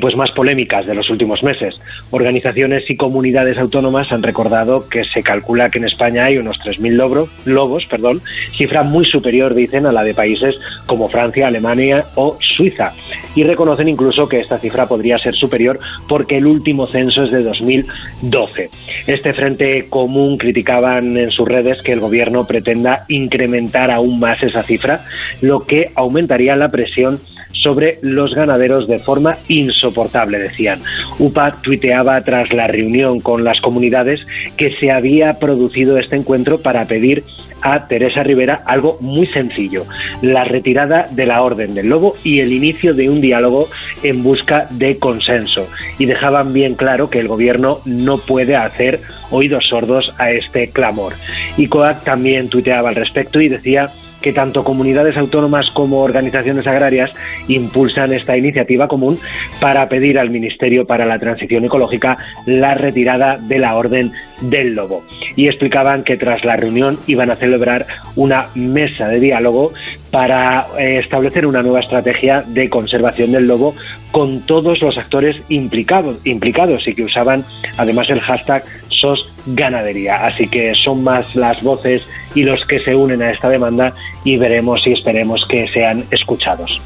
pues 0.00 0.16
más 0.16 0.30
polémicas 0.30 0.86
de 0.86 0.94
los 0.94 1.10
últimos 1.10 1.42
meses. 1.42 1.80
Organizaciones 2.10 2.88
y 2.88 2.96
comunidades 2.96 3.58
autónomas 3.58 4.12
han 4.12 4.22
recordado 4.22 4.88
que 4.88 5.04
se 5.04 5.22
calcula 5.22 5.68
que 5.70 5.78
en 5.78 5.84
España 5.84 6.24
hay 6.24 6.38
unos 6.38 6.58
3.000 6.58 7.28
lobos, 7.44 7.86
perdón, 7.86 8.20
cifra 8.50 8.82
muy 8.82 9.04
superior, 9.04 9.54
dicen, 9.54 9.86
a 9.86 9.92
la 9.92 10.04
de 10.04 10.14
países 10.14 10.58
como 10.86 11.08
Francia, 11.08 11.46
Alemania 11.46 12.04
o 12.14 12.38
Suiza. 12.40 12.92
Y 13.34 13.42
reconocen 13.42 13.88
incluso 13.88 14.28
que 14.28 14.40
esta 14.40 14.58
cifra 14.58 14.86
podría 14.86 15.18
ser 15.18 15.34
superior 15.34 15.78
porque 16.08 16.38
el 16.38 16.46
último 16.46 16.86
censo 16.86 17.24
es 17.24 17.30
de 17.30 17.42
2012. 17.42 18.70
Este 19.06 19.32
Frente 19.32 19.86
Común 19.88 20.36
criticaban 20.36 21.16
en 21.16 21.30
sus 21.30 21.48
redes 21.48 21.82
que 21.82 21.92
el 21.92 22.00
gobierno 22.00 22.46
pretenda 22.46 23.04
incrementar 23.08 23.90
aún 23.90 24.20
más 24.20 24.42
esa 24.42 24.62
cifra, 24.62 25.00
lo 25.40 25.60
que 25.60 25.86
aumentaría 25.94 26.56
la 26.56 26.68
presión 26.68 27.18
sobre 27.62 27.98
los 28.02 28.34
ganaderos 28.34 28.88
de 28.88 28.98
forma 28.98 29.34
insoportable, 29.48 30.38
decían. 30.38 30.80
UPA 31.18 31.52
tuiteaba 31.62 32.20
tras 32.22 32.52
la 32.52 32.66
reunión 32.66 33.20
con 33.20 33.44
las 33.44 33.60
comunidades 33.60 34.26
que 34.56 34.74
se 34.76 34.90
había 34.90 35.34
producido 35.34 35.96
este 35.96 36.16
encuentro 36.16 36.60
para 36.60 36.84
pedir 36.84 37.24
a 37.62 37.86
Teresa 37.86 38.22
Rivera 38.22 38.62
algo 38.66 38.98
muy 39.00 39.26
sencillo, 39.26 39.84
la 40.20 40.44
retirada 40.44 41.08
de 41.10 41.26
la 41.26 41.42
Orden 41.42 41.74
del 41.74 41.88
Lobo 41.88 42.14
y 42.24 42.40
el 42.40 42.52
inicio 42.52 42.92
de 42.92 43.08
un 43.08 43.20
diálogo 43.20 43.68
en 44.02 44.22
busca 44.22 44.66
de 44.70 44.98
consenso. 44.98 45.68
Y 45.98 46.06
dejaban 46.06 46.52
bien 46.52 46.74
claro 46.74 47.08
que 47.08 47.20
el 47.20 47.28
gobierno 47.28 47.78
no 47.84 48.18
puede 48.18 48.56
hacer 48.56 49.00
oídos 49.30 49.66
sordos 49.68 50.12
a 50.18 50.32
este 50.32 50.70
clamor. 50.70 51.14
Y 51.56 51.68
COAC 51.68 52.02
también 52.02 52.48
tuiteaba 52.48 52.88
al 52.88 52.96
respecto 52.96 53.40
y 53.40 53.48
decía 53.48 53.90
que 54.22 54.32
tanto 54.32 54.64
comunidades 54.64 55.16
autónomas 55.16 55.70
como 55.70 56.00
organizaciones 56.00 56.66
agrarias 56.66 57.12
impulsan 57.48 58.12
esta 58.12 58.36
iniciativa 58.36 58.88
común 58.88 59.18
para 59.60 59.88
pedir 59.88 60.18
al 60.18 60.30
Ministerio 60.30 60.86
para 60.86 61.04
la 61.04 61.18
Transición 61.18 61.64
Ecológica 61.64 62.16
la 62.46 62.74
retirada 62.74 63.36
de 63.36 63.58
la 63.58 63.76
Orden 63.76 64.12
del 64.40 64.74
Lobo. 64.74 65.04
Y 65.36 65.48
explicaban 65.48 66.04
que 66.04 66.16
tras 66.16 66.44
la 66.44 66.56
reunión 66.56 66.98
iban 67.06 67.30
a 67.30 67.36
celebrar 67.36 67.86
una 68.16 68.46
mesa 68.54 69.08
de 69.08 69.20
diálogo 69.20 69.72
para 70.10 70.66
eh, 70.78 70.98
establecer 70.98 71.46
una 71.46 71.62
nueva 71.62 71.80
estrategia 71.80 72.42
de 72.46 72.68
conservación 72.68 73.32
del 73.32 73.46
lobo 73.46 73.74
con 74.12 74.42
todos 74.42 74.80
los 74.82 74.98
actores 74.98 75.40
implicados, 75.48 76.24
implicados 76.26 76.86
y 76.86 76.94
que 76.94 77.04
usaban 77.04 77.42
además 77.78 78.10
el 78.10 78.20
hashtag 78.20 78.62
SOSGanadería. 79.02 80.24
Así 80.24 80.48
que 80.48 80.74
son 80.74 81.04
más 81.04 81.34
las 81.34 81.62
voces 81.62 82.02
y 82.34 82.44
los 82.44 82.64
que 82.64 82.80
se 82.80 82.94
unen 82.94 83.22
a 83.22 83.30
esta 83.30 83.48
demanda 83.48 83.92
y 84.24 84.38
veremos 84.38 84.86
y 84.86 84.92
esperemos 84.92 85.46
que 85.46 85.68
sean 85.68 86.04
escuchados. 86.10 86.80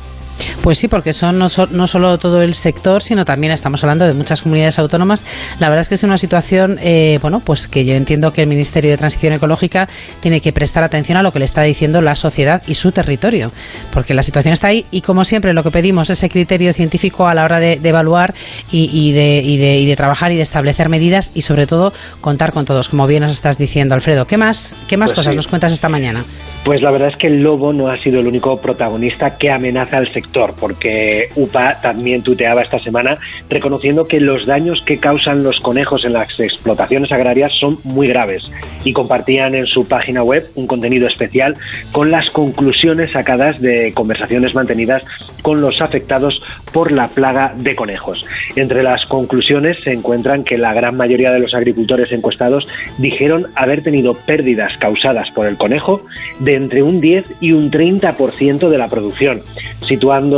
Pues 0.63 0.79
sí, 0.79 0.89
porque 0.89 1.13
son 1.13 1.39
no, 1.39 1.49
no, 1.71 1.87
solo 1.87 2.19
todo 2.19 2.43
el 2.43 2.55
sector, 2.55 3.03
sino 3.03 3.25
también 3.25 3.53
estamos 3.53 3.83
hablando 3.85 4.05
de 4.05 4.15
muchas 4.15 4.43
comunidades 4.43 4.79
autónomas. 4.79 5.25
La 5.61 5.69
verdad 5.69 5.83
es 5.83 5.89
que 5.89 5.95
es 5.95 6.03
una 6.03 6.19
situación, 6.19 6.79
eh, 6.83 7.19
bueno, 7.23 7.41
pues 7.41 7.69
que 7.69 7.85
yo 7.85 7.95
entiendo 7.95 8.33
que 8.33 8.43
el 8.43 8.49
Ministerio 8.49 8.91
de 8.91 8.97
Transición 8.97 9.33
Ecológica 9.33 9.89
tiene 10.21 10.41
que 10.41 10.53
prestar 10.53 10.83
atención 10.83 11.19
a 11.19 11.23
lo 11.23 11.33
que 11.33 11.39
le 11.39 11.45
está 11.45 11.63
diciendo 11.63 12.01
la 12.01 12.17
sociedad 12.17 12.63
y 12.67 12.75
su 12.75 12.91
territorio, 12.91 13.53
porque 13.93 14.13
la 14.13 14.23
situación 14.23 14.53
está 14.53 14.69
ahí 14.69 14.87
y 14.91 15.03
como 15.03 15.25
siempre 15.25 15.53
lo 15.55 15.63
que 15.63 15.71
pedimos 15.71 16.11
es 16.11 16.17
ese 16.19 16.29
criterio 16.29 16.73
científico 16.73 17.29
a 17.29 17.35
la 17.35 17.45
hora 17.45 17.61
de, 17.61 17.79
evaluar 17.83 18.35
y, 18.73 19.13
de, 19.13 19.41
y, 19.45 19.57
de, 19.59 19.79
y, 19.79 19.87
de, 19.87 19.97
trabajar 19.97 20.33
y 20.33 20.37
de 20.37 20.43
establecer 20.43 20.89
medidas 20.89 21.31
y 21.35 21.43
sobre 21.43 21.67
todo 21.67 21.93
contar 22.21 22.53
con 22.53 22.65
todos, 22.65 22.89
como 22.89 23.07
bien 23.07 23.23
nos 23.23 23.33
estás 23.33 23.59
diciendo, 23.59 23.95
Alfredo. 23.95 24.27
¿Qué 24.27 24.37
más, 24.37 24.75
qué 24.89 24.97
más 24.97 25.11
pues 25.11 25.21
cosas 25.21 25.37
nos 25.37 25.47
cuentas 25.47 25.73
esta 25.73 25.89
mañana? 25.89 26.25
Pues 26.65 26.83
la 26.83 26.91
verdad 26.91 27.09
es 27.09 27.17
que 27.17 27.29
el 27.29 27.43
lobo 27.43 27.73
no 27.73 27.89
ha 27.89 27.97
sido 27.97 28.21
el 28.21 28.27
único 28.27 28.57
protagonista 28.57 29.37
que 29.39 29.51
amenaza 29.51 29.99
al 29.99 30.09
sector 30.09 30.45
porque 30.55 31.28
UPA 31.34 31.80
también 31.80 32.22
tuteaba 32.22 32.62
esta 32.62 32.78
semana 32.78 33.18
reconociendo 33.49 34.05
que 34.05 34.20
los 34.20 34.47
daños 34.47 34.82
que 34.82 34.99
causan 34.99 35.42
los 35.42 35.61
conejos 35.61 36.05
en 36.05 36.12
las 36.12 36.38
explotaciones 36.40 37.12
agrarias 37.12 37.53
son 37.53 37.78
muy 37.84 38.07
graves 38.07 38.51
y 38.84 38.92
compartían 38.92 39.55
en 39.55 39.66
su 39.66 39.86
página 39.88 40.22
web 40.22 40.44
un 40.55 40.66
contenido 40.66 41.07
especial 41.07 41.57
con 41.92 42.11
las 42.11 42.30
conclusiones 42.30 43.12
sacadas 43.12 43.61
de 43.61 43.92
conversaciones 43.94 44.55
mantenidas 44.55 45.05
con 45.42 45.61
los 45.61 45.80
afectados 45.80 46.42
por 46.72 46.92
la 46.92 47.07
plaga 47.07 47.55
de 47.57 47.76
conejos. 47.76 48.24
Entre 48.57 48.82
las 48.82 49.05
conclusiones 49.07 49.80
se 49.80 49.92
encuentran 49.92 50.44
que 50.44 50.59
la 50.59 50.74
gran 50.74 50.97
mayoría 50.97 51.30
de 51.32 51.40
los 51.40 51.55
agricultores 51.55 52.12
encuestados 52.12 52.66
dijeron 52.99 53.47
haber 53.55 53.82
tenido 53.82 54.14
pérdidas 54.14 54.76
causadas 54.78 55.30
por 55.30 55.47
el 55.47 55.57
conejo 55.57 56.03
de 56.40 56.57
entre 56.57 56.82
un 56.82 57.01
10 57.01 57.26
y 57.40 57.53
un 57.53 57.70
30% 57.70 58.68
de 58.68 58.78
la 58.78 58.88
producción, 58.88 59.40
situando 59.82 60.36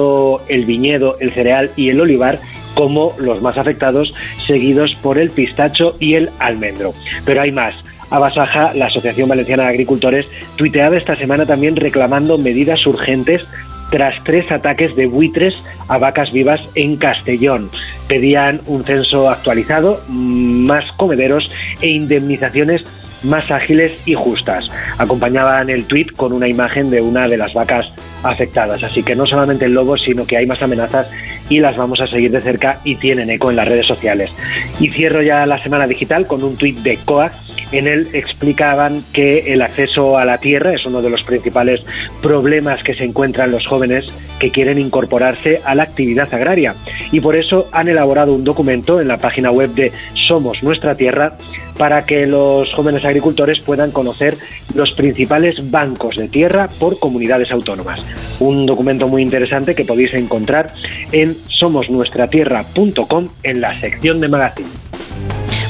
el 0.49 0.65
viñedo, 0.65 1.17
el 1.21 1.31
cereal 1.31 1.71
y 1.77 1.91
el 1.91 2.01
olivar 2.01 2.39
como 2.75 3.13
los 3.19 3.43
más 3.43 3.59
afectados, 3.59 4.15
seguidos 4.47 4.95
por 5.03 5.19
el 5.19 5.31
pistacho 5.31 5.97
y 5.99 6.15
el 6.15 6.31
almendro. 6.39 6.95
Pero 7.25 7.43
hay 7.43 7.51
más. 7.51 7.75
Abasaja, 8.11 8.73
la 8.75 8.87
Asociación 8.87 9.29
Valenciana 9.29 9.65
de 9.65 9.71
Agricultores, 9.71 10.27
tuiteaba 10.57 10.97
esta 10.97 11.17
semana 11.17 11.45
también 11.45 11.77
reclamando 11.77 12.39
medidas 12.39 12.87
urgentes 12.87 13.47
tras 13.91 14.23
tres 14.25 14.51
ataques 14.53 14.95
de 14.97 15.07
buitres 15.07 15.57
a 15.89 15.99
vacas 15.99 16.33
vivas 16.33 16.61
en 16.75 16.97
Castellón. 16.97 17.71
Pedían 18.07 18.61
un 18.67 18.85
censo 18.85 19.29
actualizado, 19.29 20.01
más 20.09 20.93
comederos 20.93 21.51
e 21.81 21.89
indemnizaciones 21.89 22.85
más 23.25 23.51
ágiles 23.51 23.93
y 24.07 24.15
justas. 24.15 24.71
Acompañaban 24.99 25.71
el 25.71 25.87
tuit 25.87 26.13
con 26.13 26.33
una 26.33 26.49
imagen 26.49 26.91
de 26.91 27.01
una 27.01 27.29
de 27.29 27.37
las 27.37 27.55
vacas 27.55 27.91
afectadas. 28.23 28.83
Así 28.83 29.03
que 29.03 29.15
no 29.15 29.27
solamente 29.27 29.65
el 29.65 29.75
lobo, 29.75 29.97
sino 29.97 30.27
que 30.27 30.37
hay 30.37 30.47
más 30.47 30.63
amenazas 30.63 31.09
y 31.49 31.61
las 31.61 31.77
vamos 31.77 32.01
a 32.01 32.07
seguir 32.07 32.31
de 32.31 32.41
cerca 32.41 32.81
y 32.85 32.97
tienen 32.97 33.31
eco 33.31 33.51
en 33.51 33.57
las 33.57 33.69
redes 33.69 33.87
sociales. 33.87 34.31
Y 34.81 34.91
cierro 34.91 35.23
ya 35.23 35.47
la 35.47 35.63
semana 35.63 35.87
digital 35.87 36.27
con 36.27 36.45
un 36.45 36.57
tuit 36.57 36.79
de 36.79 36.99
COAC. 36.99 37.33
En 37.71 37.87
él 37.87 38.09
explicaban 38.15 39.03
que 39.13 39.53
el 39.53 39.61
acceso 39.61 40.17
a 40.17 40.25
la 40.25 40.39
tierra 40.39 40.73
es 40.73 40.87
uno 40.87 41.03
de 41.03 41.11
los 41.11 41.23
principales 41.23 41.85
problemas 42.23 42.83
que 42.83 42.95
se 42.95 43.05
encuentran 43.05 43.51
los 43.51 43.67
jóvenes 43.67 44.11
que 44.39 44.51
quieren 44.51 44.79
incorporarse 44.79 45.61
a 45.65 45.75
la 45.75 45.83
actividad 45.83 46.33
agraria. 46.33 46.75
Y 47.13 47.21
por 47.21 47.37
eso 47.37 47.69
han 47.73 47.89
elaborado 47.89 48.33
un 48.33 48.45
documento 48.45 49.01
en 49.01 49.09
la 49.09 49.19
página 49.19 49.51
web 49.51 49.71
de 49.75 49.93
Somos 50.15 50.63
Nuestra 50.63 50.95
Tierra 50.95 51.37
para 51.77 52.03
que 52.03 52.27
los 52.27 52.73
jóvenes 52.73 53.05
agricultores 53.05 53.61
puedan 53.61 53.91
conocer 53.91 54.37
los 54.75 54.93
principales 54.93 55.71
bancos 55.71 56.17
de 56.17 56.29
tierra 56.29 56.69
por 56.79 56.99
comunidades 56.99 57.51
autónomas. 57.51 58.05
Un 58.41 58.67
documento 58.67 59.09
muy 59.09 59.23
interesante 59.23 59.75
que 59.75 59.85
podéis 59.85 60.15
encontrar 60.15 60.73
en 61.13 61.35
somosnuestratierra.com 61.35 63.29
en 63.43 63.61
la 63.61 63.81
sección 63.81 64.21
de 64.21 64.29
magazine. 64.29 64.69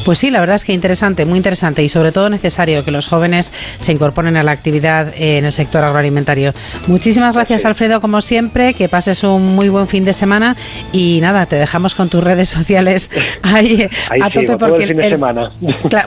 Pues 0.09 0.21
sí, 0.21 0.31
la 0.31 0.41
verdad 0.41 0.57
es 0.57 0.65
que 0.65 0.73
interesante, 0.73 1.27
muy 1.27 1.37
interesante 1.37 1.83
y 1.83 1.91
sobre 1.91 2.13
todo 2.13 2.31
necesario 2.31 2.83
que 2.83 2.91
los 2.91 3.07
jóvenes 3.07 3.53
se 3.79 3.93
incorporen 3.93 4.39
a 4.39 4.43
la 4.43 4.53
actividad 4.53 5.13
en 5.15 5.45
el 5.45 5.53
sector 5.53 5.85
agroalimentario. 5.85 6.55
Muchísimas 6.87 7.35
gracias, 7.35 7.67
Alfredo, 7.67 8.01
como 8.01 8.23
siempre, 8.23 8.73
que 8.73 8.89
pases 8.89 9.23
un 9.23 9.55
muy 9.55 9.69
buen 9.69 9.87
fin 9.87 10.05
de 10.05 10.15
semana 10.15 10.57
y 10.93 11.19
nada, 11.21 11.45
te 11.45 11.57
dejamos 11.57 11.95
con 11.95 12.09
tus 12.09 12.25
redes 12.25 12.49
sociales 12.49 13.11
ahí, 13.43 13.87
a 14.19 14.31
tope 14.31 14.57
porque 14.57 14.85
el 14.85 14.89
fin 14.89 14.97
de 14.97 15.09
semana. 15.11 15.51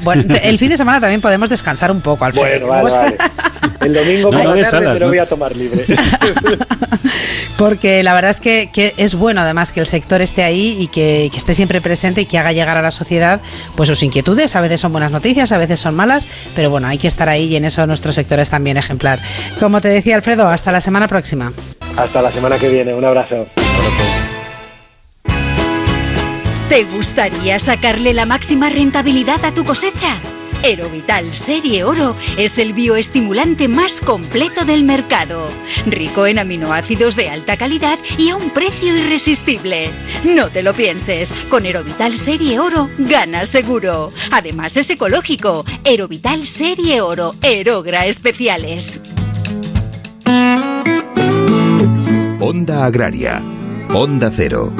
bueno, 0.01 0.33
el 0.43 0.57
fin 0.57 0.69
de 0.69 0.77
semana 0.77 0.99
también 0.99 1.21
podemos 1.21 1.47
descansar 1.47 1.91
un 1.91 2.01
poco, 2.01 2.25
Alfredo. 2.25 2.65
Bueno, 2.65 2.83
vale, 2.83 3.17
El 3.81 3.93
domingo 3.93 4.31
no, 4.31 4.53
pero 4.93 5.07
voy 5.07 5.19
a 5.19 5.25
tomar 5.25 5.55
libre. 5.55 5.85
porque 7.57 8.03
la 8.03 8.13
verdad 8.13 8.31
es 8.31 8.39
que, 8.39 8.93
es 8.97 9.15
bueno 9.15 9.41
además 9.41 9.71
que 9.71 9.79
el 9.79 9.85
sector 9.85 10.21
esté 10.21 10.43
ahí 10.43 10.77
y 10.79 10.87
que, 10.87 11.29
que 11.31 11.37
esté 11.37 11.53
siempre 11.53 11.81
presente 11.81 12.21
y 12.21 12.25
que 12.25 12.37
haga 12.37 12.51
llegar 12.51 12.77
a 12.77 12.81
la 12.81 12.91
sociedad 12.91 13.41
pues 13.75 13.89
sus 13.89 14.03
inquietudes. 14.03 14.55
A 14.55 14.61
veces 14.61 14.79
son 14.79 14.91
buenas 14.91 15.11
noticias, 15.11 15.51
a 15.51 15.57
veces 15.57 15.79
son 15.79 15.95
malas, 15.95 16.27
pero 16.55 16.69
bueno, 16.69 16.87
hay 16.87 16.97
que 16.97 17.07
estar 17.07 17.29
ahí 17.29 17.45
y 17.45 17.55
en 17.55 17.65
eso 17.65 17.85
nuestro 17.87 18.11
sector 18.11 18.39
es 18.39 18.49
también 18.49 18.77
ejemplar. 18.77 19.19
Como 19.59 19.81
te 19.81 19.87
decía 19.87 20.15
Alfredo, 20.15 20.47
hasta 20.47 20.71
la 20.71 20.81
semana 20.81 21.07
próxima. 21.07 21.53
Hasta 21.97 22.21
la 22.21 22.31
semana 22.31 22.57
que 22.57 22.69
viene, 22.69 22.93
un 22.93 23.05
abrazo. 23.05 23.47
¿Te 26.69 26.85
gustaría 26.85 27.59
sacarle 27.59 28.13
la 28.13 28.25
máxima 28.25 28.69
rentabilidad 28.69 29.43
a 29.43 29.53
tu 29.53 29.65
cosecha? 29.65 30.15
Erovital 30.63 31.33
Serie 31.33 31.83
Oro 31.83 32.15
es 32.37 32.57
el 32.57 32.73
bioestimulante 32.73 33.67
más 33.67 33.99
completo 33.99 34.63
del 34.63 34.83
mercado, 34.83 35.47
rico 35.87 36.27
en 36.27 36.39
aminoácidos 36.39 37.15
de 37.15 37.29
alta 37.29 37.57
calidad 37.57 37.97
y 38.17 38.29
a 38.29 38.35
un 38.35 38.51
precio 38.51 38.95
irresistible. 38.95 39.91
No 40.23 40.49
te 40.49 40.61
lo 40.61 40.73
pienses, 40.73 41.33
con 41.49 41.65
Erovital 41.65 42.15
Serie 42.15 42.59
Oro 42.59 42.89
ganas 42.99 43.49
seguro. 43.49 44.11
Además 44.31 44.77
es 44.77 44.89
ecológico. 44.89 45.65
Erovital 45.83 46.45
Serie 46.45 47.01
Oro, 47.01 47.35
Erogra 47.41 48.05
Especiales. 48.05 49.01
Onda 52.39 52.85
Agraria, 52.85 53.41
Onda 53.93 54.31
Cero. 54.33 54.73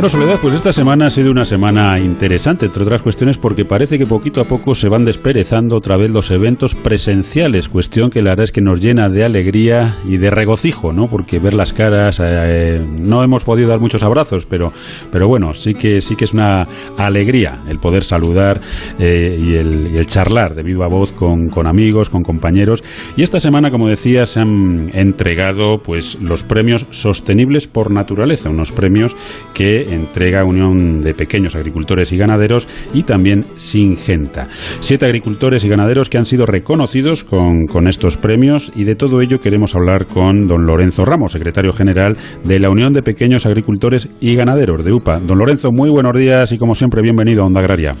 Bueno, 0.00 0.08
Soledad, 0.08 0.38
pues 0.40 0.54
esta 0.54 0.72
semana 0.72 1.08
ha 1.08 1.10
sido 1.10 1.30
una 1.30 1.44
semana 1.44 2.00
interesante, 2.00 2.64
entre 2.64 2.84
otras 2.84 3.02
cuestiones, 3.02 3.36
porque 3.36 3.66
parece 3.66 3.98
que 3.98 4.06
poquito 4.06 4.40
a 4.40 4.44
poco 4.44 4.74
se 4.74 4.88
van 4.88 5.04
desperezando 5.04 5.76
otra 5.76 5.98
vez 5.98 6.10
los 6.10 6.30
eventos 6.30 6.74
presenciales, 6.74 7.68
cuestión 7.68 8.08
que 8.08 8.22
la 8.22 8.30
verdad 8.30 8.44
es 8.44 8.50
que 8.50 8.62
nos 8.62 8.80
llena 8.80 9.10
de 9.10 9.24
alegría 9.24 9.96
y 10.08 10.16
de 10.16 10.30
regocijo, 10.30 10.94
¿no? 10.94 11.06
Porque 11.06 11.38
ver 11.38 11.52
las 11.52 11.74
caras, 11.74 12.18
eh, 12.24 12.80
no 12.98 13.22
hemos 13.22 13.44
podido 13.44 13.68
dar 13.68 13.78
muchos 13.78 14.02
abrazos, 14.02 14.46
pero, 14.46 14.72
pero 15.12 15.28
bueno, 15.28 15.52
sí 15.52 15.74
que, 15.74 16.00
sí 16.00 16.16
que 16.16 16.24
es 16.24 16.32
una 16.32 16.64
alegría 16.96 17.58
el 17.68 17.78
poder 17.78 18.02
saludar 18.02 18.58
eh, 18.98 19.38
y, 19.38 19.52
el, 19.56 20.06
charlar 20.06 20.54
de 20.54 20.62
viva 20.62 20.88
voz 20.88 21.12
con, 21.12 21.50
con 21.50 21.66
amigos, 21.66 22.08
con 22.08 22.22
compañeros. 22.22 22.82
Y 23.18 23.22
esta 23.22 23.38
semana, 23.38 23.70
como 23.70 23.86
decía, 23.88 24.24
se 24.24 24.40
han 24.40 24.92
entregado 24.94 25.76
pues 25.84 26.18
los 26.22 26.42
premios 26.42 26.86
sostenibles 26.90 27.66
por 27.66 27.90
naturaleza, 27.90 28.48
unos 28.48 28.72
premios 28.72 29.14
que 29.52 29.89
entrega 29.90 30.44
Unión 30.44 31.00
de 31.00 31.14
Pequeños 31.14 31.54
Agricultores 31.54 32.12
y 32.12 32.16
Ganaderos 32.16 32.68
y 32.94 33.02
también 33.02 33.44
Singenta. 33.56 34.48
Siete 34.80 35.06
agricultores 35.06 35.64
y 35.64 35.68
ganaderos 35.68 36.08
que 36.08 36.18
han 36.18 36.24
sido 36.24 36.46
reconocidos 36.46 37.24
con, 37.24 37.66
con 37.66 37.88
estos 37.88 38.16
premios 38.16 38.72
y 38.74 38.84
de 38.84 38.94
todo 38.94 39.20
ello 39.20 39.40
queremos 39.40 39.74
hablar 39.74 40.06
con 40.06 40.46
don 40.46 40.66
Lorenzo 40.66 41.04
Ramos, 41.04 41.32
secretario 41.32 41.72
general 41.72 42.16
de 42.44 42.58
la 42.58 42.70
Unión 42.70 42.92
de 42.92 43.02
Pequeños 43.02 43.46
Agricultores 43.46 44.08
y 44.20 44.36
Ganaderos 44.36 44.84
de 44.84 44.92
UPA. 44.92 45.20
Don 45.20 45.38
Lorenzo, 45.38 45.70
muy 45.72 45.90
buenos 45.90 46.18
días 46.18 46.52
y 46.52 46.58
como 46.58 46.74
siempre 46.74 47.02
bienvenido 47.02 47.42
a 47.42 47.46
Onda 47.46 47.60
Agraria. 47.60 47.94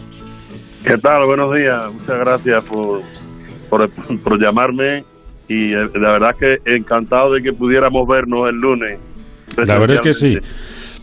¿Qué 0.84 0.96
tal? 0.96 1.26
Buenos 1.26 1.54
días. 1.54 1.92
Muchas 1.92 2.18
gracias 2.18 2.64
por, 2.64 3.00
por, 3.68 3.90
por 4.22 4.40
llamarme 4.40 5.02
y 5.48 5.72
eh, 5.72 5.88
la 5.94 6.12
verdad 6.12 6.30
que 6.38 6.56
encantado 6.76 7.34
de 7.34 7.42
que 7.42 7.52
pudiéramos 7.52 8.06
vernos 8.08 8.48
el 8.48 8.56
lunes. 8.56 8.98
La 9.56 9.78
verdad 9.78 9.96
es 9.96 10.00
que 10.00 10.12
sí. 10.12 10.36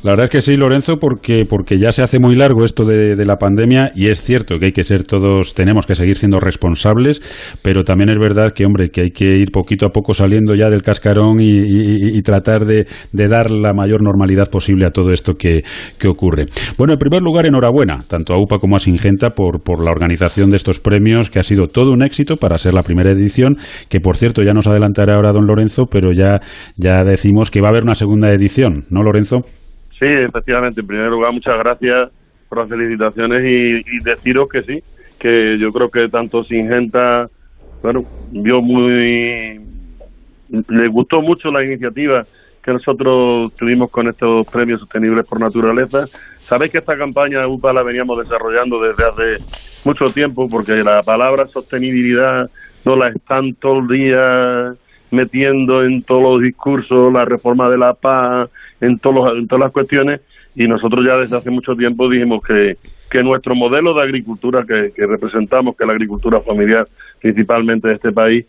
La 0.04 0.12
verdad 0.12 0.26
es 0.26 0.30
que 0.30 0.42
sí, 0.42 0.56
Lorenzo, 0.56 0.98
porque, 0.98 1.46
porque 1.50 1.80
ya 1.80 1.92
se 1.92 2.04
hace 2.04 2.20
muy 2.20 2.36
largo 2.36 2.64
esto 2.64 2.84
de, 2.84 3.16
la 3.26 3.38
pandemia 3.38 3.92
y 3.96 4.10
es 4.10 4.22
cierto 4.22 4.60
que 4.60 4.68
hay 4.68 4.72
que 4.72 4.84
ser 4.84 5.04
todos, 5.04 5.56
tenemos 5.56 5.88
que 5.88 5.96
seguir 5.96 6.16
siendo 6.16 6.40
responsables, 6.40 7.20
pero 7.64 7.84
también 7.84 8.12
es 8.12 8.20
verdad 8.20 8.52
que, 8.54 8.64
hombre, 8.64 8.90
que 8.90 9.02
hay 9.02 9.10
que 9.10 9.38
ir 9.38 9.52
poquito 9.52 9.88
a 9.88 9.90
poco 9.90 10.14
saliendo 10.14 10.54
ya 10.54 10.70
del 10.70 10.84
cascarón 10.84 11.40
y, 11.42 12.22
tratar 12.22 12.66
de, 12.66 12.86
dar 13.12 13.50
la 13.52 13.74
mayor 13.74 14.04
normalidad 14.04 14.50
posible 14.52 14.86
a 14.86 14.92
todo 14.92 15.12
esto 15.12 15.34
que, 15.34 15.64
ocurre. 16.08 16.46
Bueno, 16.78 16.94
en 16.94 17.00
primer 17.00 17.22
lugar, 17.22 17.48
enhorabuena, 17.48 18.04
tanto 18.08 18.34
a 18.34 18.42
UPA 18.42 18.60
como 18.60 18.76
a 18.76 18.80
Singenta, 18.80 19.32
por, 19.32 19.62
por 19.64 19.84
la 19.84 19.92
organización 19.92 20.50
de 20.52 20.58
estos 20.58 20.80
premios, 20.80 21.30
que 21.32 21.40
ha 21.40 21.44
sido 21.44 21.68
todo 21.68 21.92
un 21.92 22.04
éxito 22.04 22.36
para 22.38 22.58
ser 22.60 22.76
la 22.76 22.84
primera 22.84 23.12
edición, 23.12 23.58
que 23.90 24.00
por 24.00 24.16
cierto 24.16 24.44
ya 24.44 24.54
nos 24.54 24.68
adelantará 24.68 25.16
ahora 25.16 25.34
don 25.34 25.48
Lorenzo, 25.48 25.86
pero 25.90 26.12
ya, 26.14 26.40
ya 26.76 27.04
decimos 27.04 27.50
que 27.50 27.62
va 27.62 27.70
a 27.70 27.72
haber 27.72 27.84
una 27.84 27.96
segunda 27.96 28.32
edición, 28.32 28.86
¿no, 28.90 29.02
Lorenzo? 29.02 29.40
Sí, 30.00 30.06
efectivamente. 30.06 30.82
En 30.82 30.88
primer 30.88 31.10
lugar, 31.10 31.34
muchas 31.34 31.58
gracias 31.58 32.10
por 32.48 32.60
las 32.60 32.70
felicitaciones 32.70 33.44
y, 33.44 34.00
deciros 34.04 34.48
que 34.50 34.64
sí, 34.64 34.84
que 35.20 35.58
yo 35.58 35.72
creo 35.72 35.90
que 35.90 36.08
tanto 36.10 36.44
Singenta, 36.44 37.28
bueno, 37.82 38.06
vio 38.32 38.62
muy, 38.62 39.60
le 40.50 40.88
gustó 40.88 41.22
mucho 41.22 41.52
la 41.52 41.64
iniciativa 41.64 42.26
que 42.64 42.74
nosotros 42.74 43.54
tuvimos 43.56 43.90
con 43.90 44.08
estos 44.08 44.46
premios 44.48 44.82
sostenibles 44.82 45.26
por 45.26 45.40
naturaleza. 45.40 46.06
Sabéis 46.38 46.72
que 46.72 46.78
esta 46.80 46.98
campaña 46.98 47.40
de 47.40 47.46
UPA 47.46 47.74
la 47.74 47.84
veníamos 47.84 48.20
desarrollando 48.20 48.82
desde 48.82 49.06
hace 49.06 49.44
mucho 49.86 50.08
tiempo 50.08 50.50
porque 50.50 50.84
la 50.84 51.02
palabra 51.02 51.46
sostenibilidad 51.46 52.50
no 52.84 52.96
la 52.96 53.10
están 53.10 53.54
todo 53.56 53.80
el 53.80 53.88
día 53.88 54.76
metiendo 55.12 55.84
en 55.84 56.04
todos 56.04 56.24
los 56.24 56.42
discursos, 56.42 57.12
la 57.14 57.26
reforma 57.26 57.70
de 57.70 57.78
la 57.78 57.94
paz, 57.94 58.50
en, 58.82 59.00
todos 59.00 59.38
en 59.38 59.48
todas 59.48 59.66
las 59.66 59.72
cuestiones 59.72 60.22
y 60.56 60.68
nosotros 60.68 61.06
ya 61.06 61.18
desde 61.18 61.38
hace 61.38 61.52
mucho 61.52 61.76
tiempo 61.76 62.10
dijimos 62.10 62.42
que, 62.44 62.78
que 63.10 63.24
nuestro 63.24 63.56
modelo 63.56 63.94
de 63.94 64.02
agricultura 64.02 64.66
que, 64.66 64.92
representamos, 65.06 65.76
que 65.76 65.84
es 65.84 65.88
la 65.88 65.94
agricultura 65.94 66.42
familiar 66.42 66.88
principalmente 67.22 67.88
de 67.88 67.96
este 67.96 68.12
país, 68.12 68.46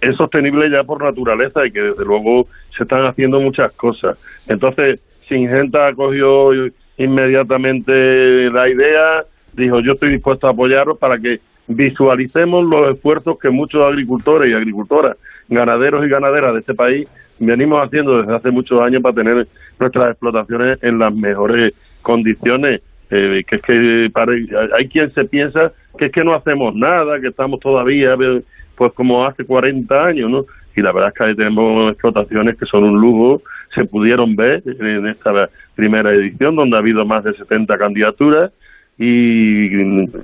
es 0.00 0.16
sostenible 0.16 0.70
ya 0.70 0.84
por 0.84 1.02
naturaleza 1.02 1.66
y 1.66 1.70
que 1.70 1.80
desde 1.80 2.04
luego 2.04 2.46
se 2.76 2.82
están 2.82 3.06
haciendo 3.06 3.40
muchas 3.40 3.72
cosas. 3.72 4.18
Entonces, 4.48 5.00
Singenta 5.28 5.88
acogió 5.88 6.50
inmediatamente 6.98 8.50
la 8.50 8.68
idea, 8.68 9.24
dijo 9.54 9.80
yo 9.80 9.92
estoy 9.92 10.10
dispuesto 10.10 10.46
a 10.46 10.50
apoyaros 10.50 10.98
para 10.98 11.18
que 11.18 11.40
visualicemos 11.66 12.64
los 12.64 12.94
esfuerzos 12.94 13.38
que 13.38 13.50
muchos 13.50 13.82
agricultores 13.82 14.50
y 14.50 14.54
agricultoras, 14.54 15.16
ganaderos 15.48 16.04
y 16.04 16.08
ganaderas 16.08 16.54
de 16.54 16.60
este 16.60 16.74
país 16.74 17.08
venimos 17.46 17.84
haciendo 17.84 18.18
desde 18.18 18.34
hace 18.34 18.50
muchos 18.50 18.80
años 18.80 19.02
para 19.02 19.14
tener 19.14 19.46
nuestras 19.78 20.10
explotaciones 20.10 20.82
en 20.82 20.98
las 20.98 21.14
mejores 21.14 21.74
condiciones. 22.02 22.82
Eh, 23.10 23.44
que 23.46 23.56
es 23.56 23.62
que 23.62 24.10
hay 24.74 24.88
quien 24.88 25.12
se 25.12 25.24
piensa 25.26 25.70
que 25.98 26.06
es 26.06 26.12
que 26.12 26.24
no 26.24 26.34
hacemos 26.34 26.74
nada, 26.74 27.20
que 27.20 27.28
estamos 27.28 27.60
todavía 27.60 28.16
pues 28.74 28.92
como 28.94 29.26
hace 29.26 29.44
40 29.44 30.04
años, 30.04 30.30
¿no? 30.30 30.46
Y 30.74 30.80
la 30.80 30.92
verdad 30.92 31.10
es 31.10 31.14
que 31.14 31.24
ahí 31.24 31.36
tenemos 31.36 31.92
explotaciones 31.92 32.56
que 32.56 32.64
son 32.64 32.84
un 32.84 32.98
lujo, 32.98 33.42
se 33.74 33.84
pudieron 33.84 34.34
ver 34.34 34.62
en 34.64 35.06
esta 35.06 35.50
primera 35.74 36.10
edición 36.12 36.56
donde 36.56 36.76
ha 36.76 36.78
habido 36.78 37.04
más 37.04 37.24
de 37.24 37.34
70 37.34 37.76
candidaturas 37.76 38.50
y 38.98 39.68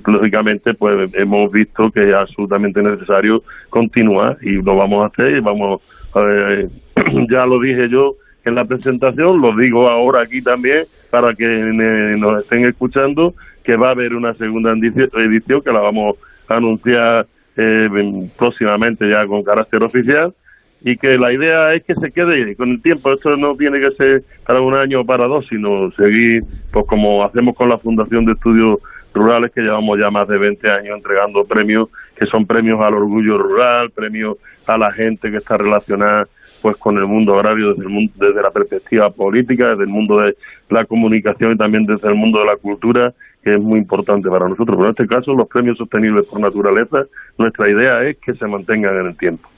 lógicamente 0.05 0.73
pues 0.73 1.11
hemos 1.15 1.51
visto 1.51 1.91
que 1.91 2.09
es 2.09 2.15
absolutamente 2.15 2.81
necesario 2.81 3.43
continuar 3.69 4.37
y 4.41 4.61
lo 4.61 4.75
vamos 4.75 5.03
a 5.03 5.07
hacer 5.07 5.37
y 5.37 5.39
vamos 5.39 5.81
ver, 6.15 6.67
ya 7.29 7.45
lo 7.45 7.59
dije 7.59 7.89
yo 7.89 8.15
en 8.45 8.55
la 8.55 8.65
presentación, 8.65 9.41
lo 9.41 9.55
digo 9.55 9.89
ahora 9.89 10.21
aquí 10.21 10.41
también 10.41 10.85
para 11.11 11.33
que 11.33 11.45
nos 11.45 12.41
estén 12.41 12.65
escuchando 12.65 13.33
que 13.63 13.75
va 13.75 13.89
a 13.89 13.91
haber 13.91 14.13
una 14.13 14.33
segunda 14.35 14.71
edición 14.71 15.61
que 15.61 15.71
la 15.71 15.81
vamos 15.81 16.17
a 16.47 16.55
anunciar 16.55 17.27
eh, 17.57 17.89
próximamente 18.37 19.09
ya 19.09 19.25
con 19.27 19.43
carácter 19.43 19.83
oficial 19.83 20.33
y 20.81 20.97
que 20.97 21.17
la 21.17 21.33
idea 21.33 21.73
es 21.73 21.83
que 21.83 21.95
se 21.95 22.11
quede 22.11 22.55
con 22.55 22.69
el 22.69 22.81
tiempo. 22.81 23.11
Esto 23.11 23.35
no 23.35 23.55
tiene 23.55 23.79
que 23.79 23.91
ser 23.91 24.23
para 24.45 24.61
un 24.61 24.75
año 24.75 25.01
o 25.01 25.05
para 25.05 25.27
dos, 25.27 25.45
sino 25.47 25.91
seguir, 25.91 26.43
pues 26.71 26.85
como 26.87 27.23
hacemos 27.23 27.55
con 27.55 27.69
la 27.69 27.77
Fundación 27.77 28.25
de 28.25 28.33
Estudios 28.33 28.79
Rurales, 29.13 29.51
que 29.51 29.61
llevamos 29.61 29.99
ya 29.99 30.09
más 30.09 30.27
de 30.27 30.37
20 30.37 30.69
años 30.69 30.97
entregando 30.97 31.43
premios, 31.43 31.89
que 32.15 32.25
son 32.27 32.45
premios 32.45 32.79
al 32.81 32.93
orgullo 32.93 33.37
rural, 33.37 33.89
premios 33.89 34.37
a 34.67 34.77
la 34.77 34.91
gente 34.91 35.31
que 35.31 35.37
está 35.37 35.57
relacionada 35.57 36.27
pues 36.61 36.75
con 36.77 36.97
el 36.97 37.05
mundo 37.05 37.35
agrario 37.35 37.69
desde, 37.69 37.83
el 37.83 37.89
mundo, 37.89 38.11
desde 38.17 38.41
la 38.41 38.51
perspectiva 38.51 39.09
política, 39.09 39.69
desde 39.69 39.83
el 39.83 39.89
mundo 39.89 40.19
de 40.19 40.35
la 40.69 40.85
comunicación 40.85 41.53
y 41.53 41.57
también 41.57 41.85
desde 41.85 42.09
el 42.09 42.15
mundo 42.15 42.39
de 42.39 42.45
la 42.45 42.57
cultura, 42.57 43.13
que 43.41 43.55
es 43.55 43.61
muy 43.61 43.79
importante 43.79 44.29
para 44.29 44.47
nosotros. 44.47 44.75
Pero 44.75 44.85
en 44.85 44.91
este 44.91 45.07
caso, 45.07 45.33
los 45.33 45.47
premios 45.47 45.77
sostenibles 45.77 46.27
por 46.27 46.41
naturaleza, 46.41 47.05
nuestra 47.37 47.69
idea 47.69 48.03
es 48.03 48.17
que 48.17 48.33
se 48.33 48.45
mantengan 48.45 48.97
en 48.99 49.07
el 49.07 49.17
tiempo. 49.17 49.49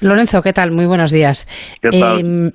Lorenzo, 0.00 0.42
¿qué 0.42 0.52
tal? 0.52 0.70
Muy 0.70 0.86
buenos 0.86 1.10
días. 1.10 1.46
¿Qué 1.80 1.90
tal? 1.98 2.20
Em, 2.20 2.52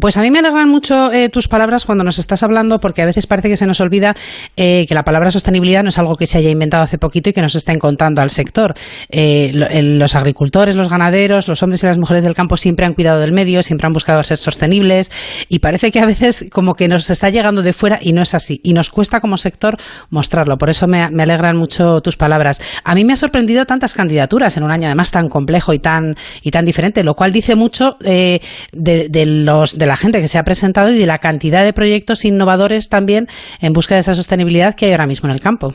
pues 0.00 0.16
a 0.16 0.22
mí 0.22 0.30
me 0.30 0.40
alegran 0.40 0.68
mucho 0.68 1.12
eh, 1.12 1.28
tus 1.28 1.48
palabras 1.48 1.84
cuando 1.84 2.02
nos 2.02 2.18
estás 2.18 2.42
hablando, 2.42 2.80
porque 2.80 3.02
a 3.02 3.06
veces 3.06 3.26
parece 3.26 3.48
que 3.48 3.56
se 3.56 3.66
nos 3.66 3.80
olvida 3.80 4.14
eh, 4.56 4.86
que 4.88 4.94
la 4.94 5.04
palabra 5.04 5.30
sostenibilidad 5.30 5.82
no 5.82 5.90
es 5.90 5.98
algo 5.98 6.16
que 6.16 6.26
se 6.26 6.38
haya 6.38 6.50
inventado 6.50 6.82
hace 6.82 6.98
poquito 6.98 7.30
y 7.30 7.32
que 7.32 7.42
nos 7.42 7.54
estén 7.54 7.78
contando 7.78 8.20
al 8.20 8.30
sector. 8.30 8.74
Eh, 9.10 9.52
los 9.52 10.14
agricultores, 10.14 10.74
los 10.74 10.88
ganaderos, 10.88 11.46
los 11.46 11.62
hombres 11.62 11.82
y 11.84 11.86
las 11.86 11.98
mujeres 11.98 12.24
del 12.24 12.34
campo 12.34 12.56
siempre 12.56 12.86
han 12.86 12.94
cuidado 12.94 13.20
del 13.20 13.32
medio, 13.32 13.62
siempre 13.62 13.86
han 13.86 13.92
buscado 13.92 14.22
ser 14.22 14.38
sostenibles 14.38 15.12
y 15.48 15.60
parece 15.60 15.90
que 15.90 16.00
a 16.00 16.06
veces 16.06 16.46
como 16.50 16.74
que 16.74 16.88
nos 16.88 17.08
está 17.10 17.30
llegando 17.30 17.62
de 17.62 17.72
fuera 17.72 17.98
y 18.02 18.12
no 18.12 18.22
es 18.22 18.34
así. 18.34 18.60
Y 18.64 18.72
nos 18.72 18.90
cuesta 18.90 19.20
como 19.20 19.36
sector 19.36 19.76
mostrarlo. 20.10 20.56
Por 20.58 20.70
eso 20.70 20.86
me, 20.88 21.02
alegran 21.02 21.56
mucho 21.56 22.00
tus 22.00 22.16
palabras. 22.16 22.60
A 22.82 22.94
mí 22.94 23.04
me 23.04 23.12
ha 23.12 23.16
sorprendido 23.16 23.64
tantas 23.64 23.94
candidaturas 23.94 24.56
en 24.56 24.64
un 24.64 24.72
año 24.72 24.86
además 24.86 25.10
tan 25.10 25.28
complejo 25.28 25.72
y 25.72 25.78
tan, 25.78 26.16
y 26.42 26.50
tan 26.50 26.64
diferente, 26.64 27.04
lo 27.04 27.14
cual 27.14 27.32
dice 27.32 27.54
mucho 27.54 27.96
de, 28.00 28.40
los 29.24 29.78
la 29.86 29.96
gente 29.96 30.20
que 30.20 30.28
se 30.28 30.38
ha 30.38 30.44
presentado 30.44 30.90
y 30.90 30.98
de 30.98 31.06
la 31.06 31.18
cantidad 31.18 31.64
de 31.64 31.72
proyectos 31.72 32.24
innovadores 32.24 32.88
también 32.88 33.26
en 33.60 33.72
busca 33.72 33.94
de 33.94 34.00
esa 34.00 34.14
sostenibilidad 34.14 34.74
que 34.74 34.86
hay 34.86 34.92
ahora 34.92 35.06
mismo 35.06 35.28
en 35.28 35.34
el 35.34 35.40
campo. 35.40 35.74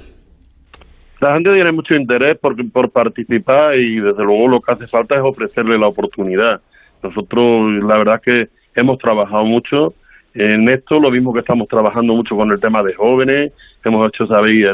La 1.20 1.34
gente 1.34 1.54
tiene 1.54 1.72
mucho 1.72 1.96
interés 1.96 2.38
por, 2.38 2.56
por 2.72 2.92
participar 2.92 3.76
y 3.76 4.00
desde 4.00 4.24
luego 4.24 4.48
lo 4.48 4.62
que 4.62 4.72
hace 4.72 4.88
falta 4.88 5.16
es 5.16 5.22
ofrecerle 5.22 5.78
la 5.78 5.88
oportunidad. 5.88 6.62
Nosotros 7.04 7.84
la 7.84 7.98
verdad 7.98 8.22
que 8.22 8.48
hemos 8.76 8.98
trabajado 9.00 9.44
mucho 9.44 9.94
en 10.34 10.70
esto, 10.70 11.00
lo 11.00 11.10
mismo 11.10 11.34
que 11.34 11.40
estamos 11.40 11.68
trabajando 11.68 12.14
mucho 12.14 12.36
con 12.36 12.52
el 12.52 12.60
tema 12.60 12.84
de 12.84 12.94
jóvenes, 12.94 13.52
hemos 13.84 14.08
hecho, 14.08 14.28
sabéis, 14.28 14.68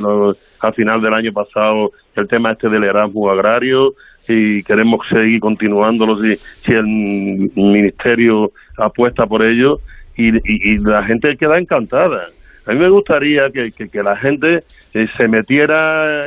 al 0.62 0.74
final 0.74 1.02
del 1.02 1.14
año 1.14 1.32
pasado 1.32 1.92
el 2.16 2.28
tema 2.28 2.52
este 2.52 2.70
del 2.70 2.84
Erasmus 2.84 3.32
agrario, 3.32 3.94
y 4.28 4.64
queremos 4.64 5.08
seguir 5.10 5.40
continuándolo 5.40 6.18
si, 6.18 6.36
si 6.36 6.72
el 6.72 6.86
ministerio 7.56 8.52
apuesta 8.78 9.26
por 9.26 9.44
ello 9.44 9.80
y, 10.18 10.78
la 10.80 11.04
gente 11.04 11.36
queda 11.38 11.60
encantada. 11.60 12.28
A 12.66 12.72
mí 12.72 12.80
me 12.80 12.90
gustaría 12.90 13.50
que, 13.52 13.72
que, 13.72 14.04
la 14.04 14.16
gente 14.16 14.64
eh, 14.94 15.08
se 15.16 15.28
metiera 15.28 16.26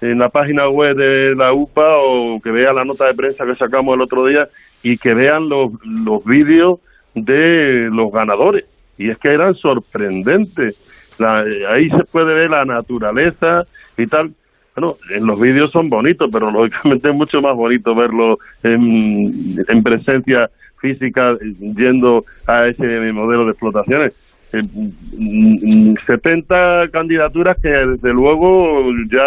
en 0.00 0.18
la 0.18 0.28
página 0.28 0.68
web 0.68 0.96
de 0.96 1.34
la 1.34 1.52
UPA 1.52 1.96
o 1.98 2.40
que 2.40 2.50
vea 2.50 2.72
la 2.72 2.84
nota 2.84 3.06
de 3.06 3.14
prensa 3.14 3.44
que 3.44 3.54
sacamos 3.54 3.94
el 3.94 4.02
otro 4.02 4.26
día 4.26 4.48
y 4.82 4.96
que 4.96 5.12
vean 5.12 5.48
los, 5.48 5.72
los 5.84 6.24
vídeos 6.24 6.80
de 7.14 7.88
los 7.90 8.10
ganadores 8.12 8.64
y 9.00 9.08
es 9.08 9.18
que 9.18 9.28
eran 9.32 9.54
sorprendentes. 9.54 10.78
ahí 11.18 11.88
se 11.88 12.04
puede 12.12 12.34
ver 12.34 12.50
la 12.50 12.66
naturaleza 12.66 13.64
y 13.96 14.06
tal. 14.06 14.32
Bueno, 14.80 14.96
en 15.10 15.26
los 15.26 15.38
vídeos 15.38 15.70
son 15.72 15.90
bonitos, 15.90 16.30
pero 16.32 16.50
lógicamente 16.50 17.10
es 17.10 17.14
mucho 17.14 17.42
más 17.42 17.54
bonito 17.54 17.94
verlo 17.94 18.38
en, 18.62 19.62
en 19.68 19.82
presencia 19.82 20.48
física 20.78 21.36
yendo 21.76 22.24
a 22.46 22.66
ese 22.66 23.12
modelo 23.12 23.44
de 23.44 23.50
explotaciones. 23.50 24.14
70 24.50 26.84
eh, 26.84 26.90
candidaturas 26.90 27.58
que 27.60 27.68
desde 27.68 28.14
luego 28.14 28.90
ya 29.12 29.22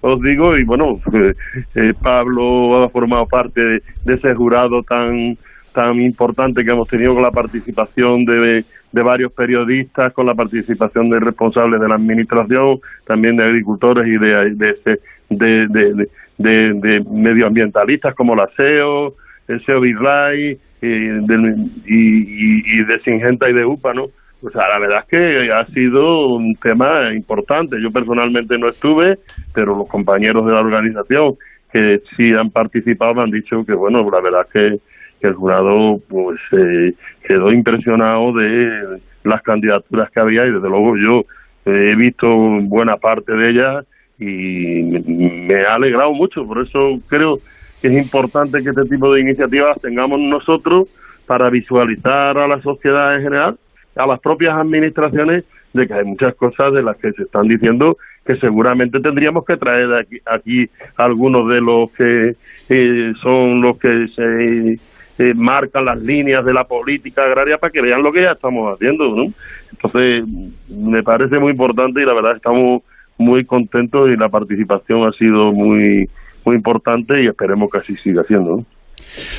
os 0.00 0.20
digo 0.22 0.58
y 0.58 0.64
bueno 0.64 0.96
eh, 1.76 1.94
Pablo 2.02 2.82
ha 2.82 2.88
formado 2.88 3.26
parte 3.26 3.60
de, 3.60 3.80
ese 4.06 4.34
jurado 4.34 4.82
tan 4.82 5.38
tan 5.72 6.00
importante 6.00 6.64
que 6.64 6.70
hemos 6.70 6.88
tenido 6.88 7.14
con 7.14 7.22
la 7.22 7.30
participación 7.30 8.24
de, 8.24 8.64
de 8.92 9.02
varios 9.02 9.32
periodistas, 9.32 10.12
con 10.12 10.26
la 10.26 10.34
participación 10.34 11.10
de 11.10 11.20
responsables 11.20 11.80
de 11.80 11.88
la 11.88 11.96
administración, 11.96 12.80
también 13.06 13.36
de 13.36 13.44
agricultores 13.44 14.06
y 14.06 14.18
de, 14.18 14.54
de, 15.28 16.08
de, 16.38 16.74
de 16.74 17.04
medioambientalistas 17.10 18.14
como 18.14 18.34
la 18.34 18.48
SEO, 18.56 19.14
el 19.48 19.64
SEO 19.64 19.80
Birlay 19.80 20.58
y, 20.82 20.86
y, 21.86 22.84
de 22.84 23.00
Singenta 23.04 23.50
y 23.50 23.52
de 23.52 23.64
UPA, 23.64 23.94
¿no? 23.94 24.06
O 24.42 24.48
sea, 24.48 24.68
la 24.68 24.78
verdad 24.78 25.00
es 25.00 25.08
que 25.08 25.52
ha 25.52 25.66
sido 25.66 26.34
un 26.36 26.54
tema 26.54 27.12
importante. 27.12 27.76
Yo 27.82 27.90
personalmente 27.90 28.56
no 28.56 28.68
estuve, 28.68 29.18
pero 29.54 29.76
los 29.76 29.88
compañeros 29.88 30.46
de 30.46 30.52
la 30.52 30.60
organización 30.60 31.34
que 31.70 32.00
sí 32.16 32.32
han 32.32 32.50
participado 32.50 33.14
me 33.14 33.22
han 33.22 33.30
dicho 33.30 33.64
que, 33.66 33.74
bueno, 33.74 34.08
la 34.10 34.20
verdad 34.20 34.46
es 34.46 34.52
que, 34.52 34.78
el 35.26 35.34
jurado 35.34 36.00
pues 36.08 36.38
eh, 36.52 36.94
quedó 37.26 37.52
impresionado 37.52 38.32
de 38.32 39.00
las 39.24 39.42
candidaturas 39.42 40.10
que 40.10 40.20
había 40.20 40.46
y 40.46 40.52
desde 40.52 40.68
luego 40.68 40.96
yo 40.96 41.24
he 41.66 41.94
visto 41.94 42.28
buena 42.62 42.96
parte 42.96 43.32
de 43.32 43.50
ellas 43.50 43.86
y 44.18 44.82
me 45.44 45.62
ha 45.64 45.74
alegrado 45.74 46.12
mucho. 46.12 46.46
Por 46.46 46.62
eso 46.62 47.00
creo 47.08 47.38
que 47.80 47.88
es 47.88 48.04
importante 48.04 48.62
que 48.62 48.70
este 48.70 48.84
tipo 48.84 49.12
de 49.12 49.20
iniciativas 49.20 49.80
tengamos 49.80 50.20
nosotros 50.20 50.88
para 51.26 51.48
visualizar 51.50 52.36
a 52.36 52.48
la 52.48 52.60
sociedad 52.60 53.16
en 53.16 53.22
general, 53.22 53.58
a 53.96 54.06
las 54.06 54.20
propias 54.20 54.56
administraciones, 54.56 55.44
de 55.72 55.86
que 55.86 55.94
hay 55.94 56.04
muchas 56.04 56.34
cosas 56.34 56.72
de 56.72 56.82
las 56.82 56.96
que 56.96 57.12
se 57.12 57.22
están 57.22 57.46
diciendo 57.46 57.96
que 58.26 58.36
seguramente 58.36 59.00
tendríamos 59.00 59.44
que 59.44 59.56
traer 59.56 59.92
aquí, 59.94 60.18
aquí 60.26 60.68
algunos 60.96 61.48
de 61.48 61.60
los 61.60 61.90
que 61.92 62.34
eh, 62.68 63.12
son 63.22 63.60
los 63.62 63.78
que 63.78 64.08
se 64.14 64.78
eh, 65.20 65.34
marcan 65.34 65.84
las 65.84 66.00
líneas 66.00 66.42
de 66.46 66.54
la 66.54 66.64
política 66.64 67.24
agraria 67.24 67.58
para 67.58 67.70
que 67.70 67.82
vean 67.82 68.02
lo 68.02 68.10
que 68.10 68.22
ya 68.22 68.32
estamos 68.32 68.72
haciendo, 68.72 69.14
¿no? 69.14 69.32
Entonces, 69.70 70.24
me 70.68 71.02
parece 71.02 71.38
muy 71.38 71.52
importante 71.52 72.00
y 72.00 72.06
la 72.06 72.14
verdad 72.14 72.36
estamos 72.36 72.82
muy 73.18 73.44
contentos 73.44 74.08
y 74.08 74.16
la 74.16 74.30
participación 74.30 75.06
ha 75.06 75.12
sido 75.12 75.52
muy 75.52 76.08
muy 76.46 76.56
importante 76.56 77.22
y 77.22 77.26
esperemos 77.26 77.70
que 77.70 77.78
así 77.78 77.96
siga 77.96 78.24
siendo. 78.24 78.64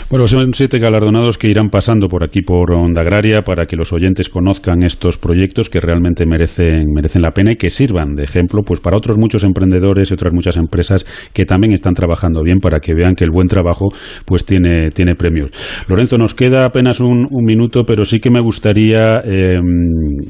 Bueno, 0.09 0.27
son 0.27 0.53
siete 0.53 0.79
galardonados 0.79 1.37
que 1.37 1.47
irán 1.47 1.69
pasando 1.69 2.07
por 2.07 2.23
aquí 2.23 2.41
por 2.41 2.71
Onda 2.73 3.01
Agraria 3.01 3.41
para 3.41 3.65
que 3.65 3.75
los 3.75 3.93
oyentes 3.93 4.29
conozcan 4.29 4.83
estos 4.83 5.17
proyectos 5.17 5.69
que 5.69 5.79
realmente 5.79 6.25
merecen, 6.25 6.87
merecen 6.93 7.21
la 7.21 7.31
pena 7.31 7.53
y 7.53 7.55
que 7.55 7.69
sirvan 7.69 8.15
de 8.15 8.23
ejemplo 8.23 8.61
pues 8.63 8.79
para 8.79 8.97
otros 8.97 9.17
muchos 9.17 9.43
emprendedores 9.43 10.11
y 10.11 10.13
otras 10.13 10.33
muchas 10.33 10.57
empresas 10.57 11.05
que 11.33 11.45
también 11.45 11.73
están 11.73 11.93
trabajando 11.93 12.43
bien 12.43 12.59
para 12.59 12.79
que 12.79 12.93
vean 12.93 13.15
que 13.15 13.23
el 13.23 13.31
buen 13.31 13.47
trabajo 13.47 13.89
pues 14.25 14.45
tiene, 14.45 14.91
tiene 14.91 15.15
premios. 15.15 15.51
Lorenzo, 15.87 16.17
nos 16.17 16.33
queda 16.33 16.65
apenas 16.65 16.99
un, 16.99 17.27
minuto, 17.43 17.83
pero 17.85 18.05
sí 18.05 18.19
que 18.19 18.29
me 18.29 18.39
gustaría 18.39 19.19
em, 19.23 19.63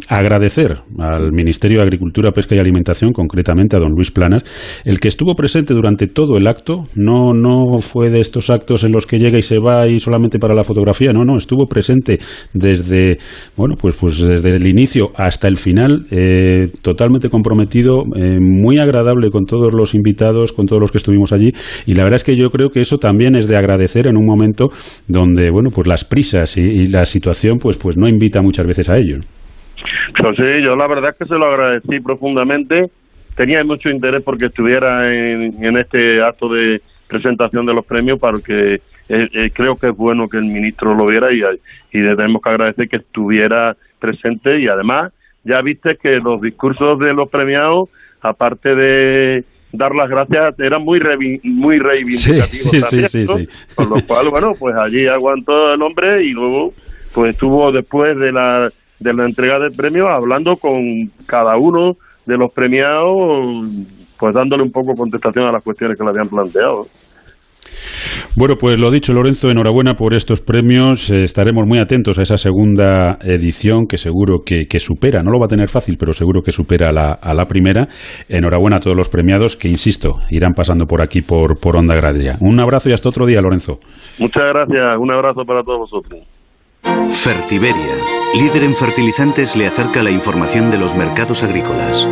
agradecer 0.07 0.77
al 0.97 1.31
Ministerio 1.31 1.79
de 1.79 1.83
Agricultura, 1.83 2.31
Pesca 2.31 2.55
y 2.55 2.59
Alimentación, 2.59 3.11
concretamente 3.11 3.75
a 3.75 3.79
don 3.79 3.91
Luis 3.91 4.11
Planas, 4.11 4.43
el 4.85 4.99
que 4.99 5.09
estuvo 5.09 5.35
presente 5.35 5.73
durante 5.73 6.07
todo 6.07 6.37
el 6.37 6.47
acto. 6.47 6.85
No, 6.95 7.33
no 7.33 7.79
fue 7.79 8.09
de 8.09 8.21
estos 8.21 8.49
actos 8.49 8.83
en 8.83 8.91
los 8.91 9.05
que 9.05 9.17
llega 9.17 9.30
y 9.37 9.41
se 9.41 9.59
va 9.59 9.87
y 9.87 9.99
solamente 9.99 10.39
para 10.39 10.53
la 10.53 10.63
fotografía, 10.63 11.11
no, 11.11 11.23
no, 11.23 11.37
estuvo 11.37 11.65
presente 11.67 12.17
desde, 12.53 13.17
bueno, 13.57 13.75
pues, 13.79 13.97
pues 13.99 14.25
desde 14.25 14.55
el 14.55 14.67
inicio 14.67 15.09
hasta 15.15 15.47
el 15.47 15.57
final, 15.57 16.05
eh, 16.11 16.65
totalmente 16.81 17.29
comprometido, 17.29 18.03
eh, 18.15 18.39
muy 18.39 18.79
agradable 18.79 19.29
con 19.29 19.45
todos 19.45 19.73
los 19.73 19.93
invitados, 19.95 20.51
con 20.51 20.65
todos 20.65 20.81
los 20.81 20.91
que 20.91 20.97
estuvimos 20.97 21.31
allí, 21.33 21.51
y 21.85 21.95
la 21.95 22.03
verdad 22.03 22.17
es 22.17 22.23
que 22.23 22.35
yo 22.35 22.49
creo 22.49 22.69
que 22.69 22.79
eso 22.81 22.97
también 22.97 23.35
es 23.35 23.47
de 23.47 23.57
agradecer 23.57 24.07
en 24.07 24.17
un 24.17 24.25
momento 24.25 24.69
donde, 25.07 25.49
bueno, 25.51 25.69
pues 25.73 25.87
las 25.87 26.05
prisas 26.05 26.57
y, 26.57 26.91
la 26.91 27.05
situación, 27.05 27.57
pues, 27.61 27.77
pues 27.77 27.97
no 27.97 28.07
invita 28.07 28.41
muchas 28.41 28.65
veces 28.65 28.89
a 28.89 28.97
ello. 28.97 29.17
Pues 30.17 30.35
sí, 30.35 30.43
yo 30.63 30.75
la 30.75 30.87
verdad 30.87 31.11
es 31.11 31.17
que 31.17 31.25
se 31.25 31.35
lo 31.35 31.45
agradecí 31.45 31.99
profundamente. 32.03 32.85
Tenía 33.35 33.63
mucho 33.63 33.89
interés 33.89 34.23
porque 34.23 34.47
estuviera 34.47 35.07
en, 35.07 35.63
en 35.63 35.77
este 35.77 36.21
acto 36.21 36.49
de 36.49 36.79
presentación 37.07 37.65
de 37.65 37.73
los 37.73 37.85
premios 37.85 38.19
para 38.19 38.37
que 38.45 38.77
eh, 39.13 39.27
eh, 39.33 39.51
creo 39.53 39.75
que 39.75 39.89
es 39.89 39.95
bueno 39.95 40.29
que 40.29 40.37
el 40.37 40.45
ministro 40.45 40.95
lo 40.95 41.05
viera 41.05 41.33
y, 41.33 41.41
y 41.91 41.99
le 41.99 42.15
tenemos 42.15 42.41
que 42.41 42.49
agradecer 42.49 42.87
que 42.87 42.95
estuviera 42.95 43.75
presente 43.99 44.61
y 44.61 44.69
además 44.69 45.11
ya 45.43 45.61
viste 45.61 45.97
que 46.01 46.19
los 46.19 46.41
discursos 46.41 46.97
de 46.99 47.13
los 47.13 47.29
premiados, 47.29 47.89
aparte 48.21 48.73
de 48.73 49.43
dar 49.73 49.93
las 49.93 50.09
gracias, 50.09 50.57
eran 50.59 50.83
muy 50.83 51.01
muy 51.43 51.79
reivindicativos 51.79 52.89
sí, 52.89 53.03
sí, 53.03 53.27
sí, 53.27 53.47
con 53.75 53.89
lo 53.89 53.95
cual, 54.07 54.29
bueno, 54.29 54.51
pues 54.57 54.75
allí 54.77 55.07
aguantó 55.07 55.73
el 55.73 55.81
hombre 55.81 56.23
y 56.23 56.31
luego 56.31 56.73
pues 57.13 57.33
estuvo 57.33 57.69
después 57.73 58.17
de 58.17 58.31
la, 58.31 58.69
de 58.99 59.13
la 59.13 59.25
entrega 59.25 59.59
del 59.59 59.73
premio 59.73 60.07
hablando 60.07 60.55
con 60.55 60.81
cada 61.25 61.57
uno 61.57 61.97
de 62.25 62.37
los 62.37 62.51
premiados, 62.53 63.67
pues 64.17 64.33
dándole 64.33 64.63
un 64.63 64.71
poco 64.71 64.95
contestación 64.95 65.45
a 65.47 65.51
las 65.51 65.63
cuestiones 65.63 65.97
que 65.97 66.03
le 66.05 66.11
habían 66.11 66.29
planteado. 66.29 66.87
Bueno, 68.35 68.55
pues 68.59 68.79
lo 68.79 68.91
dicho, 68.91 69.13
Lorenzo, 69.13 69.49
enhorabuena 69.49 69.95
por 69.95 70.13
estos 70.13 70.41
premios. 70.41 71.09
Eh, 71.09 71.23
estaremos 71.23 71.65
muy 71.67 71.79
atentos 71.79 72.17
a 72.19 72.21
esa 72.21 72.37
segunda 72.37 73.17
edición 73.21 73.85
que 73.87 73.97
seguro 73.97 74.39
que, 74.45 74.67
supera, 74.79 75.21
no 75.21 75.31
lo 75.31 75.39
va 75.39 75.45
a 75.45 75.49
tener 75.49 75.69
fácil, 75.69 75.97
pero 75.99 76.13
seguro 76.13 76.41
que 76.41 76.51
supera 76.51 76.89
a 76.89 77.33
la, 77.33 77.45
primera. 77.45 77.87
Enhorabuena 78.29 78.77
a 78.77 78.79
todos 78.79 78.95
los 78.95 79.09
premiados 79.09 79.55
que, 79.55 79.67
insisto, 79.67 80.15
irán 80.29 80.53
pasando 80.53 80.85
por 80.85 81.01
aquí 81.01 81.21
por, 81.21 81.59
por 81.59 81.75
Onda 81.75 81.95
Gradia. 81.95 82.37
Un 82.39 82.59
abrazo 82.59 82.89
y 82.89 82.93
hasta 82.93 83.09
otro 83.09 83.25
día, 83.25 83.41
Lorenzo. 83.41 83.79
Muchas 84.19 84.43
gracias, 84.53 84.97
un 84.99 85.11
abrazo 85.11 85.43
para 85.45 85.63
todos 85.63 85.91
vosotros. 85.91 86.21
Fertiberia, 87.09 87.95
líder 88.39 88.63
en 88.63 88.75
fertilizantes, 88.75 89.55
le 89.55 89.67
acerca 89.67 90.01
la 90.01 90.11
información 90.11 90.71
de 90.71 90.79
los 90.79 90.95
mercados 90.95 91.43
agrícolas. 91.43 92.07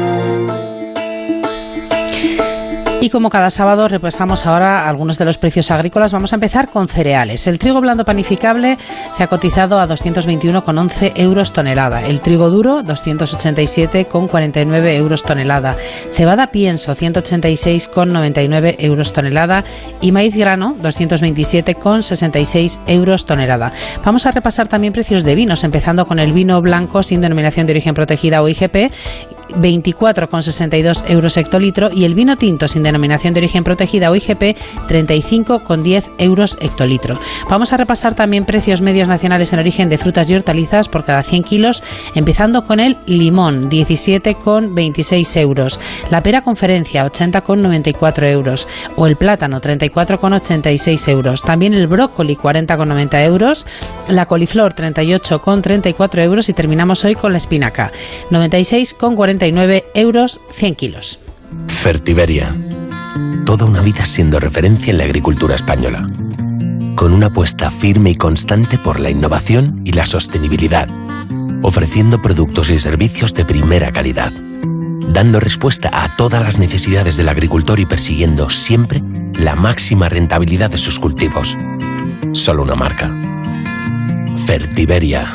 Y 3.02 3.10
como 3.10 3.30
cada 3.30 3.50
sábado 3.50 3.88
repasamos 3.88 4.46
ahora 4.46 4.90
algunos 4.90 5.18
de 5.18 5.24
los 5.24 5.38
precios 5.38 5.72
agrícolas, 5.72 6.12
vamos 6.12 6.34
a 6.34 6.36
empezar 6.36 6.70
con 6.70 6.86
cereales. 6.86 7.48
El 7.48 7.58
trigo 7.58 7.80
blando 7.80 8.04
panificable 8.04 8.78
se 9.14 9.24
ha 9.24 9.28
cotizado 9.28 9.80
a 9.80 9.88
221,11 9.88 11.14
euros 11.16 11.54
tonelada. 11.54 12.06
El 12.06 12.20
trigo 12.20 12.50
duro 12.50 12.84
287,49 12.84 14.98
euros 14.98 15.24
tonelada. 15.24 15.78
Cebada 16.12 16.48
pienso 16.48 16.92
186,99 16.92 18.76
euros 18.80 19.14
tonelada 19.14 19.64
y 20.02 20.12
maíz 20.12 20.36
grano 20.36 20.76
227,66 20.84 22.80
euros 22.86 23.26
tonelada. 23.26 23.72
Vamos 24.04 24.26
a 24.26 24.32
repasar 24.32 24.68
también 24.68 24.92
precios 24.92 25.24
de 25.24 25.36
vinos, 25.36 25.64
empezando 25.64 26.06
con 26.06 26.20
el 26.20 26.34
vino 26.34 26.62
blanco 26.62 27.02
sin 27.02 27.22
denominación 27.22 27.66
de 27.66 27.72
origen 27.72 27.94
protegida 27.94 28.42
o 28.42 28.50
IGP 28.50 28.92
24,62 29.56 31.04
euros 31.08 31.38
hectolitro 31.38 31.90
y 31.92 32.06
el 32.06 32.14
vino 32.14 32.38
tinto 32.38 32.68
sin 32.68 32.84
denominación 32.84 33.34
de 33.34 33.40
origen 33.40 33.64
protegida 33.64 34.12
o 34.12 34.16
IGP 34.16 34.58
35,10 34.88 36.12
euros 36.18 36.58
hectolitro. 36.62 37.20
Vamos 37.50 37.74
a 37.74 37.78
repasar 37.78 38.16
también 38.16 38.46
precios 38.46 38.82
medios 38.82 39.08
nacionales 39.08 39.52
en 39.54 39.60
origen 39.60 39.90
de 39.90 39.98
frutas 39.98 40.30
y 40.30 40.36
hortalizas 40.36 40.90
por 40.90 41.04
cada 41.04 41.24
100 41.24 41.44
kilos, 41.44 41.84
empezando 42.16 42.66
con 42.66 42.80
el 42.80 42.98
limón 43.06 43.70
17,26 43.70 45.40
euros, 45.40 45.80
la 46.10 46.24
pera 46.24 46.42
conferencia 46.42 47.06
80,94 47.06 48.30
euros 48.30 48.68
o 48.96 49.08
el 49.08 49.16
plátano 49.16 49.62
34,86 49.62 51.08
euros. 51.10 51.42
También 51.42 51.74
el 51.74 51.88
brócoli 51.88 52.36
40,90 52.36 53.24
euros, 53.26 53.66
la 54.08 54.26
coliflor 54.26 54.74
38,34 54.74 56.24
euros 56.24 56.50
y 56.50 56.54
terminamos 56.54 57.04
hoy 57.06 57.16
con 57.16 57.32
la 57.32 57.38
espinaca 57.38 57.92
96,40 58.32 59.39
euros 59.94 60.40
100 60.52 60.76
kilos. 60.76 61.20
Fertiberia. 61.68 62.56
Toda 63.46 63.66
una 63.66 63.82
vida 63.82 64.06
siendo 64.06 64.40
referencia 64.40 64.92
en 64.92 64.98
la 64.98 65.06
agricultura 65.06 65.56
española. 65.56 66.08
Con 66.96 67.14
una 67.14 67.28
apuesta 67.28 67.72
firme 67.72 68.12
y 68.12 68.16
constante 68.16 68.78
por 68.78 69.00
la 69.00 69.10
innovación 69.10 69.82
y 69.86 69.94
la 69.94 70.06
sostenibilidad. 70.06 70.88
Ofreciendo 71.64 72.22
productos 72.22 72.70
y 72.70 72.80
servicios 72.80 73.34
de 73.34 73.46
primera 73.46 73.92
calidad. 73.92 74.32
Dando 75.12 75.40
respuesta 75.40 75.90
a 75.92 76.16
todas 76.16 76.44
las 76.44 76.60
necesidades 76.60 77.16
del 77.18 77.30
agricultor 77.30 77.80
y 77.80 77.86
persiguiendo 77.86 78.50
siempre 78.50 79.02
la 79.40 79.56
máxima 79.56 80.10
rentabilidad 80.10 80.70
de 80.70 80.78
sus 80.78 81.00
cultivos. 81.00 81.58
Solo 82.34 82.64
una 82.64 82.76
marca. 82.76 83.12
Fertiberia. 84.46 85.34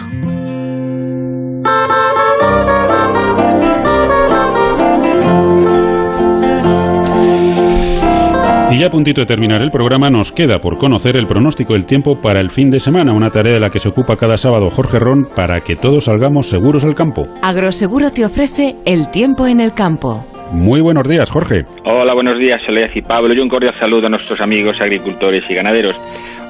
Y 8.74 8.78
ya 8.78 8.88
a 8.88 8.90
puntito 8.90 9.20
de 9.20 9.26
terminar 9.26 9.62
el 9.62 9.70
programa, 9.70 10.10
nos 10.10 10.32
queda 10.32 10.58
por 10.58 10.78
conocer 10.78 11.16
el 11.16 11.28
pronóstico 11.28 11.74
del 11.74 11.86
tiempo 11.86 12.20
para 12.20 12.40
el 12.40 12.50
fin 12.50 12.70
de 12.70 12.80
semana, 12.80 13.12
una 13.12 13.30
tarea 13.30 13.52
de 13.52 13.60
la 13.60 13.70
que 13.70 13.78
se 13.78 13.88
ocupa 13.88 14.16
cada 14.16 14.36
sábado 14.36 14.68
Jorge 14.68 14.98
Ron 14.98 15.28
para 15.36 15.60
que 15.60 15.76
todos 15.76 16.06
salgamos 16.06 16.48
seguros 16.48 16.84
al 16.84 16.96
campo. 16.96 17.22
Agroseguro 17.40 18.10
te 18.10 18.24
ofrece 18.24 18.74
el 18.84 19.12
tiempo 19.12 19.46
en 19.46 19.60
el 19.60 19.74
campo. 19.74 20.24
Muy 20.52 20.80
buenos 20.80 21.08
días, 21.08 21.30
Jorge. 21.30 21.62
Hola, 21.84 22.14
buenos 22.14 22.36
días, 22.36 22.60
Soledad 22.66 22.90
y 22.92 23.02
Pablo. 23.02 23.32
Y 23.32 23.38
un 23.38 23.48
cordial 23.48 23.74
saludo 23.74 24.08
a 24.08 24.10
nuestros 24.10 24.40
amigos 24.40 24.80
agricultores 24.80 25.48
y 25.48 25.54
ganaderos. 25.54 25.94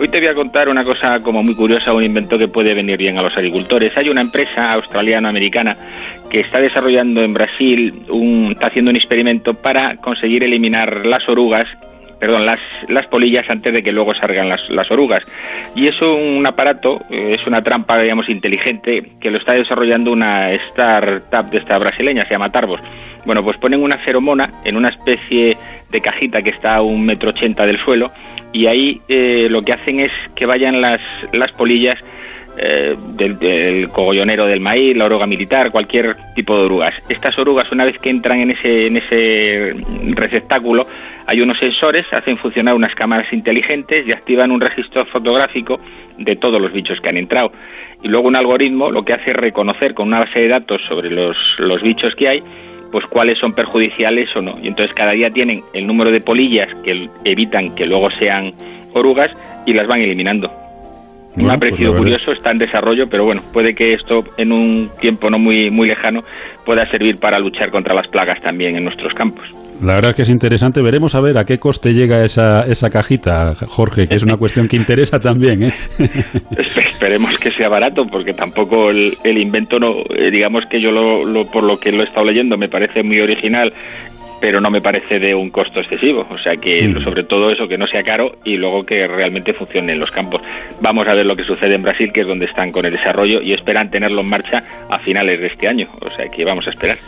Hoy 0.01 0.09
te 0.09 0.19
voy 0.19 0.29
a 0.29 0.35
contar 0.35 0.71
una 0.71 0.83
cosa 0.83 1.21
como 1.21 1.43
muy 1.43 1.55
curiosa, 1.55 1.93
un 1.93 2.05
invento 2.05 2.39
que 2.39 2.49
puede 2.49 2.75
venir 2.75 2.97
bien 2.97 3.19
a 3.19 3.23
los 3.23 3.37
agricultores. 3.37 3.93
Hay 3.97 4.09
una 4.09 4.23
empresa 4.23 4.73
australiano-americana 4.73 5.75
que 6.31 6.41
está 6.41 6.59
desarrollando 6.59 7.23
en 7.23 7.35
Brasil, 7.35 8.03
un, 8.09 8.53
está 8.53 8.69
haciendo 8.69 8.91
un 8.91 8.97
experimento 8.97 9.53
para 9.53 9.97
conseguir 9.99 10.43
eliminar 10.43 11.05
las 11.05 11.29
orugas 11.29 11.69
perdón, 12.25 12.47
las, 12.47 12.61
las 12.89 13.07
polillas 13.09 13.45
antes 13.51 13.71
de 13.71 13.83
que 13.83 13.93
luego 13.93 14.15
salgan 14.15 14.49
las, 14.49 14.67
las 14.71 14.91
orugas. 14.91 15.23
Y 15.75 15.89
es 15.89 16.01
un 16.01 16.47
aparato, 16.47 17.03
eh, 17.11 17.37
es 17.39 17.47
una 17.47 17.61
trampa, 17.61 18.01
digamos, 18.01 18.31
inteligente 18.31 19.13
que 19.21 19.31
lo 19.31 19.37
está 19.37 19.53
desarrollando 19.53 20.11
una 20.11 20.51
startup 20.53 21.51
de 21.51 21.59
esta 21.59 21.77
brasileña, 21.77 22.25
se 22.25 22.31
llama 22.31 22.51
Tarbos. 22.51 22.81
Bueno, 23.27 23.43
pues 23.45 23.59
ponen 23.59 23.83
una 23.83 23.99
feromona 23.99 24.47
en 24.65 24.79
una 24.79 24.89
especie 24.89 25.59
de 25.91 26.01
cajita 26.01 26.41
que 26.41 26.49
está 26.49 26.77
a 26.77 26.81
un 26.81 27.05
metro 27.05 27.29
ochenta 27.29 27.67
del 27.67 27.79
suelo 27.81 28.11
y 28.55 28.69
ahí 28.69 29.03
eh, 29.09 29.49
lo 29.51 29.61
que 29.61 29.75
hacen 29.75 30.01
es 30.01 30.13
que 30.35 30.47
vayan 30.47 30.81
las, 30.81 31.03
las 31.33 31.53
polillas 31.53 31.99
eh, 32.57 32.95
del, 33.17 33.89
cogollonero 33.89 34.47
del 34.47 34.61
maíz, 34.61 34.97
la 34.97 35.07
oruga 35.07 35.27
militar, 35.27 35.71
cualquier 35.71 36.17
tipo 36.35 36.57
de 36.57 36.65
orugas. 36.67 36.95
Estas 37.09 37.37
orugas, 37.39 37.71
una 37.73 37.85
vez 37.85 37.99
que 37.99 38.11
entran 38.11 38.41
en 38.41 38.53
ese, 38.53 38.87
en 38.87 38.97
ese 38.97 39.75
receptáculo, 40.15 40.85
hay 41.27 41.41
unos 41.41 41.59
sensores, 41.59 42.07
hacen 42.13 42.37
funcionar 42.39 42.75
unas 42.75 42.95
cámaras 42.95 43.33
inteligentes 43.33 44.07
y 44.07 44.13
activan 44.13 44.51
un 44.51 44.61
registro 44.61 45.05
fotográfico 45.07 45.81
de 46.19 46.37
todos 46.37 46.61
los 46.61 46.73
bichos 46.73 47.01
que 47.01 47.09
han 47.09 47.17
entrado. 47.17 47.51
Y 48.03 48.09
luego 48.09 48.29
un 48.29 48.37
algoritmo 48.37 48.91
lo 48.91 49.05
que 49.05 49.15
hace 49.15 49.31
es 49.31 49.37
reconocer 49.37 49.95
con 49.95 50.09
una 50.09 50.21
base 50.21 50.39
de 50.39 50.49
datos 50.49 50.81
sobre 50.89 51.11
los, 51.11 51.37
los 51.59 51.83
bichos 51.83 52.15
que 52.15 52.29
hay, 52.29 52.43
pues 52.93 53.07
cuáles 53.07 53.39
son 53.39 53.53
perjudiciales 53.53 54.29
o 54.37 54.41
no. 54.41 54.57
Y 54.63 54.69
entonces 54.69 54.95
cada 54.95 55.13
día 55.13 55.31
tienen 55.31 55.63
el 55.73 55.87
número 55.87 56.13
de 56.13 56.21
polillas 56.21 56.73
que 56.85 57.09
evitan 57.25 57.75
que 57.75 57.87
luego 57.87 58.11
sean 58.13 58.53
orugas 58.93 59.33
y 59.67 59.73
las 59.73 59.89
van 59.89 60.01
eliminando. 60.01 60.64
Me 61.37 61.53
ha 61.53 61.59
pues 61.59 61.73
parecido 61.73 61.97
curioso, 61.97 62.33
está 62.33 62.53
en 62.53 62.59
desarrollo, 62.59 63.07
pero 63.11 63.25
bueno, 63.25 63.43
puede 63.53 63.75
que 63.75 63.95
esto 63.95 64.21
en 64.37 64.53
un 64.53 64.91
tiempo 65.01 65.29
no 65.31 65.39
muy, 65.39 65.71
muy 65.71 65.89
lejano 65.89 66.21
pueda 66.65 66.89
servir 66.91 67.17
para 67.17 67.39
luchar 67.39 67.71
contra 67.71 67.95
las 67.95 68.07
plagas 68.09 68.41
también 68.41 68.77
en 68.77 68.85
nuestros 68.85 69.13
campos. 69.15 69.45
La 69.83 69.95
verdad 69.95 70.15
que 70.15 70.23
es 70.23 70.31
interesante. 70.31 70.81
Veremos 70.81 71.15
a 71.15 71.21
ver 71.21 71.37
a 71.37 71.45
qué 71.45 71.59
coste 71.59 71.93
llega 71.93 72.25
esa, 72.25 72.63
esa 72.63 72.91
cajita, 72.91 73.55
Jorge, 73.67 74.07
que 74.07 74.15
es 74.15 74.23
una 74.23 74.37
cuestión 74.37 74.69
que 74.69 74.77
interesa 74.77 75.19
también. 75.19 75.65
¿eh? 75.65 75.73
Esperemos 76.57 77.37
que 77.39 77.51
sea 77.51 77.69
barato, 77.69 78.05
porque 78.11 78.33
tampoco 78.33 78.91
el, 78.91 79.13
invento, 79.25 79.79
no, 79.79 80.03
eh, 80.17 80.31
digamos 80.31 80.65
que 80.71 80.81
yo 80.81 80.91
lo, 80.91 81.45
por 81.47 81.65
lo 81.65 81.77
que 81.77 81.91
lo 81.91 82.03
he 82.03 82.05
estado 82.05 82.27
leyendo, 82.27 82.57
me 82.57 82.69
parece 82.69 83.03
muy 83.03 83.21
original 83.21 83.73
pero 84.45 84.61
no 84.61 84.71
me 84.71 84.83
parece 84.83 85.19
de 85.19 85.35
un 85.35 85.49
costo 85.49 85.81
excesivo. 85.81 86.27
O 86.29 86.37
sea 86.37 86.53
que 86.57 86.87
mm. 86.87 87.01
sobre 87.01 87.25
todo 87.25 87.51
eso, 87.51 87.67
que 87.67 87.79
no 87.79 87.87
sea 87.87 88.03
caro 88.03 88.33
y 88.45 88.59
luego 88.59 88.85
que 88.85 89.07
realmente 89.07 89.55
funcione 89.55 89.95
en 89.95 89.99
los 89.99 90.11
campos. 90.11 90.43
Vamos 90.83 91.09
a 91.09 91.15
ver 91.15 91.25
lo 91.25 91.35
que 91.35 91.45
sucede 91.45 91.77
en 91.77 91.83
Brasil, 91.83 92.13
que 92.13 92.21
es 92.21 92.27
donde 92.27 92.45
están 92.45 92.71
con 92.71 92.85
el 92.85 92.93
desarrollo 92.93 93.41
y 93.41 93.55
esperan 93.55 93.91
tenerlo 93.91 94.21
en 94.21 94.29
marcha 94.29 94.63
a 94.91 94.99
finales 94.99 95.41
de 95.41 95.47
este 95.47 95.67
año. 95.67 95.89
O 95.99 96.11
sea 96.11 96.29
que 96.29 96.45
vamos 96.45 96.67
a 96.67 96.71
esperar. 96.73 96.99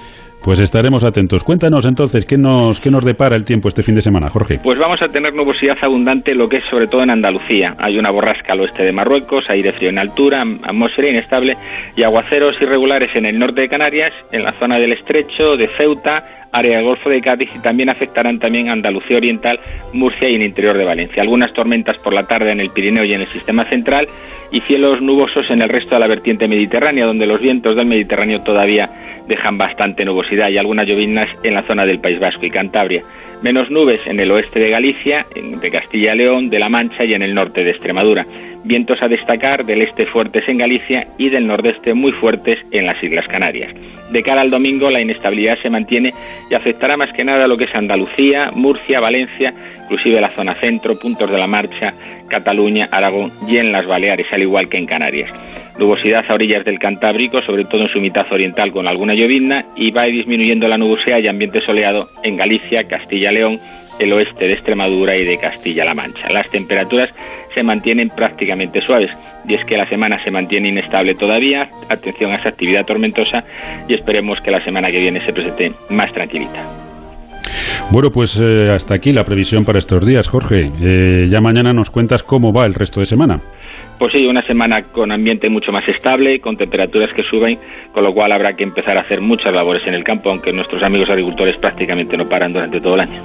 Pues 0.46 0.60
estaremos 0.60 1.02
atentos. 1.02 1.42
Cuéntanos 1.42 1.84
entonces, 1.86 2.24
¿qué 2.24 2.38
nos, 2.38 2.78
¿qué 2.80 2.88
nos 2.88 3.04
depara 3.04 3.34
el 3.34 3.44
tiempo 3.44 3.66
este 3.66 3.82
fin 3.82 3.96
de 3.96 4.00
semana, 4.00 4.30
Jorge? 4.30 4.60
Pues 4.62 4.78
vamos 4.78 5.02
a 5.02 5.08
tener 5.08 5.34
nubosidad 5.34 5.76
abundante, 5.82 6.36
lo 6.36 6.48
que 6.48 6.58
es 6.58 6.64
sobre 6.70 6.86
todo 6.86 7.02
en 7.02 7.10
Andalucía. 7.10 7.74
Hay 7.80 7.98
una 7.98 8.12
borrasca 8.12 8.52
al 8.52 8.60
oeste 8.60 8.84
de 8.84 8.92
Marruecos, 8.92 9.44
aire 9.48 9.72
frío 9.72 9.90
en 9.90 9.98
altura, 9.98 10.42
atmósfera 10.62 11.10
inestable 11.10 11.54
y 11.96 12.04
aguaceros 12.04 12.62
irregulares 12.62 13.10
en 13.16 13.26
el 13.26 13.40
norte 13.40 13.62
de 13.62 13.68
Canarias, 13.68 14.12
en 14.30 14.44
la 14.44 14.56
zona 14.60 14.78
del 14.78 14.92
estrecho, 14.92 15.56
de 15.58 15.66
Ceuta, 15.66 16.22
área 16.52 16.76
del 16.76 16.86
Golfo 16.86 17.10
de 17.10 17.20
Cádiz 17.20 17.50
y 17.52 17.58
también 17.58 17.90
afectarán 17.90 18.38
también 18.38 18.68
Andalucía 18.68 19.16
Oriental, 19.16 19.58
Murcia 19.94 20.30
y 20.30 20.36
el 20.36 20.44
interior 20.44 20.78
de 20.78 20.84
Valencia. 20.84 21.22
Algunas 21.22 21.52
tormentas 21.54 21.98
por 21.98 22.14
la 22.14 22.22
tarde 22.22 22.52
en 22.52 22.60
el 22.60 22.70
Pirineo 22.70 23.04
y 23.04 23.14
en 23.14 23.22
el 23.22 23.32
sistema 23.32 23.64
central 23.64 24.06
y 24.52 24.60
cielos 24.60 25.02
nubosos 25.02 25.50
en 25.50 25.60
el 25.60 25.68
resto 25.68 25.96
de 25.96 26.00
la 26.00 26.06
vertiente 26.06 26.46
mediterránea, 26.46 27.04
donde 27.04 27.26
los 27.26 27.40
vientos 27.40 27.74
del 27.74 27.86
Mediterráneo 27.86 28.44
todavía 28.44 28.88
dejan 29.26 29.58
bastante 29.58 30.04
nubosidad 30.04 30.48
y 30.48 30.58
algunas 30.58 30.86
llovinas 30.86 31.28
en 31.42 31.54
la 31.54 31.62
zona 31.62 31.84
del 31.84 32.00
País 32.00 32.18
Vasco 32.20 32.46
y 32.46 32.50
Cantabria. 32.50 33.02
Menos 33.42 33.70
nubes 33.70 34.00
en 34.06 34.18
el 34.18 34.30
oeste 34.30 34.58
de 34.58 34.70
Galicia, 34.70 35.26
de 35.34 35.70
Castilla 35.70 36.14
y 36.14 36.18
León, 36.18 36.48
de 36.48 36.58
La 36.58 36.68
Mancha 36.68 37.04
y 37.04 37.14
en 37.14 37.22
el 37.22 37.34
norte 37.34 37.64
de 37.64 37.70
Extremadura. 37.70 38.26
Vientos 38.64 39.00
a 39.02 39.08
destacar 39.08 39.64
del 39.64 39.82
este 39.82 40.06
fuertes 40.06 40.48
en 40.48 40.58
Galicia 40.58 41.06
y 41.18 41.28
del 41.28 41.46
nordeste 41.46 41.94
muy 41.94 42.12
fuertes 42.12 42.58
en 42.72 42.86
las 42.86 43.02
Islas 43.02 43.26
Canarias. 43.28 43.72
De 44.10 44.22
cara 44.22 44.40
al 44.40 44.50
domingo 44.50 44.90
la 44.90 45.00
inestabilidad 45.00 45.58
se 45.62 45.70
mantiene 45.70 46.10
y 46.50 46.54
afectará 46.54 46.96
más 46.96 47.12
que 47.12 47.24
nada 47.24 47.46
lo 47.46 47.56
que 47.56 47.64
es 47.64 47.74
Andalucía, 47.74 48.50
Murcia, 48.54 49.00
Valencia, 49.00 49.52
inclusive 49.84 50.20
la 50.20 50.30
zona 50.30 50.54
centro, 50.54 50.98
puntos 50.98 51.30
de 51.30 51.38
la 51.38 51.46
marcha, 51.46 51.92
Cataluña, 52.28 52.88
Aragón 52.90 53.32
y 53.46 53.58
en 53.58 53.70
las 53.70 53.86
Baleares, 53.86 54.32
al 54.32 54.42
igual 54.42 54.68
que 54.68 54.78
en 54.78 54.86
Canarias. 54.86 55.30
Nubosidad 55.78 56.24
a 56.28 56.34
orillas 56.34 56.64
del 56.64 56.78
Cantábrico, 56.78 57.42
sobre 57.42 57.64
todo 57.64 57.82
en 57.82 57.88
su 57.88 58.00
mitad 58.00 58.24
oriental 58.30 58.72
con 58.72 58.86
alguna 58.86 59.14
llovizna, 59.14 59.66
y 59.76 59.90
va 59.90 60.04
disminuyendo 60.04 60.68
la 60.68 60.78
nubosidad 60.78 61.18
y 61.18 61.28
ambiente 61.28 61.60
soleado 61.60 62.08
en 62.22 62.36
Galicia, 62.36 62.84
Castilla-León, 62.84 63.58
el 63.98 64.12
oeste 64.12 64.46
de 64.46 64.54
Extremadura 64.54 65.16
y 65.16 65.24
de 65.24 65.36
Castilla-La 65.36 65.94
Mancha. 65.94 66.32
Las 66.32 66.50
temperaturas 66.50 67.10
se 67.54 67.62
mantienen 67.62 68.08
prácticamente 68.08 68.80
suaves 68.80 69.10
y 69.48 69.54
es 69.54 69.64
que 69.64 69.76
la 69.76 69.88
semana 69.88 70.22
se 70.22 70.30
mantiene 70.30 70.68
inestable 70.68 71.14
todavía. 71.14 71.68
Atención 71.88 72.32
a 72.32 72.36
esa 72.36 72.50
actividad 72.50 72.84
tormentosa 72.84 73.44
y 73.88 73.94
esperemos 73.94 74.40
que 74.40 74.50
la 74.50 74.62
semana 74.64 74.90
que 74.90 75.00
viene 75.00 75.24
se 75.24 75.32
presente 75.32 75.72
más 75.90 76.12
tranquilita. 76.12 76.86
Bueno, 77.90 78.10
pues 78.10 78.40
eh, 78.42 78.70
hasta 78.70 78.94
aquí 78.94 79.12
la 79.12 79.24
previsión 79.24 79.64
para 79.64 79.78
estos 79.78 80.06
días, 80.06 80.28
Jorge. 80.28 80.70
Eh, 80.82 81.26
ya 81.28 81.40
mañana 81.40 81.72
nos 81.72 81.90
cuentas 81.90 82.22
cómo 82.22 82.52
va 82.52 82.66
el 82.66 82.74
resto 82.74 83.00
de 83.00 83.06
semana. 83.06 83.36
Pues 83.98 84.12
sí, 84.12 84.26
una 84.26 84.42
semana 84.46 84.82
con 84.82 85.10
ambiente 85.10 85.48
mucho 85.48 85.72
más 85.72 85.86
estable, 85.88 86.38
con 86.40 86.56
temperaturas 86.56 87.10
que 87.14 87.22
suben, 87.22 87.58
con 87.92 88.04
lo 88.04 88.12
cual 88.12 88.32
habrá 88.32 88.52
que 88.54 88.64
empezar 88.64 88.98
a 88.98 89.00
hacer 89.00 89.22
muchas 89.22 89.54
labores 89.54 89.86
en 89.86 89.94
el 89.94 90.04
campo, 90.04 90.30
aunque 90.30 90.52
nuestros 90.52 90.82
amigos 90.82 91.08
agricultores 91.08 91.56
prácticamente 91.56 92.16
no 92.16 92.28
paran 92.28 92.52
durante 92.52 92.80
todo 92.80 92.94
el 92.94 93.00
año. 93.00 93.22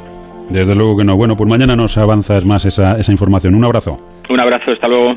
Desde 0.50 0.74
luego 0.76 0.98
que 0.98 1.04
no. 1.04 1.16
Bueno, 1.18 1.36
pues 1.36 1.50
mañana 1.50 1.76
nos 1.76 1.98
avanzas 1.98 2.46
más 2.46 2.66
esa, 2.66 2.94
esa 2.94 3.12
información. 3.12 3.56
Un 3.56 3.66
abrazo. 3.66 3.98
Un 4.30 4.40
abrazo, 4.40 4.72
hasta 4.72 4.88
luego. 4.88 5.14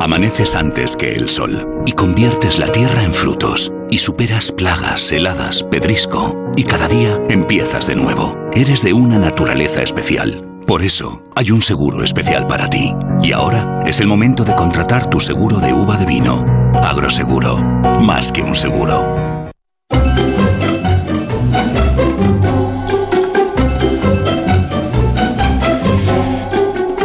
Amaneces 0.00 0.56
antes 0.56 0.96
que 0.96 1.12
el 1.12 1.28
sol 1.28 1.82
y 1.86 1.92
conviertes 1.92 2.58
la 2.58 2.70
tierra 2.70 3.04
en 3.04 3.12
frutos 3.12 3.72
y 3.90 3.98
superas 3.98 4.52
plagas, 4.52 5.12
heladas, 5.12 5.64
pedrisco 5.64 6.52
y 6.56 6.64
cada 6.64 6.88
día 6.88 7.18
empiezas 7.28 7.88
de 7.88 7.94
nuevo. 7.94 8.36
Eres 8.52 8.84
de 8.84 8.92
una 8.92 9.18
naturaleza 9.18 9.82
especial 9.82 10.53
por 10.66 10.82
eso, 10.82 11.22
hay 11.36 11.50
un 11.50 11.62
seguro 11.62 12.02
especial 12.02 12.46
para 12.46 12.68
ti. 12.68 12.94
Y 13.22 13.32
ahora 13.32 13.80
es 13.86 14.00
el 14.00 14.06
momento 14.06 14.44
de 14.44 14.54
contratar 14.54 15.08
tu 15.08 15.20
seguro 15.20 15.58
de 15.58 15.72
uva 15.72 15.96
de 15.96 16.06
vino. 16.06 16.44
Agroseguro, 16.74 17.56
más 18.00 18.32
que 18.32 18.42
un 18.42 18.54
seguro. 18.54 19.24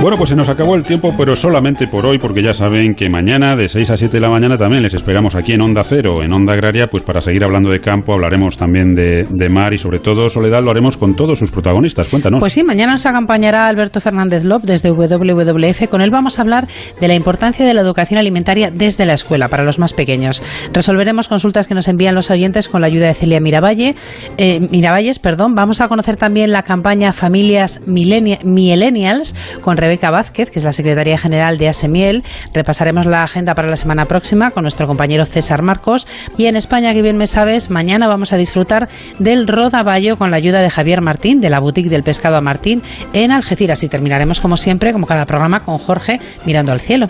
Bueno, 0.02 0.16
pues 0.16 0.30
se 0.30 0.36
nos 0.38 0.48
acabó 0.48 0.76
el 0.76 0.84
tiempo, 0.84 1.14
pero 1.18 1.36
solamente 1.36 1.86
por 1.86 2.06
hoy, 2.06 2.20
porque 2.20 2.42
ya 2.42 2.54
saben 2.54 2.96
que 2.96 3.10
mañana 3.10 3.58
de 3.58 3.68
6 3.68 3.90
a 3.90 3.98
7 3.98 4.16
de 4.16 4.22
la 4.22 4.30
mañana 4.30 4.58
también 4.58 4.82
les 4.82 4.94
esperamos 4.94 5.36
aquí 5.36 5.52
en 5.52 5.62
Onda 5.62 5.84
Cero, 5.84 6.24
en 6.24 6.32
Onda 6.32 6.54
Agraria, 6.54 6.88
pues 6.88 7.04
para 7.04 7.20
seguir 7.20 7.44
hablando 7.44 7.70
de 7.70 7.82
campo, 7.82 8.14
hablaremos 8.14 8.56
también 8.56 8.96
de, 8.96 9.50
mar 9.50 9.74
y 9.74 9.78
sobre 9.78 10.00
todo, 10.00 10.30
Soledad, 10.30 10.64
lo 10.64 10.72
haremos 10.72 10.96
con 10.96 11.16
todos 11.16 11.38
sus 11.38 11.52
protagonistas. 11.52 12.08
Cuéntanos. 12.08 12.40
Pues 12.40 12.54
sí, 12.54 12.64
mañana 12.64 12.94
nos 12.94 13.06
acompañará 13.06 13.68
Alberto 13.68 14.00
Fernández 14.00 14.46
Lop 14.46 14.64
desde 14.64 14.90
WWF. 14.92 15.90
Con 15.90 16.00
él 16.00 16.12
vamos 16.12 16.40
a 16.40 16.44
hablar 16.44 16.68
de 17.02 17.08
la 17.10 17.16
importancia 17.16 17.66
de 17.66 17.74
la 17.74 17.82
educación 17.82 18.20
alimentaria 18.20 18.72
desde 18.72 19.06
la 19.06 19.16
escuela 19.16 19.50
para 19.50 19.64
los 19.64 19.80
más 19.80 19.92
pequeños. 19.92 20.42
Resolveremos 20.72 21.28
consultas 21.28 21.68
que 21.68 21.74
nos 21.74 21.90
envían 21.90 22.16
los 22.16 22.32
oyentes 22.32 22.70
con 22.70 22.80
la 22.80 22.88
ayuda 22.88 23.08
de 23.08 23.16
Celia 23.16 23.42
Miravalle. 23.42 23.96
Eh, 24.38 24.62
Miravalles. 24.72 25.20
Perdón. 25.20 25.56
Vamos 25.56 25.82
a 25.82 25.90
conocer 25.90 26.16
también 26.16 26.52
la 26.52 26.64
campaña 26.64 27.12
Familias 27.12 27.82
Millennials 27.86 29.36
con 29.62 29.76
Rebeca 29.90 30.12
Vázquez, 30.12 30.52
que 30.52 30.60
es 30.60 30.66
la 30.66 30.72
secretaria 30.72 31.18
general 31.18 31.58
de 31.58 31.68
Asemiel. 31.68 32.22
Repasaremos 32.54 33.08
la 33.08 33.24
agenda 33.24 33.56
para 33.56 33.68
la 33.70 33.76
semana 33.76 34.06
próxima 34.06 34.52
con 34.52 34.62
nuestro 34.62 34.86
compañero 34.86 35.26
César 35.26 35.64
Marcos. 35.64 36.06
Y 36.38 36.46
en 36.46 36.56
España, 36.56 36.94
que 36.94 37.02
bien 37.02 37.18
me 37.18 37.26
sabes, 37.26 37.72
mañana 37.72 38.08
vamos 38.08 38.32
a 38.32 38.38
disfrutar 38.38 38.88
del 39.18 39.48
rodaballo 39.48 40.16
con 40.16 40.30
la 40.30 40.38
ayuda 40.38 40.62
de 40.62 40.70
Javier 40.70 41.02
Martín, 41.02 41.42
de 41.42 41.50
la 41.50 41.60
boutique 41.60 41.90
del 41.90 42.04
pescado 42.04 42.38
a 42.38 42.42
Martín, 42.42 42.84
en 43.14 43.32
Algeciras. 43.32 43.84
Y 43.84 43.90
terminaremos, 43.90 44.42
como 44.42 44.58
siempre, 44.58 44.94
como 44.94 45.08
cada 45.08 45.26
programa, 45.26 45.62
con 45.62 45.80
Jorge 45.80 46.20
mirando 46.46 46.72
al 46.72 46.80
cielo. 46.80 47.08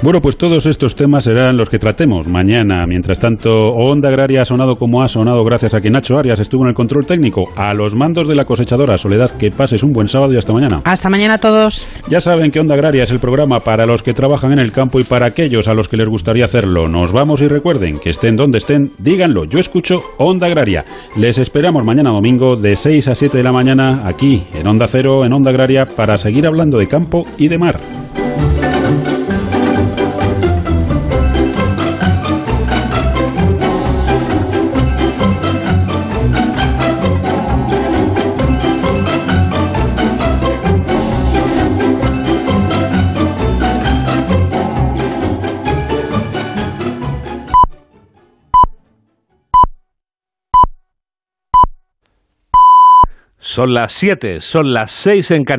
Bueno, 0.00 0.22
pues 0.22 0.38
todos 0.38 0.64
estos 0.64 0.96
temas 0.96 1.24
serán 1.24 1.58
los 1.58 1.68
que 1.68 1.78
tratemos 1.78 2.28
mañana. 2.28 2.86
Mientras 2.86 3.18
tanto, 3.18 3.72
Onda 3.72 4.08
Agraria 4.08 4.40
ha 4.40 4.46
sonado 4.46 4.76
como 4.76 5.02
ha 5.02 5.08
sonado 5.08 5.44
gracias 5.44 5.74
a 5.74 5.82
que 5.82 5.90
Nacho 5.90 6.16
Arias 6.16 6.40
estuvo 6.40 6.62
en 6.62 6.70
el 6.70 6.74
control 6.74 7.04
técnico. 7.04 7.44
A 7.56 7.74
los 7.74 7.94
mandos 7.94 8.26
de 8.26 8.36
la 8.36 8.46
cosechadora 8.46 8.96
Soledad, 8.96 9.32
que 9.32 9.50
pases 9.50 9.82
un 9.82 9.92
buen 9.92 10.08
sábado 10.08 10.32
y 10.32 10.38
hasta 10.38 10.54
mañana. 10.54 10.80
Hasta 10.84 11.10
mañana 11.10 11.34
a 11.34 11.38
todos. 11.38 11.86
Ya 12.08 12.21
saben 12.22 12.50
que 12.50 12.60
Onda 12.60 12.74
Agraria 12.74 13.02
es 13.02 13.10
el 13.10 13.20
programa 13.20 13.60
para 13.60 13.86
los 13.86 14.02
que 14.02 14.14
trabajan 14.14 14.52
en 14.52 14.58
el 14.58 14.72
campo 14.72 15.00
y 15.00 15.04
para 15.04 15.26
aquellos 15.26 15.68
a 15.68 15.74
los 15.74 15.88
que 15.88 15.96
les 15.96 16.08
gustaría 16.08 16.44
hacerlo. 16.44 16.88
Nos 16.88 17.12
vamos 17.12 17.40
y 17.42 17.48
recuerden 17.48 17.98
que 17.98 18.10
estén 18.10 18.36
donde 18.36 18.58
estén, 18.58 18.92
díganlo. 18.98 19.44
Yo 19.44 19.58
escucho 19.58 20.00
Onda 20.18 20.46
Agraria. 20.46 20.84
Les 21.16 21.38
esperamos 21.38 21.84
mañana 21.84 22.10
domingo 22.10 22.56
de 22.56 22.76
6 22.76 23.08
a 23.08 23.14
7 23.14 23.38
de 23.38 23.44
la 23.44 23.52
mañana 23.52 24.02
aquí 24.06 24.42
en 24.54 24.66
Onda 24.66 24.86
Cero, 24.86 25.24
en 25.24 25.32
Onda 25.32 25.50
Agraria, 25.50 25.86
para 25.86 26.16
seguir 26.16 26.46
hablando 26.46 26.78
de 26.78 26.88
campo 26.88 27.26
y 27.38 27.48
de 27.48 27.58
mar. 27.58 27.78
Son 53.54 53.74
las 53.74 53.92
7, 53.92 54.40
son 54.40 54.72
las 54.72 54.90
6 54.92 55.30
en 55.32 55.44
Canadá. 55.44 55.50